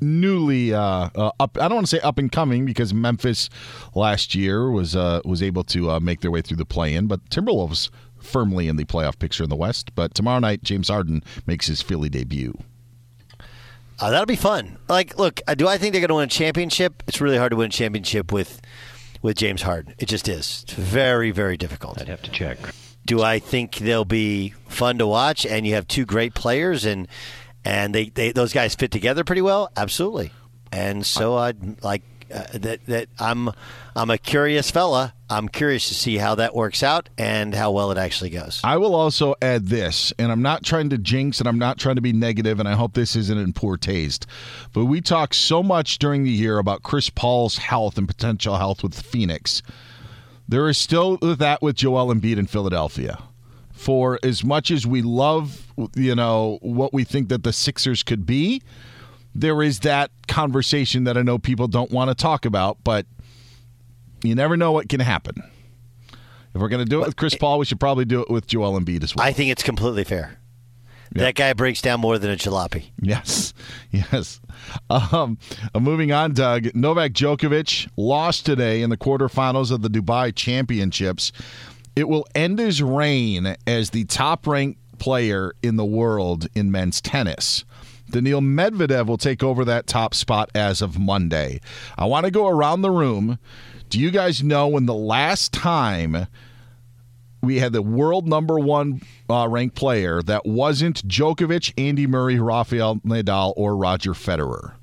newly 0.00 0.74
uh, 0.74 1.10
uh, 1.14 1.30
up. 1.40 1.56
I 1.60 1.68
don't 1.68 1.76
want 1.76 1.86
to 1.88 1.96
say 1.96 2.00
up 2.00 2.18
and 2.18 2.30
coming 2.30 2.64
because 2.64 2.92
Memphis 2.92 3.48
last 3.94 4.34
year 4.34 4.70
was 4.70 4.94
uh, 4.96 5.20
was 5.24 5.42
able 5.42 5.64
to 5.64 5.90
uh, 5.90 6.00
make 6.00 6.20
their 6.20 6.30
way 6.30 6.42
through 6.42 6.58
the 6.58 6.66
play-in, 6.66 7.06
but 7.06 7.28
Timberwolves 7.30 7.90
firmly 8.18 8.68
in 8.68 8.76
the 8.76 8.84
playoff 8.84 9.18
picture 9.18 9.44
in 9.44 9.50
the 9.50 9.56
West. 9.56 9.94
But 9.94 10.14
tomorrow 10.14 10.38
night, 10.38 10.62
James 10.62 10.88
Harden 10.88 11.22
makes 11.46 11.66
his 11.66 11.82
Philly 11.82 12.08
debut. 12.08 12.58
Uh, 13.98 14.10
that'll 14.10 14.26
be 14.26 14.36
fun. 14.36 14.76
Like, 14.88 15.18
look, 15.18 15.40
do 15.56 15.66
I 15.66 15.78
think 15.78 15.92
they're 15.92 16.00
going 16.00 16.08
to 16.08 16.16
win 16.16 16.24
a 16.24 16.26
championship? 16.26 17.02
It's 17.06 17.20
really 17.20 17.38
hard 17.38 17.50
to 17.50 17.56
win 17.56 17.68
a 17.68 17.72
championship 17.72 18.30
with 18.30 18.60
with 19.22 19.36
James 19.36 19.62
Harden. 19.62 19.94
It 19.98 20.06
just 20.06 20.28
is. 20.28 20.64
It's 20.64 20.74
very, 20.74 21.30
very 21.30 21.56
difficult. 21.56 22.00
I'd 22.00 22.08
have 22.08 22.22
to 22.22 22.30
check. 22.30 22.58
Do 23.06 23.22
I 23.22 23.38
think 23.38 23.76
they'll 23.76 24.04
be 24.04 24.52
fun 24.68 24.98
to 24.98 25.06
watch? 25.06 25.46
And 25.46 25.66
you 25.66 25.74
have 25.74 25.88
two 25.88 26.04
great 26.04 26.34
players, 26.34 26.84
and 26.84 27.08
and 27.64 27.94
they, 27.94 28.10
they 28.10 28.32
those 28.32 28.52
guys 28.52 28.74
fit 28.74 28.90
together 28.90 29.24
pretty 29.24 29.42
well. 29.42 29.70
Absolutely. 29.76 30.32
And 30.72 31.06
so 31.06 31.36
I 31.36 31.54
like 31.82 32.02
uh, 32.34 32.44
that. 32.52 32.84
That 32.86 33.08
I'm 33.18 33.50
I'm 33.94 34.10
a 34.10 34.18
curious 34.18 34.70
fella. 34.70 35.14
I'm 35.30 35.48
curious 35.48 35.88
to 35.88 35.94
see 35.94 36.18
how 36.18 36.34
that 36.36 36.54
works 36.54 36.82
out 36.82 37.08
and 37.16 37.54
how 37.54 37.72
well 37.72 37.90
it 37.90 37.98
actually 37.98 38.30
goes. 38.30 38.60
I 38.62 38.76
will 38.76 38.94
also 38.94 39.34
add 39.40 39.66
this, 39.66 40.12
and 40.18 40.30
I'm 40.30 40.42
not 40.42 40.64
trying 40.64 40.90
to 40.90 40.98
jinx 40.98 41.40
and 41.40 41.48
I'm 41.48 41.58
not 41.58 41.78
trying 41.78 41.96
to 41.96 42.02
be 42.02 42.12
negative, 42.12 42.60
and 42.60 42.68
I 42.68 42.74
hope 42.74 42.94
this 42.94 43.16
isn't 43.16 43.38
in 43.38 43.52
poor 43.52 43.76
taste. 43.76 44.26
But 44.72 44.84
we 44.84 45.00
talk 45.00 45.32
so 45.32 45.62
much 45.62 45.98
during 45.98 46.24
the 46.24 46.30
year 46.30 46.58
about 46.58 46.82
Chris 46.82 47.08
Paul's 47.10 47.56
health 47.58 47.96
and 47.98 48.06
potential 48.06 48.56
health 48.56 48.82
with 48.82 49.00
Phoenix. 49.00 49.62
There 50.48 50.68
is 50.68 50.78
still 50.78 51.16
that 51.18 51.62
with 51.62 51.76
Joel 51.76 52.14
Embiid 52.14 52.38
in 52.38 52.46
Philadelphia. 52.46 53.18
For 53.72 54.18
as 54.22 54.42
much 54.42 54.70
as 54.70 54.86
we 54.86 55.02
love, 55.02 55.72
you 55.94 56.14
know, 56.14 56.58
what 56.62 56.94
we 56.94 57.04
think 57.04 57.28
that 57.28 57.42
the 57.42 57.52
Sixers 57.52 58.02
could 58.02 58.24
be, 58.24 58.62
there 59.34 59.62
is 59.62 59.80
that 59.80 60.10
conversation 60.28 61.04
that 61.04 61.18
I 61.18 61.22
know 61.22 61.38
people 61.38 61.68
don't 61.68 61.90
want 61.90 62.08
to 62.08 62.14
talk 62.14 62.46
about, 62.46 62.78
but 62.84 63.06
you 64.22 64.34
never 64.34 64.56
know 64.56 64.72
what 64.72 64.88
can 64.88 65.00
happen. 65.00 65.42
If 66.54 66.62
we're 66.62 66.68
going 66.68 66.84
to 66.84 66.88
do 66.88 67.02
it 67.02 67.06
with 67.06 67.16
Chris 67.16 67.34
Paul, 67.34 67.58
we 67.58 67.66
should 67.66 67.78
probably 67.80 68.06
do 68.06 68.22
it 68.22 68.30
with 68.30 68.46
Joel 68.46 68.80
Embiid 68.80 69.02
as 69.04 69.14
well. 69.14 69.26
I 69.26 69.32
think 69.32 69.50
it's 69.50 69.62
completely 69.62 70.04
fair. 70.04 70.35
That 71.12 71.34
guy 71.34 71.52
breaks 71.52 71.80
down 71.80 72.00
more 72.00 72.18
than 72.18 72.30
a 72.30 72.36
jalopy. 72.36 72.90
Yes, 73.00 73.54
yes. 73.90 74.40
Um, 74.90 75.38
uh, 75.74 75.80
moving 75.80 76.12
on, 76.12 76.32
Doug. 76.32 76.74
Novak 76.74 77.12
Djokovic 77.12 77.88
lost 77.96 78.44
today 78.44 78.82
in 78.82 78.90
the 78.90 78.96
quarterfinals 78.96 79.70
of 79.70 79.82
the 79.82 79.88
Dubai 79.88 80.34
Championships. 80.34 81.32
It 81.94 82.08
will 82.08 82.26
end 82.34 82.58
his 82.58 82.82
reign 82.82 83.56
as 83.66 83.90
the 83.90 84.04
top 84.04 84.46
ranked 84.46 84.80
player 84.98 85.54
in 85.62 85.76
the 85.76 85.84
world 85.84 86.48
in 86.54 86.70
men's 86.70 87.00
tennis. 87.00 87.64
Daniil 88.10 88.40
Medvedev 88.40 89.06
will 89.06 89.18
take 89.18 89.42
over 89.42 89.64
that 89.64 89.86
top 89.86 90.14
spot 90.14 90.50
as 90.54 90.80
of 90.80 90.98
Monday. 90.98 91.60
I 91.98 92.04
want 92.04 92.24
to 92.24 92.30
go 92.30 92.46
around 92.46 92.82
the 92.82 92.90
room. 92.90 93.38
Do 93.88 94.00
you 94.00 94.10
guys 94.10 94.42
know 94.42 94.68
when 94.68 94.86
the 94.86 94.94
last 94.94 95.52
time 95.52 96.26
we 97.46 97.60
had 97.60 97.72
the 97.72 97.82
world 97.82 98.28
number 98.28 98.58
one 98.58 99.00
uh, 99.30 99.46
ranked 99.48 99.76
player 99.76 100.20
that 100.22 100.44
wasn't 100.44 101.06
Djokovic, 101.08 101.72
Andy 101.78 102.06
Murray, 102.06 102.38
Rafael 102.38 102.96
Nadal, 102.96 103.54
or 103.56 103.76
Roger 103.76 104.12
Federer? 104.12 104.74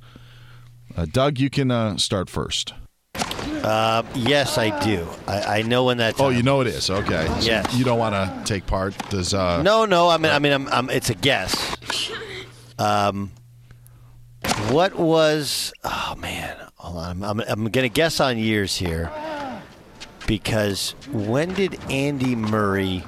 Uh, 0.96 1.06
Doug, 1.06 1.40
you 1.40 1.50
can 1.50 1.70
uh, 1.70 1.98
start 1.98 2.30
first. 2.30 2.74
Uh, 3.16 4.04
yes, 4.16 4.58
I 4.58 4.78
do. 4.84 5.08
I, 5.28 5.60
I 5.60 5.62
know 5.62 5.86
when 5.86 5.98
that. 5.98 6.20
Oh, 6.20 6.30
you 6.30 6.44
know 6.44 6.62
it 6.62 6.68
is. 6.68 6.90
Okay. 6.90 7.28
So 7.28 7.40
Yes. 7.46 7.74
You 7.76 7.86
don't 7.86 8.00
want 8.00 8.14
to 8.14 8.42
take 8.46 8.66
part. 8.66 8.98
Does 9.10 9.34
uh, 9.34 9.62
No, 9.62 9.86
no. 9.86 10.10
I 10.10 10.18
mean, 10.18 10.32
I 10.32 10.40
mean, 10.40 10.52
I'm, 10.52 10.68
I'm, 10.68 10.90
it's 10.90 11.10
a 11.10 11.16
guess. 11.16 11.76
Um, 12.78 13.32
what 14.70 14.96
was? 14.96 15.74
Oh 15.84 16.16
man, 16.18 16.58
hold 16.76 16.98
on. 16.98 17.24
I'm, 17.24 17.24
I'm, 17.24 17.40
I'm 17.48 17.64
going 17.70 17.90
to 17.90 17.94
guess 17.94 18.20
on 18.20 18.38
years 18.38 18.76
here 18.76 19.12
because 20.28 20.92
when 21.12 21.54
did 21.54 21.80
Andy 21.90 22.36
Murray 22.36 23.04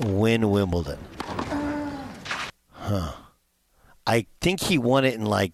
win 0.00 0.50
Wimbledon? 0.50 0.98
Huh. 2.72 3.12
I 4.06 4.26
think 4.40 4.60
he 4.60 4.78
won 4.78 5.04
it 5.04 5.14
in 5.14 5.24
like. 5.24 5.52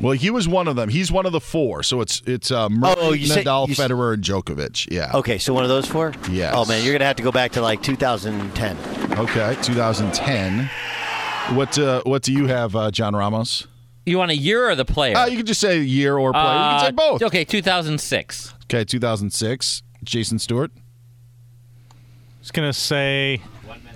Well, 0.00 0.12
he 0.12 0.30
was 0.30 0.48
one 0.48 0.66
of 0.66 0.76
them. 0.76 0.88
He's 0.88 1.12
one 1.12 1.26
of 1.26 1.32
the 1.32 1.40
four. 1.40 1.82
So 1.82 2.00
it's 2.00 2.22
it's 2.24 2.50
uh, 2.50 2.70
Murray, 2.70 2.94
Oh, 2.96 3.10
Nadal, 3.12 3.66
you 3.68 3.72
s- 3.72 3.78
Federer, 3.78 4.14
and 4.14 4.24
Djokovic. 4.24 4.90
Yeah. 4.90 5.10
Okay, 5.12 5.36
so 5.36 5.52
one 5.52 5.62
of 5.62 5.68
those 5.68 5.86
four. 5.86 6.14
Yes. 6.30 6.54
Oh 6.56 6.64
man, 6.64 6.82
you're 6.82 6.92
going 6.92 7.00
to 7.00 7.04
have 7.06 7.16
to 7.16 7.22
go 7.22 7.30
back 7.32 7.52
to 7.52 7.60
like 7.60 7.82
2010. 7.82 9.18
Okay. 9.18 9.56
2010. 9.62 10.70
What 11.54 11.78
uh, 11.78 12.00
what 12.04 12.22
do 12.22 12.32
you 12.32 12.46
have, 12.46 12.74
uh, 12.74 12.90
John 12.90 13.14
Ramos? 13.14 13.66
You 14.06 14.18
want 14.18 14.30
a 14.30 14.36
year 14.36 14.68
or 14.70 14.74
the 14.74 14.84
player? 14.84 15.16
Uh, 15.16 15.26
you 15.26 15.36
can 15.36 15.46
just 15.46 15.60
say 15.60 15.78
year 15.80 16.16
or 16.16 16.32
player. 16.32 16.44
you 16.44 16.58
can 16.58 16.80
say 16.80 16.86
Uh, 16.88 16.92
both. 16.92 17.22
Okay, 17.22 17.44
2006. 17.44 18.54
Okay, 18.64 18.84
2006. 18.84 19.82
Jason 20.02 20.38
Stewart. 20.38 20.70
was 22.40 22.50
gonna 22.50 22.72
say 22.72 23.42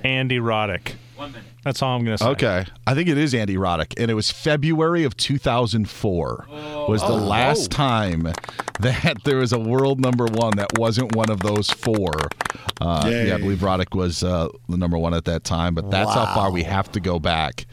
Andy 0.03 0.39
Roddick. 0.39 0.93
One 1.17 1.33
minute. 1.33 1.47
That's 1.65 1.81
all 1.81 1.97
I'm 1.97 2.05
gonna 2.05 2.19
say. 2.19 2.27
Okay, 2.27 2.67
I 2.87 2.95
think 2.95 3.09
it 3.09 3.17
is 3.17 3.35
Andy 3.35 3.57
Roddick, 3.57 3.95
and 3.99 4.11
it 4.11 4.15
was 4.15 4.31
February 4.31 5.05
of 5.05 5.17
2004 5.17 6.47
was 6.89 7.01
the 7.01 7.09
last 7.13 7.71
time 7.71 8.31
that 8.81 9.17
there 9.25 9.37
was 9.39 9.55
a 9.55 9.59
world 9.59 9.99
number 10.01 10.27
one 10.27 10.57
that 10.57 10.79
wasn't 10.79 11.17
one 11.17 11.31
of 11.31 11.41
those 11.41 11.71
four. 11.71 12.13
Uh, 12.83 13.09
yeah, 13.11 13.35
I 13.37 13.39
believe 13.39 13.59
Roddick 13.61 13.95
was 13.97 14.23
uh, 14.23 14.49
the 14.69 14.77
number 14.77 14.99
one 14.99 15.15
at 15.15 15.25
that 15.25 15.45
time, 15.45 15.75
but 15.75 15.91
that's 15.91 16.13
how 16.13 16.27
far 16.35 16.51
we 16.51 16.65
have 16.65 16.93
to 16.93 17.01
go 17.01 17.19
back. 17.19 17.65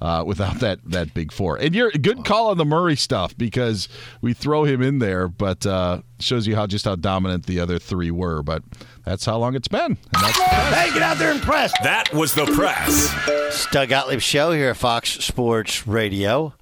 Uh, 0.00 0.22
without 0.24 0.60
that 0.60 0.78
that 0.84 1.12
big 1.12 1.32
four, 1.32 1.56
and 1.56 1.74
you're 1.74 1.90
good 1.90 2.24
call 2.24 2.50
on 2.50 2.56
the 2.56 2.64
Murray 2.64 2.94
stuff 2.94 3.36
because 3.36 3.88
we 4.20 4.32
throw 4.32 4.62
him 4.62 4.80
in 4.80 5.00
there, 5.00 5.26
but 5.26 5.66
uh, 5.66 6.02
shows 6.20 6.46
you 6.46 6.54
how 6.54 6.68
just 6.68 6.84
how 6.84 6.94
dominant 6.94 7.46
the 7.46 7.58
other 7.58 7.80
three 7.80 8.12
were. 8.12 8.44
But 8.44 8.62
that's 9.04 9.24
how 9.24 9.38
long 9.38 9.56
it's 9.56 9.66
been. 9.66 9.82
And 9.82 9.98
that's 10.12 10.38
Hey, 10.38 10.92
get 10.92 11.02
out 11.02 11.18
there 11.18 11.32
and 11.32 11.42
press. 11.42 11.72
That 11.82 12.12
was 12.14 12.32
the 12.34 12.46
press. 12.46 13.12
It's 13.26 13.66
Doug 13.72 13.88
Gottlieb 13.88 14.20
Show 14.20 14.52
here 14.52 14.70
at 14.70 14.76
Fox 14.76 15.10
Sports 15.24 15.86
Radio. 15.88 16.54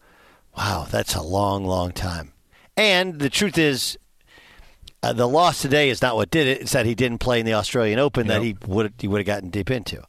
Wow, 0.57 0.87
that's 0.91 1.15
a 1.15 1.21
long, 1.23 1.67
long 1.67 1.93
time. 1.93 2.33
And 2.75 3.19
the 3.19 3.29
truth 3.29 3.59
is, 3.59 3.99
uh, 5.03 5.13
the 5.13 5.29
loss 5.29 5.61
today 5.61 5.91
is 5.91 6.01
not 6.01 6.17
what 6.17 6.31
did 6.31 6.47
it. 6.47 6.63
It's 6.63 6.73
that 6.73 6.87
he 6.87 6.95
didn't 6.95 7.19
play 7.19 7.39
in 7.41 7.47
the 7.47 7.53
Australian 7.55 7.99
Open 7.99 8.29
that 8.29 8.43
he 8.43 8.57
would 8.67 8.95
he 8.99 9.09
would 9.09 9.19
have 9.19 9.27
gotten 9.27 9.51
deep 9.51 9.71
into. 9.71 10.03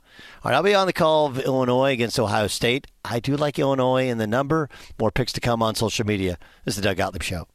All 0.47 0.51
right, 0.51 0.55
I'll 0.55 0.63
be 0.63 0.75
on 0.75 0.87
the 0.87 0.93
call 0.93 1.25
of 1.25 1.39
Illinois 1.39 1.91
against 1.91 2.17
Ohio 2.17 2.47
State. 2.47 2.87
I 3.03 3.19
do 3.19 3.35
like 3.35 3.59
Illinois 3.59 4.07
in 4.07 4.17
the 4.17 4.25
number. 4.25 4.69
More 4.97 5.11
picks 5.11 5.33
to 5.33 5.41
come 5.41 5.61
on 5.61 5.75
social 5.75 6.05
media. 6.05 6.37
This 6.63 6.77
is 6.77 6.81
the 6.81 6.87
Doug 6.87 6.95
Gottlieb 6.95 7.21
Show. 7.21 7.49